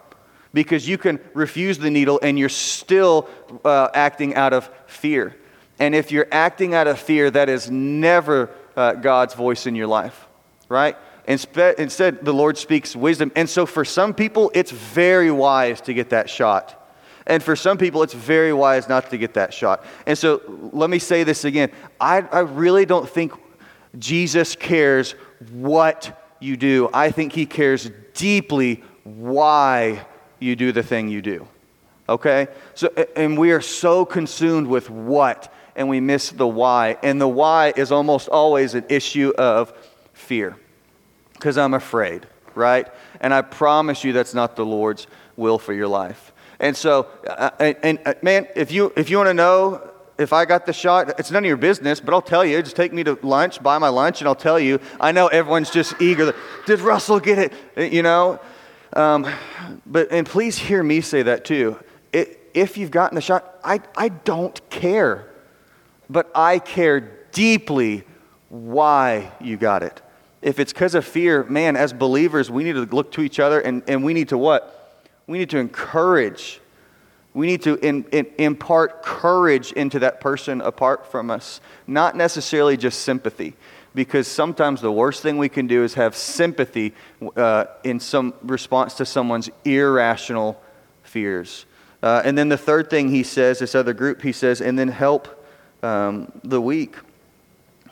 because 0.53 0.87
you 0.87 0.99
can 0.99 1.19
refuse 1.33 1.79
the 1.79 1.89
needle 1.89 2.19
and 2.21 2.37
you're 2.37 2.47
still 2.47 3.27
uh, 3.65 3.87
acting 3.95 4.35
out 4.35 4.53
of 4.53 4.69
fear. 4.85 5.35
And 5.79 5.95
if 5.95 6.11
you're 6.11 6.27
acting 6.31 6.75
out 6.75 6.85
of 6.85 6.99
fear, 6.99 7.31
that 7.31 7.49
is 7.49 7.71
never 7.71 8.51
uh, 8.75 8.93
God's 8.93 9.33
voice 9.33 9.65
in 9.65 9.73
your 9.73 9.87
life, 9.87 10.27
right? 10.69 10.95
Instead, 11.25 12.23
the 12.23 12.33
Lord 12.33 12.55
speaks 12.55 12.95
wisdom. 12.95 13.31
And 13.35 13.49
so, 13.49 13.65
for 13.65 13.83
some 13.83 14.13
people, 14.13 14.51
it's 14.53 14.69
very 14.69 15.31
wise 15.31 15.81
to 15.81 15.93
get 15.95 16.11
that 16.11 16.29
shot. 16.29 16.80
And 17.27 17.43
for 17.43 17.55
some 17.55 17.77
people, 17.77 18.03
it's 18.03 18.13
very 18.13 18.53
wise 18.53 18.89
not 18.89 19.09
to 19.11 19.17
get 19.17 19.35
that 19.35 19.53
shot. 19.53 19.85
And 20.05 20.17
so, 20.17 20.41
let 20.73 20.89
me 20.89 20.99
say 20.99 21.23
this 21.23 21.45
again. 21.45 21.71
I, 21.99 22.21
I 22.21 22.39
really 22.39 22.85
don't 22.85 23.07
think 23.07 23.33
Jesus 23.97 24.55
cares 24.55 25.15
what 25.51 26.17
you 26.39 26.57
do, 26.57 26.89
I 26.91 27.11
think 27.11 27.33
he 27.33 27.45
cares 27.45 27.91
deeply 28.13 28.83
why 29.03 30.05
you 30.39 30.55
do 30.55 30.71
the 30.71 30.83
thing 30.83 31.07
you 31.07 31.21
do. 31.21 31.47
Okay? 32.09 32.47
So, 32.73 32.87
and 33.15 33.37
we 33.37 33.51
are 33.51 33.61
so 33.61 34.05
consumed 34.05 34.67
with 34.67 34.89
what, 34.89 35.53
and 35.75 35.87
we 35.87 35.99
miss 35.99 36.31
the 36.31 36.47
why. 36.47 36.97
And 37.03 37.21
the 37.21 37.27
why 37.27 37.73
is 37.75 37.91
almost 37.91 38.27
always 38.27 38.73
an 38.73 38.85
issue 38.89 39.33
of 39.37 39.71
fear 40.13 40.57
because 41.33 41.57
I'm 41.57 41.73
afraid, 41.73 42.27
right? 42.53 42.87
And 43.19 43.33
I 43.33 43.41
promise 43.41 44.03
you 44.03 44.13
that's 44.13 44.33
not 44.33 44.55
the 44.55 44.65
Lord's 44.65 45.07
will 45.35 45.57
for 45.57 45.73
your 45.73 45.87
life. 45.87 46.31
And 46.61 46.77
so, 46.77 47.07
uh, 47.27 47.49
and, 47.59 47.75
and 47.83 47.99
uh, 48.05 48.13
man, 48.21 48.47
if 48.55 48.71
you, 48.71 48.93
if 48.95 49.09
you 49.09 49.17
want 49.17 49.29
to 49.29 49.33
know 49.33 49.91
if 50.19 50.31
I 50.31 50.45
got 50.45 50.67
the 50.67 50.73
shot, 50.73 51.19
it's 51.19 51.31
none 51.31 51.43
of 51.43 51.47
your 51.47 51.57
business, 51.57 51.99
but 51.99 52.13
I'll 52.13 52.21
tell 52.21 52.45
you. 52.45 52.61
Just 52.61 52.75
take 52.75 52.93
me 52.93 53.03
to 53.03 53.17
lunch, 53.23 53.61
buy 53.61 53.79
my 53.79 53.89
lunch, 53.89 54.21
and 54.21 54.27
I'll 54.27 54.35
tell 54.35 54.59
you. 54.59 54.79
I 54.99 55.11
know 55.11 55.27
everyone's 55.27 55.71
just 55.71 55.99
eager. 55.99 56.35
Did 56.67 56.79
Russell 56.79 57.19
get 57.19 57.39
it? 57.39 57.53
Uh, 57.75 57.81
you 57.81 58.03
know? 58.03 58.39
Um, 58.93 59.27
but, 59.87 60.11
and 60.11 60.27
please 60.27 60.57
hear 60.57 60.83
me 60.83 61.01
say 61.01 61.23
that 61.23 61.45
too. 61.45 61.79
It, 62.13 62.39
if 62.53 62.77
you've 62.77 62.91
gotten 62.91 63.15
the 63.15 63.21
shot, 63.21 63.59
I, 63.63 63.81
I 63.97 64.09
don't 64.09 64.61
care. 64.69 65.27
But 66.11 66.29
I 66.35 66.59
care 66.59 66.99
deeply 67.31 68.03
why 68.49 69.31
you 69.41 69.57
got 69.57 69.81
it 69.81 70.01
if 70.41 70.59
it's 70.59 70.73
because 70.73 70.95
of 70.95 71.05
fear, 71.05 71.43
man, 71.43 71.75
as 71.75 71.93
believers, 71.93 72.49
we 72.49 72.63
need 72.63 72.73
to 72.73 72.85
look 72.85 73.11
to 73.11 73.21
each 73.21 73.39
other 73.39 73.59
and, 73.59 73.83
and 73.87 74.03
we 74.03 74.13
need 74.13 74.29
to 74.29 74.37
what? 74.37 74.80
We 75.27 75.37
need 75.37 75.49
to 75.51 75.57
encourage. 75.57 76.59
We 77.33 77.47
need 77.47 77.61
to 77.63 77.75
in, 77.75 78.03
in, 78.11 78.27
impart 78.37 79.03
courage 79.03 79.71
into 79.71 79.99
that 79.99 80.19
person 80.19 80.61
apart 80.61 81.09
from 81.09 81.31
us, 81.31 81.61
not 81.87 82.15
necessarily 82.15 82.77
just 82.77 83.01
sympathy. 83.01 83.55
Because 83.93 84.27
sometimes 84.27 84.79
the 84.79 84.91
worst 84.91 85.21
thing 85.21 85.37
we 85.37 85.49
can 85.49 85.67
do 85.67 85.83
is 85.83 85.95
have 85.95 86.15
sympathy 86.15 86.93
uh, 87.35 87.65
in 87.83 87.99
some 87.99 88.33
response 88.41 88.93
to 88.95 89.05
someone's 89.05 89.49
irrational 89.65 90.61
fears. 91.03 91.65
Uh, 92.01 92.21
and 92.23 92.37
then 92.37 92.49
the 92.49 92.57
third 92.57 92.89
thing 92.89 93.09
he 93.09 93.23
says, 93.23 93.59
this 93.59 93.75
other 93.75 93.93
group, 93.93 94.21
he 94.21 94.31
says, 94.31 94.61
and 94.61 94.79
then 94.79 94.87
help 94.87 95.45
um, 95.83 96.31
the 96.43 96.61
weak. 96.61 96.95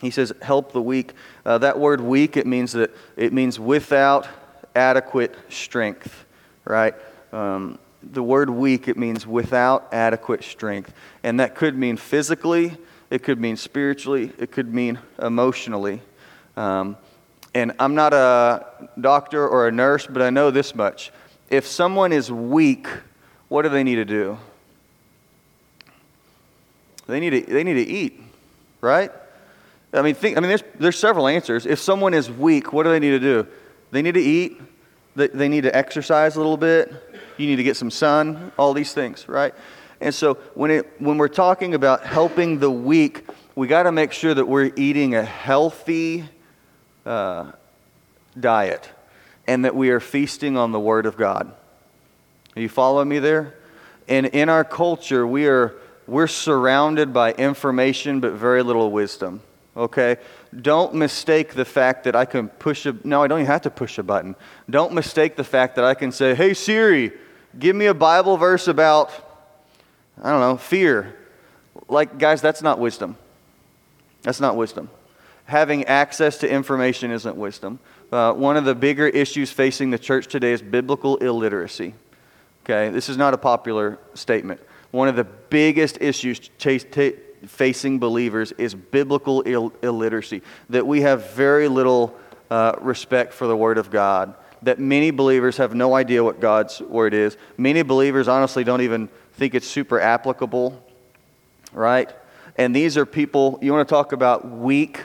He 0.00 0.10
says, 0.10 0.32
help 0.40 0.72
the 0.72 0.80
weak. 0.80 1.12
Uh, 1.44 1.58
that 1.58 1.78
word 1.78 2.00
weak, 2.00 2.36
it 2.36 2.46
means 2.46 2.72
that 2.72 2.90
it 3.16 3.32
means 3.32 3.60
without 3.60 4.26
adequate 4.74 5.36
strength, 5.48 6.24
right? 6.64 6.94
Um, 7.32 7.78
the 8.02 8.22
word 8.22 8.50
weak, 8.50 8.88
it 8.88 8.96
means 8.96 9.26
without 9.26 9.88
adequate 9.92 10.42
strength. 10.42 10.92
And 11.22 11.40
that 11.40 11.54
could 11.54 11.76
mean 11.76 11.96
physically, 11.96 12.76
it 13.10 13.22
could 13.22 13.40
mean 13.40 13.56
spiritually, 13.56 14.32
it 14.38 14.50
could 14.50 14.72
mean 14.72 14.98
emotionally. 15.20 16.00
Um, 16.56 16.96
and 17.54 17.72
I'm 17.78 17.94
not 17.94 18.12
a 18.14 18.88
doctor 19.00 19.46
or 19.46 19.68
a 19.68 19.72
nurse, 19.72 20.06
but 20.06 20.22
I 20.22 20.30
know 20.30 20.50
this 20.50 20.74
much. 20.74 21.10
If 21.50 21.66
someone 21.66 22.12
is 22.12 22.30
weak, 22.30 22.86
what 23.48 23.62
do 23.62 23.68
they 23.68 23.82
need 23.82 23.96
to 23.96 24.04
do? 24.04 24.38
They 27.06 27.18
need 27.18 27.30
to, 27.30 27.40
they 27.52 27.64
need 27.64 27.74
to 27.74 27.90
eat, 27.90 28.20
right? 28.80 29.10
I 29.92 30.02
mean, 30.02 30.14
think, 30.14 30.36
I 30.36 30.40
mean 30.40 30.48
there's, 30.48 30.62
there's 30.78 30.98
several 30.98 31.26
answers. 31.26 31.66
If 31.66 31.80
someone 31.80 32.14
is 32.14 32.30
weak, 32.30 32.72
what 32.72 32.84
do 32.84 32.90
they 32.90 33.00
need 33.00 33.10
to 33.10 33.18
do? 33.18 33.46
They 33.90 34.02
need 34.02 34.14
to 34.14 34.20
eat, 34.20 34.60
they, 35.16 35.28
they 35.28 35.48
need 35.48 35.62
to 35.62 35.74
exercise 35.76 36.36
a 36.36 36.38
little 36.38 36.56
bit, 36.56 36.92
you 37.36 37.46
need 37.46 37.56
to 37.56 37.62
get 37.62 37.76
some 37.76 37.90
sun, 37.90 38.52
all 38.58 38.72
these 38.74 38.92
things, 38.92 39.28
right? 39.28 39.54
And 40.00 40.14
so 40.14 40.34
when, 40.54 40.70
it, 40.70 41.00
when 41.00 41.18
we're 41.18 41.28
talking 41.28 41.74
about 41.74 42.04
helping 42.04 42.58
the 42.58 42.70
weak, 42.70 43.26
we 43.54 43.66
got 43.66 43.84
to 43.84 43.92
make 43.92 44.12
sure 44.12 44.32
that 44.32 44.46
we're 44.46 44.72
eating 44.76 45.14
a 45.14 45.22
healthy 45.22 46.24
uh, 47.04 47.52
diet 48.38 48.88
and 49.46 49.64
that 49.64 49.74
we 49.74 49.90
are 49.90 50.00
feasting 50.00 50.56
on 50.56 50.72
the 50.72 50.80
Word 50.80 51.06
of 51.06 51.16
God. 51.16 51.52
Are 52.56 52.60
you 52.60 52.68
following 52.68 53.08
me 53.08 53.18
there? 53.18 53.54
And 54.08 54.26
in 54.26 54.48
our 54.48 54.64
culture, 54.64 55.26
we 55.26 55.46
are, 55.46 55.74
we're 56.06 56.26
surrounded 56.26 57.12
by 57.12 57.32
information 57.32 58.20
but 58.20 58.32
very 58.32 58.62
little 58.62 58.90
wisdom 58.90 59.42
okay? 59.76 60.16
Don't 60.58 60.94
mistake 60.94 61.54
the 61.54 61.64
fact 61.64 62.04
that 62.04 62.16
I 62.16 62.24
can 62.24 62.48
push 62.48 62.84
a, 62.86 62.96
no, 63.04 63.22
I 63.22 63.28
don't 63.28 63.40
even 63.40 63.46
have 63.50 63.62
to 63.62 63.70
push 63.70 63.98
a 63.98 64.02
button. 64.02 64.34
Don't 64.68 64.92
mistake 64.92 65.36
the 65.36 65.44
fact 65.44 65.76
that 65.76 65.84
I 65.84 65.94
can 65.94 66.10
say, 66.10 66.34
hey, 66.34 66.54
Siri, 66.54 67.12
give 67.58 67.76
me 67.76 67.86
a 67.86 67.94
Bible 67.94 68.36
verse 68.36 68.66
about, 68.66 69.12
I 70.20 70.30
don't 70.30 70.40
know, 70.40 70.56
fear. 70.56 71.16
Like, 71.88 72.18
guys, 72.18 72.40
that's 72.40 72.62
not 72.62 72.80
wisdom. 72.80 73.16
That's 74.22 74.40
not 74.40 74.56
wisdom. 74.56 74.90
Having 75.44 75.84
access 75.84 76.38
to 76.38 76.50
information 76.50 77.10
isn't 77.12 77.36
wisdom. 77.36 77.78
Uh, 78.10 78.32
one 78.32 78.56
of 78.56 78.64
the 78.64 78.74
bigger 78.74 79.06
issues 79.06 79.52
facing 79.52 79.90
the 79.90 79.98
church 79.98 80.26
today 80.26 80.52
is 80.52 80.62
biblical 80.62 81.16
illiteracy. 81.18 81.94
Okay, 82.64 82.90
this 82.90 83.08
is 83.08 83.16
not 83.16 83.34
a 83.34 83.38
popular 83.38 83.98
statement. 84.14 84.60
One 84.90 85.08
of 85.08 85.16
the 85.16 85.24
biggest 85.24 85.98
issues 86.00 86.40
chase, 86.58 86.84
t- 86.90 87.14
facing 87.46 87.98
believers 87.98 88.52
is 88.52 88.74
biblical 88.74 89.42
Ill- 89.46 89.72
illiteracy, 89.82 90.42
that 90.68 90.86
we 90.86 91.02
have 91.02 91.30
very 91.32 91.68
little 91.68 92.18
uh, 92.50 92.74
respect 92.80 93.32
for 93.32 93.46
the 93.46 93.56
Word 93.56 93.78
of 93.78 93.90
God, 93.90 94.34
that 94.62 94.78
many 94.78 95.10
believers 95.10 95.56
have 95.56 95.74
no 95.74 95.94
idea 95.94 96.22
what 96.22 96.40
God's 96.40 96.80
Word 96.80 97.14
is. 97.14 97.36
Many 97.56 97.82
believers 97.82 98.28
honestly 98.28 98.64
don't 98.64 98.82
even 98.82 99.08
think 99.34 99.54
it's 99.54 99.66
super 99.66 100.00
applicable, 100.00 100.84
right? 101.72 102.10
And 102.56 102.74
these 102.74 102.96
are 102.96 103.06
people, 103.06 103.58
you 103.62 103.72
want 103.72 103.88
to 103.88 103.92
talk 103.92 104.12
about 104.12 104.48
weak 104.48 105.00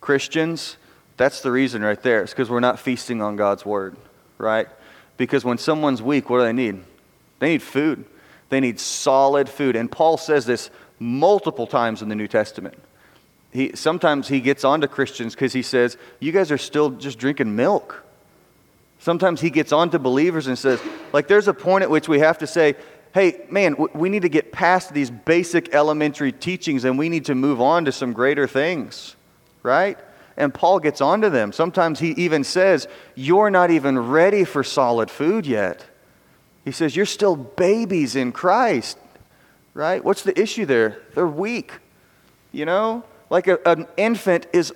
Christians? 0.00 0.76
That's 1.16 1.42
the 1.42 1.50
reason 1.50 1.82
right 1.82 2.00
there. 2.02 2.22
It's 2.22 2.32
because 2.32 2.48
we're 2.48 2.60
not 2.60 2.78
feasting 2.78 3.20
on 3.20 3.36
God's 3.36 3.66
Word, 3.66 3.96
right? 4.38 4.68
Because 5.16 5.44
when 5.44 5.58
someone's 5.58 6.00
weak, 6.00 6.30
what 6.30 6.38
do 6.38 6.44
they 6.44 6.52
need? 6.52 6.82
They 7.40 7.50
need 7.50 7.62
food. 7.62 8.04
They 8.48 8.60
need 8.60 8.80
solid 8.80 9.48
food. 9.48 9.76
And 9.76 9.90
Paul 9.90 10.16
says 10.16 10.46
this 10.46 10.70
multiple 10.98 11.66
times 11.66 12.02
in 12.02 12.08
the 12.08 12.14
New 12.14 12.28
Testament. 12.28 12.78
He, 13.50 13.74
sometimes 13.74 14.28
he 14.28 14.40
gets 14.40 14.64
on 14.64 14.80
to 14.82 14.88
Christians 14.88 15.34
because 15.34 15.52
he 15.52 15.62
says, 15.62 15.96
You 16.20 16.32
guys 16.32 16.52
are 16.52 16.58
still 16.58 16.90
just 16.90 17.18
drinking 17.18 17.56
milk. 17.56 18.04
Sometimes 18.98 19.40
he 19.40 19.50
gets 19.50 19.72
on 19.72 19.90
to 19.90 19.98
believers 19.98 20.48
and 20.48 20.58
says, 20.58 20.80
like, 21.12 21.28
there's 21.28 21.48
a 21.48 21.54
point 21.54 21.82
at 21.82 21.90
which 21.90 22.08
we 22.08 22.18
have 22.18 22.38
to 22.38 22.46
say, 22.46 22.74
hey, 23.14 23.40
man, 23.50 23.76
we 23.94 24.08
need 24.08 24.22
to 24.22 24.28
get 24.28 24.52
past 24.52 24.92
these 24.92 25.10
basic 25.10 25.74
elementary 25.74 26.32
teachings 26.32 26.84
and 26.84 26.98
we 26.98 27.08
need 27.08 27.24
to 27.26 27.34
move 27.34 27.60
on 27.60 27.84
to 27.84 27.92
some 27.92 28.12
greater 28.12 28.46
things, 28.46 29.16
right? 29.62 29.98
And 30.36 30.52
Paul 30.52 30.78
gets 30.80 31.00
onto 31.00 31.30
them. 31.30 31.52
Sometimes 31.52 32.00
he 32.00 32.10
even 32.12 32.44
says, 32.44 32.86
You're 33.16 33.50
not 33.50 33.70
even 33.70 33.98
ready 33.98 34.44
for 34.44 34.62
solid 34.62 35.10
food 35.10 35.46
yet. 35.46 35.84
He 36.64 36.70
says, 36.70 36.94
You're 36.94 37.06
still 37.06 37.34
babies 37.34 38.14
in 38.14 38.30
Christ, 38.30 38.98
right? 39.78 40.04
What's 40.04 40.24
the 40.24 40.38
issue 40.38 40.66
there? 40.66 41.00
They're 41.14 41.28
weak, 41.28 41.72
you 42.50 42.64
know? 42.64 43.04
Like 43.30 43.46
a, 43.46 43.60
an 43.64 43.86
infant 43.96 44.48
is 44.52 44.74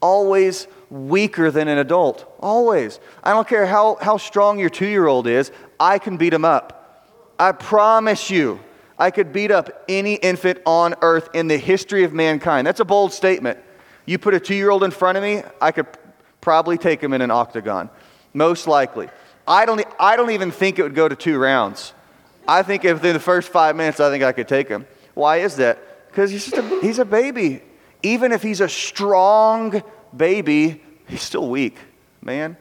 always 0.00 0.68
weaker 0.88 1.50
than 1.50 1.66
an 1.66 1.78
adult. 1.78 2.32
Always. 2.38 3.00
I 3.24 3.32
don't 3.32 3.48
care 3.48 3.66
how, 3.66 3.96
how 4.00 4.18
strong 4.18 4.60
your 4.60 4.70
two 4.70 4.86
year 4.86 5.08
old 5.08 5.26
is, 5.26 5.50
I 5.80 5.98
can 5.98 6.16
beat 6.16 6.32
him 6.32 6.44
up. 6.44 7.02
I 7.40 7.50
promise 7.50 8.30
you, 8.30 8.60
I 8.96 9.10
could 9.10 9.32
beat 9.32 9.50
up 9.50 9.84
any 9.88 10.14
infant 10.14 10.60
on 10.64 10.94
earth 11.02 11.28
in 11.34 11.48
the 11.48 11.58
history 11.58 12.04
of 12.04 12.12
mankind. 12.12 12.68
That's 12.68 12.80
a 12.80 12.84
bold 12.84 13.12
statement. 13.12 13.58
You 14.06 14.16
put 14.18 14.32
a 14.32 14.38
two 14.38 14.54
year 14.54 14.70
old 14.70 14.84
in 14.84 14.92
front 14.92 15.18
of 15.18 15.24
me, 15.24 15.42
I 15.60 15.72
could 15.72 15.88
probably 16.40 16.78
take 16.78 17.02
him 17.02 17.12
in 17.12 17.20
an 17.20 17.32
octagon. 17.32 17.90
Most 18.32 18.68
likely. 18.68 19.08
I 19.48 19.66
don't, 19.66 19.84
I 19.98 20.14
don't 20.14 20.30
even 20.30 20.52
think 20.52 20.78
it 20.78 20.84
would 20.84 20.94
go 20.94 21.08
to 21.08 21.16
two 21.16 21.36
rounds. 21.36 21.94
I 22.48 22.62
think 22.62 22.82
within 22.84 23.12
the 23.14 23.20
first 23.20 23.48
five 23.48 23.76
minutes, 23.76 24.00
I 24.00 24.10
think 24.10 24.24
I 24.24 24.32
could 24.32 24.48
take 24.48 24.68
him. 24.68 24.86
Why 25.14 25.38
is 25.38 25.56
that? 25.56 26.08
Because 26.08 26.30
he's, 26.30 26.50
just 26.50 26.56
a, 26.56 26.80
he's 26.80 26.98
a 26.98 27.04
baby. 27.04 27.62
Even 28.02 28.32
if 28.32 28.42
he's 28.42 28.60
a 28.60 28.68
strong 28.68 29.82
baby, 30.16 30.82
he's 31.08 31.22
still 31.22 31.48
weak, 31.48 31.76
man. 32.22 32.56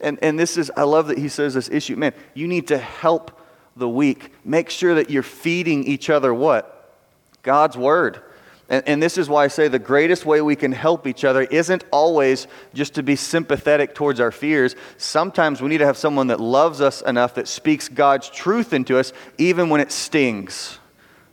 And, 0.00 0.18
and 0.22 0.38
this 0.38 0.56
is, 0.56 0.70
I 0.76 0.84
love 0.84 1.08
that 1.08 1.18
he 1.18 1.28
says 1.28 1.54
this 1.54 1.68
issue. 1.68 1.96
Man, 1.96 2.12
you 2.34 2.46
need 2.46 2.68
to 2.68 2.78
help 2.78 3.40
the 3.76 3.88
weak. 3.88 4.32
Make 4.44 4.70
sure 4.70 4.94
that 4.94 5.10
you're 5.10 5.22
feeding 5.22 5.84
each 5.84 6.10
other 6.10 6.32
what? 6.32 6.96
God's 7.42 7.76
word. 7.76 8.22
And, 8.70 8.86
and, 8.86 9.02
this 9.02 9.16
is 9.16 9.30
why 9.30 9.44
I 9.44 9.48
say 9.48 9.68
the 9.68 9.78
greatest 9.78 10.26
way 10.26 10.42
we 10.42 10.54
can 10.54 10.72
help 10.72 11.06
each 11.06 11.24
other 11.24 11.42
isn't 11.42 11.84
always 11.90 12.46
just 12.74 12.94
to 12.96 13.02
be 13.02 13.16
sympathetic 13.16 13.94
towards 13.94 14.20
our 14.20 14.30
fears. 14.30 14.76
Sometimes 14.98 15.62
we 15.62 15.70
need 15.70 15.78
to 15.78 15.86
have 15.86 15.96
someone 15.96 16.26
that 16.26 16.38
loves 16.38 16.82
us 16.82 17.00
enough 17.00 17.34
that 17.34 17.48
speaks 17.48 17.88
God's 17.88 18.28
truth 18.28 18.74
into 18.74 18.98
us, 18.98 19.14
even 19.38 19.70
when 19.70 19.80
it 19.80 19.90
stings 19.90 20.78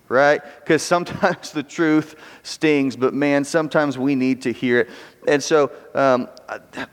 right? 0.09 0.41
Because 0.59 0.83
sometimes 0.83 1.51
the 1.51 1.63
truth 1.63 2.15
stings, 2.43 2.95
but 2.95 3.13
man, 3.13 3.43
sometimes 3.43 3.97
we 3.97 4.15
need 4.15 4.43
to 4.43 4.53
hear 4.53 4.81
it. 4.81 4.89
And 5.27 5.41
so, 5.41 5.71
um, 5.93 6.29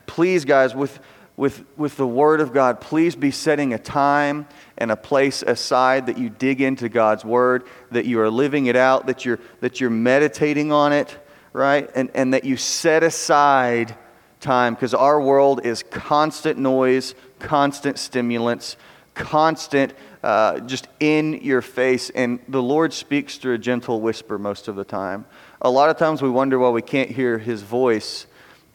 please, 0.07 0.45
guys, 0.45 0.73
with, 0.73 0.99
with, 1.35 1.65
with 1.77 1.97
the 1.97 2.07
Word 2.07 2.41
of 2.41 2.53
God, 2.53 2.79
please 2.79 3.15
be 3.15 3.31
setting 3.31 3.73
a 3.73 3.79
time 3.79 4.47
and 4.77 4.91
a 4.91 4.95
place 4.95 5.41
aside 5.41 6.05
that 6.05 6.17
you 6.17 6.29
dig 6.29 6.61
into 6.61 6.89
God's 6.89 7.25
Word, 7.25 7.63
that 7.91 8.05
you 8.05 8.19
are 8.21 8.29
living 8.29 8.67
it 8.67 8.75
out, 8.75 9.07
that 9.07 9.25
you're, 9.25 9.39
that 9.61 9.81
you're 9.81 9.89
meditating 9.89 10.71
on 10.71 10.93
it, 10.93 11.17
right? 11.51 11.89
And, 11.95 12.11
and 12.13 12.33
that 12.33 12.43
you 12.43 12.55
set 12.55 13.03
aside 13.03 13.95
time 14.39 14.75
because 14.75 14.93
our 14.93 15.19
world 15.19 15.65
is 15.65 15.83
constant 15.83 16.59
noise, 16.59 17.15
constant 17.39 17.97
stimulants, 17.97 18.77
constant 19.15 19.93
uh, 20.21 20.59
just 20.61 20.87
in 20.99 21.33
your 21.41 21.61
face. 21.61 22.09
And 22.11 22.39
the 22.47 22.61
Lord 22.61 22.93
speaks 22.93 23.37
through 23.37 23.55
a 23.55 23.57
gentle 23.57 24.01
whisper 24.01 24.37
most 24.37 24.67
of 24.67 24.75
the 24.75 24.83
time. 24.83 25.25
A 25.61 25.69
lot 25.69 25.89
of 25.89 25.97
times 25.97 26.21
we 26.21 26.29
wonder 26.29 26.59
why 26.59 26.69
we 26.69 26.81
can't 26.81 27.09
hear 27.09 27.37
his 27.39 27.61
voice. 27.61 28.27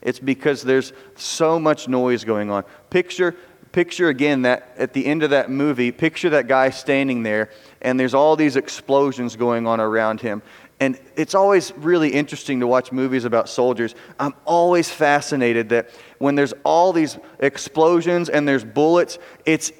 It's 0.09 0.19
because 0.19 0.63
there's 0.63 0.95
so 1.17 1.59
much 1.61 1.87
noise 1.87 2.25
going 2.25 2.51
on. 2.51 2.65
Picture, 2.89 3.37
picture 3.73 4.09
again 4.09 4.41
that 4.43 4.73
at 4.79 4.95
the 4.95 5.05
end 5.05 5.23
of 5.23 5.31
that 5.31 5.51
movie, 5.51 5.93
picture 5.93 6.31
that 6.31 6.49
guy 6.49 6.71
standing 6.71 7.23
there, 7.23 7.51
and 7.83 8.01
there's 8.01 8.15
all 8.15 8.35
these 8.35 8.57
explosions 8.57 9.37
going 9.37 9.67
on 9.67 9.81
around 9.81 10.23
him. 10.23 10.41
And 10.81 10.99
it's 11.15 11.35
always 11.35 11.75
really 11.77 12.09
interesting 12.09 12.61
to 12.61 12.67
watch 12.67 12.91
movies 12.91 13.27
about 13.27 13.51
soldiers. 13.51 13.95
I'm 14.19 14.33
always 14.47 14.89
fascinated 14.89 15.69
that 15.69 15.91
when 16.17 16.37
there's 16.37 16.55
all 16.65 16.95
these 16.95 17.19
explosions 17.41 18.31
and 18.31 18.49
there's 18.49 18.65
bullets, 18.65 19.19
it's 19.45 19.73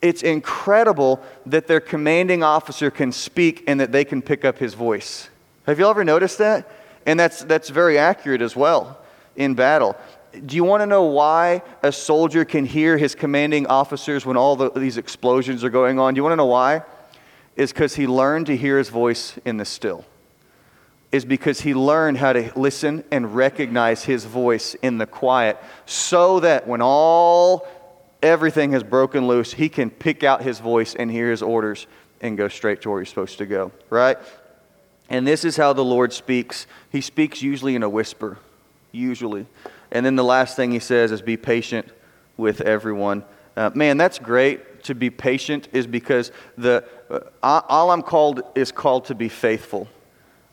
it's 0.00 0.22
incredible 0.22 1.20
that 1.46 1.66
their 1.66 1.80
commanding 1.80 2.44
officer 2.44 2.88
can 2.88 3.10
speak 3.10 3.64
and 3.66 3.80
that 3.80 3.90
they 3.90 4.04
can 4.04 4.22
pick 4.22 4.44
up 4.44 4.58
his 4.58 4.74
voice. 4.74 5.28
Have 5.66 5.80
you 5.80 5.88
ever 5.88 6.04
noticed 6.04 6.38
that? 6.38 6.70
And 7.04 7.18
that's, 7.18 7.42
that's 7.42 7.68
very 7.68 7.98
accurate 7.98 8.42
as 8.42 8.54
well 8.54 9.01
in 9.36 9.54
battle. 9.54 9.96
Do 10.46 10.56
you 10.56 10.64
want 10.64 10.80
to 10.80 10.86
know 10.86 11.04
why 11.04 11.62
a 11.82 11.92
soldier 11.92 12.44
can 12.44 12.64
hear 12.64 12.96
his 12.96 13.14
commanding 13.14 13.66
officers 13.66 14.24
when 14.24 14.36
all 14.36 14.56
the, 14.56 14.70
these 14.70 14.96
explosions 14.96 15.62
are 15.62 15.70
going 15.70 15.98
on? 15.98 16.14
Do 16.14 16.18
you 16.18 16.22
want 16.22 16.32
to 16.32 16.36
know 16.36 16.46
why? 16.46 16.82
Is 17.54 17.72
because 17.72 17.94
he 17.94 18.06
learned 18.06 18.46
to 18.46 18.56
hear 18.56 18.78
his 18.78 18.88
voice 18.88 19.38
in 19.44 19.58
the 19.58 19.64
still. 19.64 20.06
Is 21.10 21.26
because 21.26 21.60
he 21.60 21.74
learned 21.74 22.16
how 22.16 22.32
to 22.32 22.50
listen 22.58 23.04
and 23.10 23.36
recognize 23.36 24.04
his 24.04 24.24
voice 24.24 24.74
in 24.76 24.96
the 24.96 25.06
quiet 25.06 25.58
so 25.84 26.40
that 26.40 26.66
when 26.66 26.80
all 26.80 27.68
everything 28.22 28.72
has 28.72 28.82
broken 28.82 29.26
loose, 29.26 29.52
he 29.52 29.68
can 29.68 29.90
pick 29.90 30.24
out 30.24 30.42
his 30.42 30.60
voice 30.60 30.94
and 30.94 31.10
hear 31.10 31.30
his 31.30 31.42
orders 31.42 31.86
and 32.22 32.38
go 32.38 32.48
straight 32.48 32.80
to 32.82 32.90
where 32.90 33.00
he's 33.00 33.10
supposed 33.10 33.36
to 33.38 33.46
go, 33.46 33.72
right? 33.90 34.16
And 35.10 35.26
this 35.26 35.44
is 35.44 35.56
how 35.56 35.74
the 35.74 35.84
Lord 35.84 36.12
speaks. 36.14 36.66
He 36.90 37.02
speaks 37.02 37.42
usually 37.42 37.74
in 37.74 37.82
a 37.82 37.88
whisper, 37.88 38.38
usually. 38.92 39.46
And 39.90 40.06
then 40.06 40.16
the 40.16 40.24
last 40.24 40.56
thing 40.56 40.70
he 40.70 40.78
says 40.78 41.12
is 41.12 41.22
be 41.22 41.36
patient 41.36 41.88
with 42.36 42.60
everyone. 42.60 43.24
Uh, 43.56 43.70
man, 43.74 43.96
that's 43.96 44.18
great 44.18 44.84
to 44.84 44.94
be 44.94 45.10
patient, 45.10 45.68
is 45.72 45.86
because 45.86 46.32
the, 46.56 46.84
uh, 47.10 47.20
all 47.42 47.90
I'm 47.90 48.02
called 48.02 48.42
is 48.54 48.72
called 48.72 49.06
to 49.06 49.14
be 49.14 49.28
faithful. 49.28 49.88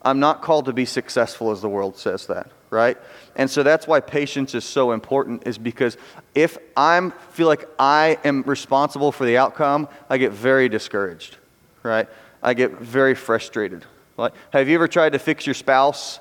I'm 0.02 0.20
not 0.20 0.42
called 0.42 0.66
to 0.66 0.74
be 0.74 0.86
successful 0.86 1.52
as 1.52 1.62
the 1.62 1.70
world 1.70 1.98
says 1.98 2.28
that 2.28 2.52
right? 2.70 2.98
And 3.36 3.50
so 3.50 3.64
that's 3.64 3.88
why 3.88 4.00
patience 4.00 4.54
is 4.56 4.64
so 4.64 4.92
important 4.92 5.48
is 5.48 5.58
because 5.58 5.98
if 6.36 6.58
I 6.76 7.10
feel 7.32 7.48
like 7.48 7.68
I 7.78 8.18
am 8.24 8.44
responsible 8.44 9.12
for 9.12 9.26
the 9.26 9.38
outcome, 9.38 9.88
I 10.10 10.18
get 10.18 10.32
very 10.32 10.70
discouraged, 10.70 11.38
right? 11.84 12.08
I 12.44 12.54
get 12.54 12.80
very 12.80 13.16
frustrated. 13.16 13.86
Like, 14.18 14.34
have 14.52 14.68
you 14.68 14.76
ever 14.76 14.88
tried 14.88 15.14
to 15.14 15.20
fix 15.20 15.46
your 15.48 15.54
spouse 15.54 16.20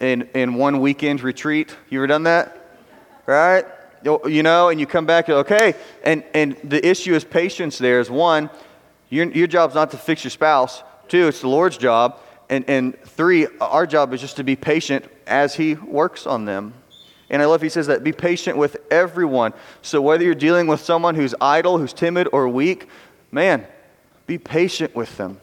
in, 0.00 0.28
in 0.34 0.54
one 0.54 0.80
weekend 0.80 1.22
retreat? 1.22 1.76
You 1.88 2.00
ever 2.00 2.06
done 2.06 2.24
that? 2.24 2.56
Right? 3.26 3.64
You 4.02 4.42
know, 4.42 4.70
and 4.70 4.80
you 4.80 4.86
come 4.86 5.04
back, 5.04 5.28
okay, 5.28 5.74
and, 6.02 6.24
and 6.32 6.56
the 6.64 6.84
issue 6.86 7.14
is 7.14 7.22
patience 7.22 7.76
there 7.76 8.00
is 8.00 8.10
one, 8.10 8.48
your, 9.10 9.26
your 9.26 9.46
job's 9.46 9.74
not 9.74 9.90
to 9.90 9.98
fix 9.98 10.24
your 10.24 10.30
spouse. 10.30 10.82
Two, 11.08 11.28
it's 11.28 11.40
the 11.40 11.48
Lord's 11.48 11.76
job. 11.76 12.18
And, 12.48 12.64
and 12.68 12.98
three, 13.02 13.46
our 13.60 13.86
job 13.86 14.14
is 14.14 14.20
just 14.20 14.36
to 14.36 14.44
be 14.44 14.56
patient 14.56 15.04
as 15.26 15.54
He 15.54 15.74
works 15.74 16.26
on 16.26 16.46
them. 16.46 16.72
And 17.28 17.42
I 17.42 17.44
love 17.44 17.60
He 17.60 17.68
says 17.68 17.88
that 17.88 18.02
be 18.02 18.12
patient 18.12 18.56
with 18.56 18.76
everyone. 18.90 19.52
So 19.82 20.00
whether 20.00 20.24
you're 20.24 20.34
dealing 20.34 20.66
with 20.66 20.80
someone 20.80 21.14
who's 21.14 21.34
idle, 21.40 21.78
who's 21.78 21.92
timid, 21.92 22.28
or 22.32 22.48
weak, 22.48 22.88
man, 23.30 23.66
be 24.26 24.38
patient 24.38 24.94
with 24.94 25.16
them. 25.16 25.40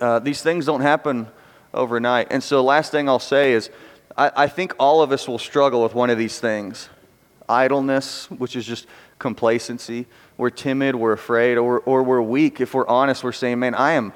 Uh, 0.00 0.20
these 0.20 0.42
things 0.42 0.64
don't 0.66 0.80
happen 0.80 1.28
overnight. 1.74 2.28
And 2.30 2.42
so, 2.42 2.62
last 2.62 2.92
thing 2.92 3.08
I'll 3.08 3.18
say 3.18 3.52
is 3.52 3.70
I, 4.16 4.32
I 4.36 4.46
think 4.48 4.74
all 4.78 5.02
of 5.02 5.12
us 5.12 5.28
will 5.28 5.38
struggle 5.38 5.82
with 5.82 5.94
one 5.94 6.10
of 6.10 6.18
these 6.18 6.40
things 6.40 6.88
idleness, 7.48 8.30
which 8.30 8.56
is 8.56 8.66
just 8.66 8.86
complacency. 9.18 10.06
We're 10.36 10.50
timid, 10.50 10.94
we're 10.94 11.12
afraid, 11.12 11.56
or, 11.56 11.80
or 11.80 12.02
we're 12.02 12.22
weak. 12.22 12.60
If 12.60 12.74
we're 12.74 12.86
honest, 12.86 13.24
we're 13.24 13.32
saying, 13.32 13.58
man, 13.58 13.74
I 13.74 13.92
am, 13.92 14.12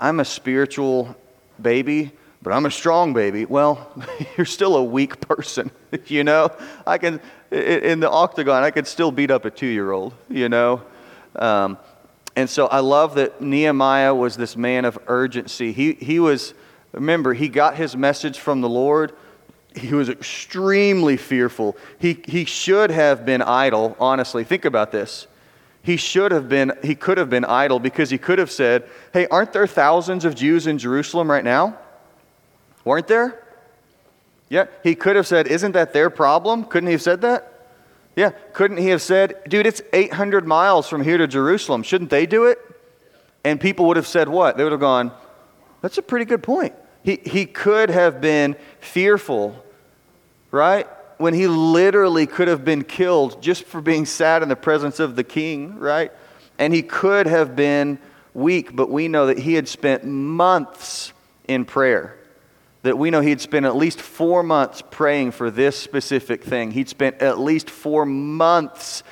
I'm 0.00 0.20
a 0.20 0.24
spiritual 0.24 1.16
baby, 1.60 2.12
but 2.42 2.52
I'm 2.52 2.66
a 2.66 2.70
strong 2.70 3.12
baby. 3.12 3.44
Well, 3.44 3.90
you're 4.36 4.44
still 4.44 4.76
a 4.76 4.84
weak 4.84 5.20
person, 5.20 5.70
you 6.06 6.24
know? 6.24 6.50
I 6.86 6.98
can, 6.98 7.20
in 7.50 8.00
the 8.00 8.10
octagon, 8.10 8.62
I 8.62 8.70
could 8.70 8.86
still 8.86 9.12
beat 9.12 9.30
up 9.30 9.44
a 9.44 9.50
two 9.50 9.66
year 9.66 9.92
old, 9.92 10.14
you 10.28 10.48
know? 10.48 10.82
Um, 11.36 11.78
and 12.36 12.50
so 12.50 12.66
I 12.66 12.80
love 12.80 13.14
that 13.14 13.40
Nehemiah 13.40 14.14
was 14.14 14.36
this 14.36 14.56
man 14.56 14.84
of 14.84 14.98
urgency. 15.06 15.72
He, 15.72 15.92
he 15.94 16.18
was, 16.18 16.52
remember, 16.94 17.34
he 17.34 17.48
got 17.48 17.76
his 17.76 17.96
message 17.96 18.38
from 18.38 18.60
the 18.60 18.68
Lord. 18.68 19.12
He 19.74 19.94
was 19.94 20.08
extremely 20.08 21.16
fearful. 21.16 21.76
He, 21.98 22.22
he 22.26 22.44
should 22.44 22.90
have 22.90 23.26
been 23.26 23.42
idle, 23.42 23.96
honestly. 23.98 24.44
Think 24.44 24.64
about 24.64 24.92
this 24.92 25.26
he 25.84 25.98
should 25.98 26.32
have 26.32 26.48
been, 26.48 26.72
he 26.82 26.94
could 26.94 27.18
have 27.18 27.28
been 27.28 27.44
idle 27.44 27.78
because 27.78 28.08
he 28.08 28.16
could 28.16 28.38
have 28.38 28.50
said, 28.50 28.88
Hey, 29.12 29.26
aren't 29.26 29.52
there 29.52 29.66
thousands 29.66 30.24
of 30.24 30.34
Jews 30.34 30.66
in 30.66 30.78
Jerusalem 30.78 31.30
right 31.30 31.44
now? 31.44 31.76
Weren't 32.86 33.06
there? 33.06 33.38
Yeah, 34.48 34.66
he 34.82 34.94
could 34.94 35.14
have 35.14 35.26
said, 35.26 35.46
Isn't 35.46 35.72
that 35.72 35.92
their 35.92 36.08
problem? 36.08 36.64
Couldn't 36.64 36.86
he 36.86 36.92
have 36.92 37.02
said 37.02 37.20
that? 37.20 37.68
Yeah, 38.16 38.30
couldn't 38.54 38.78
he 38.78 38.88
have 38.88 39.02
said, 39.02 39.42
Dude, 39.46 39.66
it's 39.66 39.82
800 39.92 40.46
miles 40.46 40.88
from 40.88 41.04
here 41.04 41.18
to 41.18 41.26
Jerusalem. 41.26 41.82
Shouldn't 41.82 42.08
they 42.08 42.24
do 42.24 42.46
it? 42.46 42.58
And 43.44 43.60
people 43.60 43.84
would 43.88 43.98
have 43.98 44.06
said, 44.06 44.26
What? 44.26 44.56
They 44.56 44.64
would 44.64 44.72
have 44.72 44.80
gone, 44.80 45.12
That's 45.82 45.98
a 45.98 46.02
pretty 46.02 46.24
good 46.24 46.42
point. 46.42 46.74
He, 47.04 47.20
he 47.22 47.46
could 47.46 47.90
have 47.90 48.20
been 48.20 48.56
fearful, 48.80 49.62
right? 50.50 50.88
When 51.18 51.34
he 51.34 51.46
literally 51.46 52.26
could 52.26 52.48
have 52.48 52.64
been 52.64 52.82
killed 52.82 53.40
just 53.40 53.64
for 53.64 53.80
being 53.80 54.06
sad 54.06 54.42
in 54.42 54.48
the 54.48 54.56
presence 54.56 54.98
of 54.98 55.14
the 55.14 55.22
king, 55.22 55.78
right? 55.78 56.10
And 56.58 56.72
he 56.72 56.82
could 56.82 57.26
have 57.26 57.54
been 57.54 57.98
weak, 58.32 58.74
but 58.74 58.90
we 58.90 59.06
know 59.06 59.26
that 59.26 59.38
he 59.38 59.54
had 59.54 59.68
spent 59.68 60.04
months 60.04 61.12
in 61.46 61.66
prayer. 61.66 62.18
That 62.82 62.98
we 62.98 63.10
know 63.10 63.20
he'd 63.20 63.40
spent 63.40 63.66
at 63.66 63.76
least 63.76 64.00
four 64.00 64.42
months 64.42 64.82
praying 64.90 65.32
for 65.32 65.50
this 65.50 65.78
specific 65.78 66.42
thing. 66.42 66.70
He'd 66.70 66.88
spent 66.88 67.22
at 67.22 67.38
least 67.38 67.70
four 67.70 68.06
months 68.06 69.02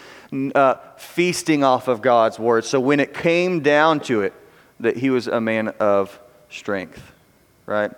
uh, 0.55 0.75
feasting 0.97 1.63
off 1.63 1.89
of 1.89 2.01
God's 2.01 2.39
word. 2.39 2.65
So 2.65 2.81
when 2.81 3.01
it 3.01 3.13
came 3.13 3.61
down 3.61 4.01
to 4.01 4.23
it, 4.23 4.33
that 4.81 4.97
he 4.97 5.11
was 5.11 5.27
a 5.27 5.41
man 5.41 5.69
of 5.69 6.19
strength, 6.49 7.13
right? 7.67 7.91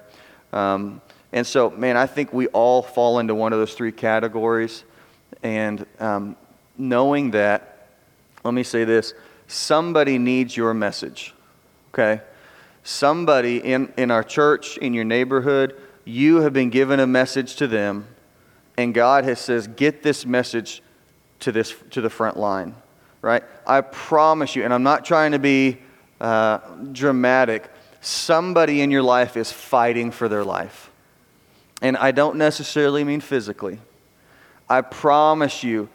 Um, 0.53 1.01
and 1.33 1.47
so, 1.47 1.71
man, 1.71 1.97
I 1.97 2.07
think 2.07 2.33
we 2.33 2.47
all 2.49 2.83
fall 2.83 3.19
into 3.19 3.35
one 3.35 3.53
of 3.53 3.59
those 3.59 3.75
three 3.75 3.93
categories. 3.93 4.85
And 5.43 5.85
um, 5.99 6.37
knowing 6.79 7.33
that, 7.33 7.89
let 8.45 8.55
me 8.55 8.63
say 8.63 8.85
this 8.85 9.15
somebody 9.47 10.19
needs 10.19 10.57
your 10.57 10.75
message, 10.75 11.35
okay? 11.93 12.23
Somebody 12.83 13.59
in, 13.59 13.93
in 13.97 14.11
our 14.11 14.23
church, 14.23 14.79
in 14.79 14.95
your 14.95 15.05
neighborhood, 15.05 15.77
you 16.05 16.43
have 16.43 16.53
been 16.53 16.71
given 16.71 17.01
a 17.01 17.07
message 17.07 17.57
to 17.57 17.67
them, 17.67 18.07
and 18.77 18.95
God 18.95 19.25
has 19.25 19.41
says, 19.41 19.67
get 19.67 20.03
this 20.03 20.27
message 20.27 20.83
to, 21.41 21.53
this, 21.53 21.75
to 21.91 22.01
the 22.01 22.11
front 22.11 22.37
line, 22.37 22.75
right? 23.23 23.43
I 23.67 23.81
promise 23.81 24.55
you, 24.55 24.65
and 24.65 24.73
I'm 24.73 24.83
not 24.83 25.05
trying 25.05 25.33
to 25.33 25.39
be 25.39 25.79
uh, 26.21 26.59
dramatic, 26.93 27.71
somebody 28.05 28.81
in 28.81 28.91
your 28.91 29.03
life 29.03 29.37
is 29.37 29.51
fighting 29.51 30.11
for 30.11 30.29
their 30.29 30.45
life. 30.45 30.91
And 31.81 31.97
I 31.97 32.13
don't 32.13 32.37
necessarily 32.37 33.05
mean 33.05 33.21
physically. 33.21 33.79
I 34.69 34.81
promise 34.81 35.63
you, 35.63 35.89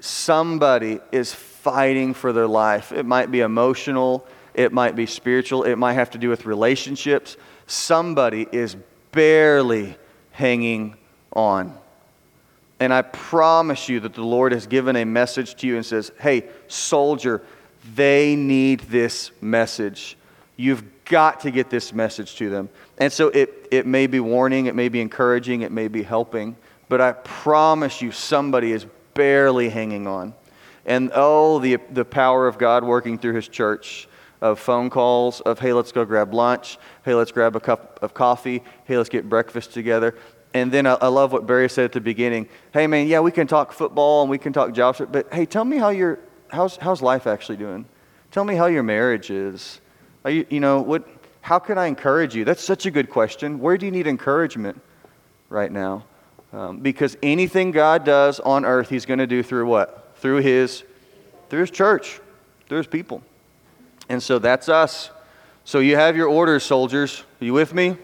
somebody 0.00 1.00
is 1.12 1.32
fighting 1.32 2.14
for 2.14 2.32
their 2.32 2.46
life. 2.46 2.92
It 2.92 3.06
might 3.06 3.30
be 3.30 3.40
emotional, 3.40 4.26
it 4.54 4.72
might 4.72 4.96
be 4.96 5.06
spiritual, 5.06 5.64
it 5.64 5.76
might 5.76 5.94
have 5.94 6.10
to 6.10 6.18
do 6.18 6.28
with 6.28 6.46
relationships. 6.46 7.36
Somebody 7.66 8.46
is 8.52 8.76
barely 9.12 9.96
hanging 10.32 10.96
on. 11.32 11.76
And 12.78 12.92
I 12.92 13.02
promise 13.02 13.88
you 13.88 14.00
that 14.00 14.14
the 14.14 14.22
Lord 14.22 14.52
has 14.52 14.66
given 14.66 14.96
a 14.96 15.04
message 15.04 15.54
to 15.56 15.66
you 15.66 15.76
and 15.76 15.86
says, 15.86 16.12
hey, 16.20 16.44
soldier, 16.68 17.42
they 17.94 18.36
need 18.36 18.80
this 18.80 19.30
message. 19.40 20.16
You've 20.56 21.04
got 21.04 21.40
to 21.40 21.50
get 21.50 21.70
this 21.70 21.92
message 21.92 22.36
to 22.36 22.50
them. 22.50 22.68
And 22.98 23.12
so 23.12 23.28
it, 23.28 23.68
it 23.70 23.86
may 23.86 24.06
be 24.06 24.20
warning, 24.20 24.66
it 24.66 24.74
may 24.74 24.88
be 24.88 25.00
encouraging, 25.00 25.62
it 25.62 25.72
may 25.72 25.88
be 25.88 26.02
helping, 26.02 26.56
but 26.88 27.00
I 27.00 27.12
promise 27.12 28.00
you 28.02 28.10
somebody 28.12 28.72
is 28.72 28.86
barely 29.14 29.68
hanging 29.68 30.06
on. 30.06 30.34
And 30.84 31.10
oh, 31.14 31.58
the, 31.58 31.78
the 31.90 32.04
power 32.04 32.46
of 32.46 32.58
God 32.58 32.84
working 32.84 33.18
through 33.18 33.34
his 33.34 33.48
church 33.48 34.08
of 34.40 34.60
phone 34.60 34.90
calls, 34.90 35.40
of 35.40 35.58
hey, 35.58 35.72
let's 35.72 35.92
go 35.92 36.04
grab 36.04 36.32
lunch, 36.32 36.78
hey, 37.04 37.14
let's 37.14 37.32
grab 37.32 37.56
a 37.56 37.60
cup 37.60 37.98
of 38.02 38.14
coffee, 38.14 38.62
hey, 38.84 38.96
let's 38.96 39.08
get 39.08 39.28
breakfast 39.28 39.72
together. 39.72 40.14
And 40.54 40.70
then 40.70 40.86
I, 40.86 40.94
I 40.94 41.08
love 41.08 41.32
what 41.32 41.46
Barry 41.46 41.68
said 41.68 41.86
at 41.86 41.92
the 41.92 42.00
beginning. 42.00 42.48
Hey, 42.72 42.86
man, 42.86 43.08
yeah, 43.08 43.20
we 43.20 43.30
can 43.30 43.46
talk 43.46 43.72
football 43.72 44.22
and 44.22 44.30
we 44.30 44.38
can 44.38 44.52
talk 44.52 44.72
jobs, 44.72 45.00
but 45.10 45.32
hey, 45.32 45.44
tell 45.44 45.64
me 45.64 45.76
how 45.76 45.88
your 45.88 46.18
how's, 46.48 46.76
how's 46.76 47.02
life 47.02 47.26
actually 47.26 47.56
doing? 47.56 47.86
Tell 48.30 48.44
me 48.44 48.54
how 48.54 48.66
your 48.66 48.82
marriage 48.82 49.30
is. 49.30 49.80
You, 50.26 50.46
you 50.50 50.60
know, 50.60 50.80
what, 50.80 51.06
how 51.40 51.58
can 51.58 51.78
I 51.78 51.86
encourage 51.86 52.34
you? 52.34 52.44
That's 52.44 52.62
such 52.62 52.86
a 52.86 52.90
good 52.90 53.10
question. 53.10 53.60
Where 53.60 53.78
do 53.78 53.86
you 53.86 53.92
need 53.92 54.06
encouragement 54.06 54.80
right 55.48 55.70
now? 55.70 56.04
Um, 56.52 56.78
because 56.78 57.16
anything 57.22 57.70
God 57.70 58.04
does 58.04 58.40
on 58.40 58.64
earth, 58.64 58.88
He's 58.88 59.06
going 59.06 59.18
to 59.18 59.26
do 59.26 59.42
through 59.42 59.66
what? 59.66 60.16
Through 60.16 60.38
His, 60.38 60.84
through 61.48 61.60
His 61.60 61.70
church, 61.70 62.20
through 62.68 62.78
His 62.78 62.86
people. 62.86 63.22
And 64.08 64.22
so 64.22 64.38
that's 64.38 64.68
us. 64.68 65.10
So 65.64 65.80
you 65.80 65.96
have 65.96 66.16
your 66.16 66.28
orders, 66.28 66.62
soldiers. 66.62 67.22
Are 67.40 67.44
you 67.44 67.52
with 67.52 67.74
me? 67.74 67.96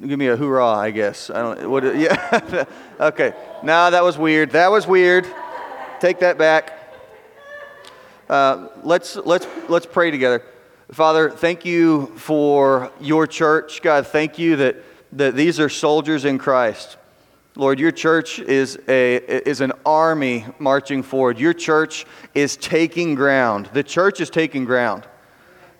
Give 0.00 0.18
me 0.18 0.28
a 0.28 0.36
hoorah, 0.36 0.66
I 0.66 0.90
guess. 0.90 1.28
I 1.30 1.42
don't. 1.42 1.70
What? 1.70 1.84
Yeah. 1.96 2.64
okay. 3.00 3.34
No, 3.62 3.90
that 3.90 4.02
was 4.02 4.16
weird. 4.16 4.52
That 4.52 4.70
was 4.70 4.86
weird. 4.86 5.26
Take 6.00 6.20
that 6.20 6.38
back. 6.38 6.72
Uh, 8.28 8.68
let's 8.82 9.16
let's 9.16 9.46
let's 9.68 9.86
pray 9.86 10.10
together. 10.10 10.42
Father, 10.94 11.28
thank 11.28 11.64
you 11.64 12.06
for 12.14 12.92
your 13.00 13.26
church. 13.26 13.82
God, 13.82 14.06
thank 14.06 14.38
you 14.38 14.54
that 14.56 14.76
that 15.14 15.34
these 15.34 15.58
are 15.58 15.68
soldiers 15.68 16.24
in 16.24 16.38
Christ. 16.38 16.96
Lord, 17.56 17.80
your 17.80 17.90
church 17.90 18.38
is, 18.38 18.78
a, 18.88 19.16
is 19.48 19.60
an 19.60 19.72
army 19.84 20.44
marching 20.60 21.02
forward. 21.02 21.38
Your 21.38 21.52
church 21.52 22.06
is 22.32 22.56
taking 22.56 23.16
ground. 23.16 23.70
The 23.72 23.82
church 23.82 24.20
is 24.20 24.30
taking 24.30 24.64
ground. 24.64 25.04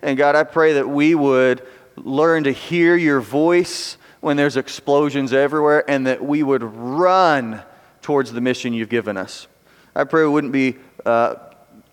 And 0.01 0.17
God, 0.17 0.35
I 0.35 0.43
pray 0.43 0.73
that 0.73 0.89
we 0.89 1.15
would 1.15 1.65
learn 1.95 2.43
to 2.43 2.51
hear 2.51 2.97
your 2.97 3.21
voice 3.21 3.97
when 4.19 4.35
there's 4.35 4.57
explosions 4.57 5.31
everywhere, 5.31 5.89
and 5.89 6.07
that 6.07 6.23
we 6.23 6.43
would 6.43 6.63
run 6.63 7.61
towards 8.01 8.33
the 8.33 8.41
mission 8.41 8.73
you've 8.73 8.89
given 8.89 9.15
us. 9.15 9.47
I 9.95 10.03
pray 10.03 10.23
we 10.23 10.29
wouldn't 10.29 10.53
be 10.53 10.75
uh, 11.05 11.35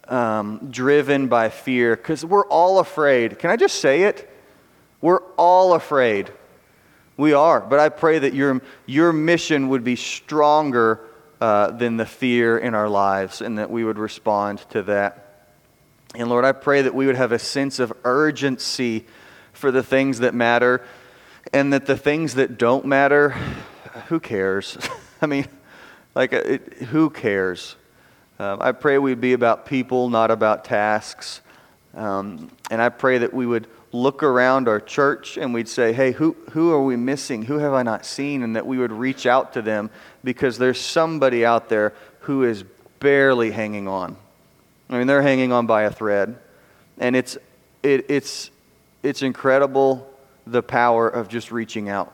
um, 0.08 0.68
driven 0.70 1.28
by 1.28 1.48
fear, 1.48 1.96
because 1.96 2.24
we're 2.24 2.46
all 2.46 2.78
afraid. 2.78 3.38
Can 3.38 3.50
I 3.50 3.56
just 3.56 3.80
say 3.80 4.02
it? 4.02 4.28
We're 5.00 5.22
all 5.36 5.74
afraid. 5.74 6.30
We 7.16 7.34
are. 7.34 7.60
But 7.60 7.78
I 7.78 7.88
pray 7.88 8.20
that 8.20 8.34
your, 8.34 8.62
your 8.86 9.12
mission 9.12 9.68
would 9.68 9.84
be 9.84 9.96
stronger 9.96 11.00
uh, 11.40 11.72
than 11.72 11.96
the 11.96 12.06
fear 12.06 12.56
in 12.56 12.74
our 12.74 12.88
lives, 12.88 13.40
and 13.40 13.58
that 13.58 13.70
we 13.70 13.84
would 13.84 13.98
respond 13.98 14.60
to 14.70 14.82
that. 14.84 15.48
And 16.14 16.28
Lord, 16.28 16.44
I 16.44 16.52
pray 16.52 16.82
that 16.82 16.94
we 16.94 17.06
would 17.06 17.16
have 17.16 17.32
a 17.32 17.38
sense 17.38 17.78
of 17.78 17.92
urgency 18.04 19.06
for 19.52 19.70
the 19.70 19.82
things 19.82 20.20
that 20.20 20.34
matter, 20.34 20.84
and 21.52 21.72
that 21.72 21.86
the 21.86 21.96
things 21.96 22.34
that 22.34 22.58
don't 22.58 22.84
matter, 22.84 23.30
who 24.08 24.20
cares? 24.20 24.78
I 25.22 25.26
mean, 25.26 25.46
like, 26.14 26.32
it, 26.32 26.74
who 26.74 27.10
cares? 27.10 27.76
Um, 28.42 28.58
I 28.60 28.72
pray 28.72 28.98
we'd 28.98 29.20
be 29.20 29.34
about 29.34 29.66
people, 29.66 30.10
not 30.10 30.32
about 30.32 30.64
tasks. 30.64 31.42
Um, 31.94 32.50
and 32.72 32.82
I 32.82 32.88
pray 32.88 33.18
that 33.18 33.32
we 33.32 33.46
would 33.46 33.68
look 33.92 34.24
around 34.24 34.66
our 34.66 34.80
church 34.80 35.36
and 35.36 35.54
we'd 35.54 35.68
say, 35.68 35.92
hey, 35.92 36.10
who, 36.10 36.34
who 36.50 36.72
are 36.72 36.82
we 36.82 36.96
missing? 36.96 37.44
Who 37.44 37.58
have 37.58 37.72
I 37.72 37.84
not 37.84 38.04
seen? 38.04 38.42
And 38.42 38.56
that 38.56 38.66
we 38.66 38.78
would 38.78 38.90
reach 38.90 39.26
out 39.26 39.52
to 39.52 39.62
them 39.62 39.90
because 40.24 40.58
there's 40.58 40.80
somebody 40.80 41.46
out 41.46 41.68
there 41.68 41.92
who 42.20 42.42
is 42.42 42.64
barely 42.98 43.52
hanging 43.52 43.86
on. 43.86 44.16
I 44.90 44.98
mean, 44.98 45.06
they're 45.06 45.22
hanging 45.22 45.52
on 45.52 45.68
by 45.68 45.82
a 45.82 45.90
thread. 45.92 46.36
And 46.98 47.14
it's, 47.14 47.38
it, 47.84 48.06
it's, 48.10 48.50
it's 49.04 49.22
incredible 49.22 50.12
the 50.48 50.64
power 50.64 51.08
of 51.08 51.28
just 51.28 51.52
reaching 51.52 51.88
out 51.88 52.12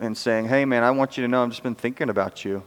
and 0.00 0.16
saying, 0.16 0.48
hey, 0.48 0.64
man, 0.64 0.84
I 0.84 0.90
want 0.92 1.18
you 1.18 1.24
to 1.24 1.28
know 1.28 1.42
I've 1.42 1.50
just 1.50 1.62
been 1.62 1.74
thinking 1.74 2.08
about 2.08 2.46
you. 2.46 2.62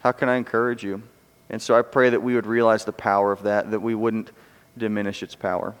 How 0.00 0.10
can 0.10 0.28
I 0.28 0.34
encourage 0.34 0.82
you? 0.82 1.04
And 1.50 1.62
so 1.62 1.74
I 1.74 1.82
pray 1.82 2.10
that 2.10 2.22
we 2.22 2.34
would 2.34 2.46
realize 2.46 2.84
the 2.84 2.92
power 2.92 3.32
of 3.32 3.42
that, 3.44 3.70
that 3.70 3.80
we 3.80 3.94
wouldn't 3.94 4.30
diminish 4.76 5.22
its 5.22 5.34
power. 5.34 5.74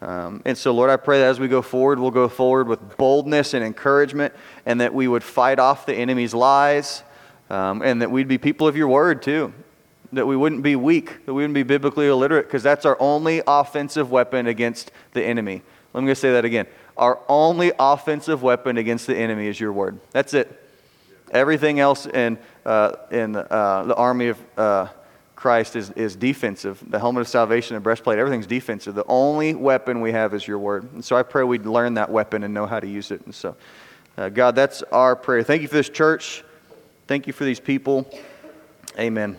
Um, 0.00 0.42
and 0.44 0.56
so, 0.56 0.72
Lord, 0.72 0.90
I 0.90 0.96
pray 0.96 1.18
that 1.20 1.26
as 1.26 1.40
we 1.40 1.48
go 1.48 1.62
forward, 1.62 1.98
we'll 1.98 2.10
go 2.10 2.28
forward 2.28 2.68
with 2.68 2.96
boldness 2.96 3.54
and 3.54 3.64
encouragement, 3.64 4.32
and 4.64 4.80
that 4.80 4.94
we 4.94 5.08
would 5.08 5.24
fight 5.24 5.58
off 5.58 5.86
the 5.86 5.94
enemy's 5.94 6.34
lies, 6.34 7.02
um, 7.50 7.82
and 7.82 8.02
that 8.02 8.10
we'd 8.10 8.28
be 8.28 8.38
people 8.38 8.68
of 8.68 8.76
your 8.76 8.88
word, 8.88 9.22
too. 9.22 9.52
That 10.12 10.26
we 10.26 10.36
wouldn't 10.36 10.62
be 10.62 10.76
weak, 10.76 11.26
that 11.26 11.34
we 11.34 11.42
wouldn't 11.42 11.54
be 11.54 11.64
biblically 11.64 12.06
illiterate, 12.06 12.46
because 12.46 12.62
that's 12.62 12.84
our 12.84 12.96
only 13.00 13.42
offensive 13.46 14.10
weapon 14.10 14.46
against 14.46 14.92
the 15.14 15.24
enemy. 15.24 15.62
Let 15.94 16.04
me 16.04 16.14
say 16.14 16.32
that 16.32 16.44
again. 16.44 16.66
Our 16.96 17.18
only 17.28 17.72
offensive 17.78 18.42
weapon 18.42 18.76
against 18.76 19.06
the 19.06 19.16
enemy 19.16 19.48
is 19.48 19.58
your 19.58 19.72
word. 19.72 20.00
That's 20.12 20.34
it. 20.34 20.67
Everything 21.30 21.80
else 21.80 22.06
in, 22.06 22.38
uh, 22.64 22.92
in 23.10 23.36
uh, 23.36 23.84
the 23.84 23.94
army 23.94 24.28
of 24.28 24.38
uh, 24.56 24.88
Christ 25.36 25.76
is, 25.76 25.90
is 25.90 26.16
defensive. 26.16 26.82
The 26.88 26.98
helmet 26.98 27.20
of 27.20 27.28
salvation 27.28 27.76
and 27.76 27.84
breastplate, 27.84 28.18
everything's 28.18 28.46
defensive. 28.46 28.94
The 28.94 29.04
only 29.06 29.54
weapon 29.54 30.00
we 30.00 30.12
have 30.12 30.34
is 30.34 30.46
your 30.46 30.58
word. 30.58 30.92
And 30.92 31.04
so 31.04 31.16
I 31.16 31.22
pray 31.22 31.44
we'd 31.44 31.66
learn 31.66 31.94
that 31.94 32.10
weapon 32.10 32.42
and 32.42 32.52
know 32.52 32.66
how 32.66 32.80
to 32.80 32.88
use 32.88 33.10
it. 33.10 33.24
And 33.24 33.34
so, 33.34 33.56
uh, 34.16 34.30
God, 34.30 34.56
that's 34.56 34.82
our 34.84 35.14
prayer. 35.14 35.42
Thank 35.42 35.62
you 35.62 35.68
for 35.68 35.76
this 35.76 35.88
church. 35.88 36.42
Thank 37.06 37.26
you 37.26 37.32
for 37.32 37.44
these 37.44 37.60
people. 37.60 38.10
Amen. 38.98 39.36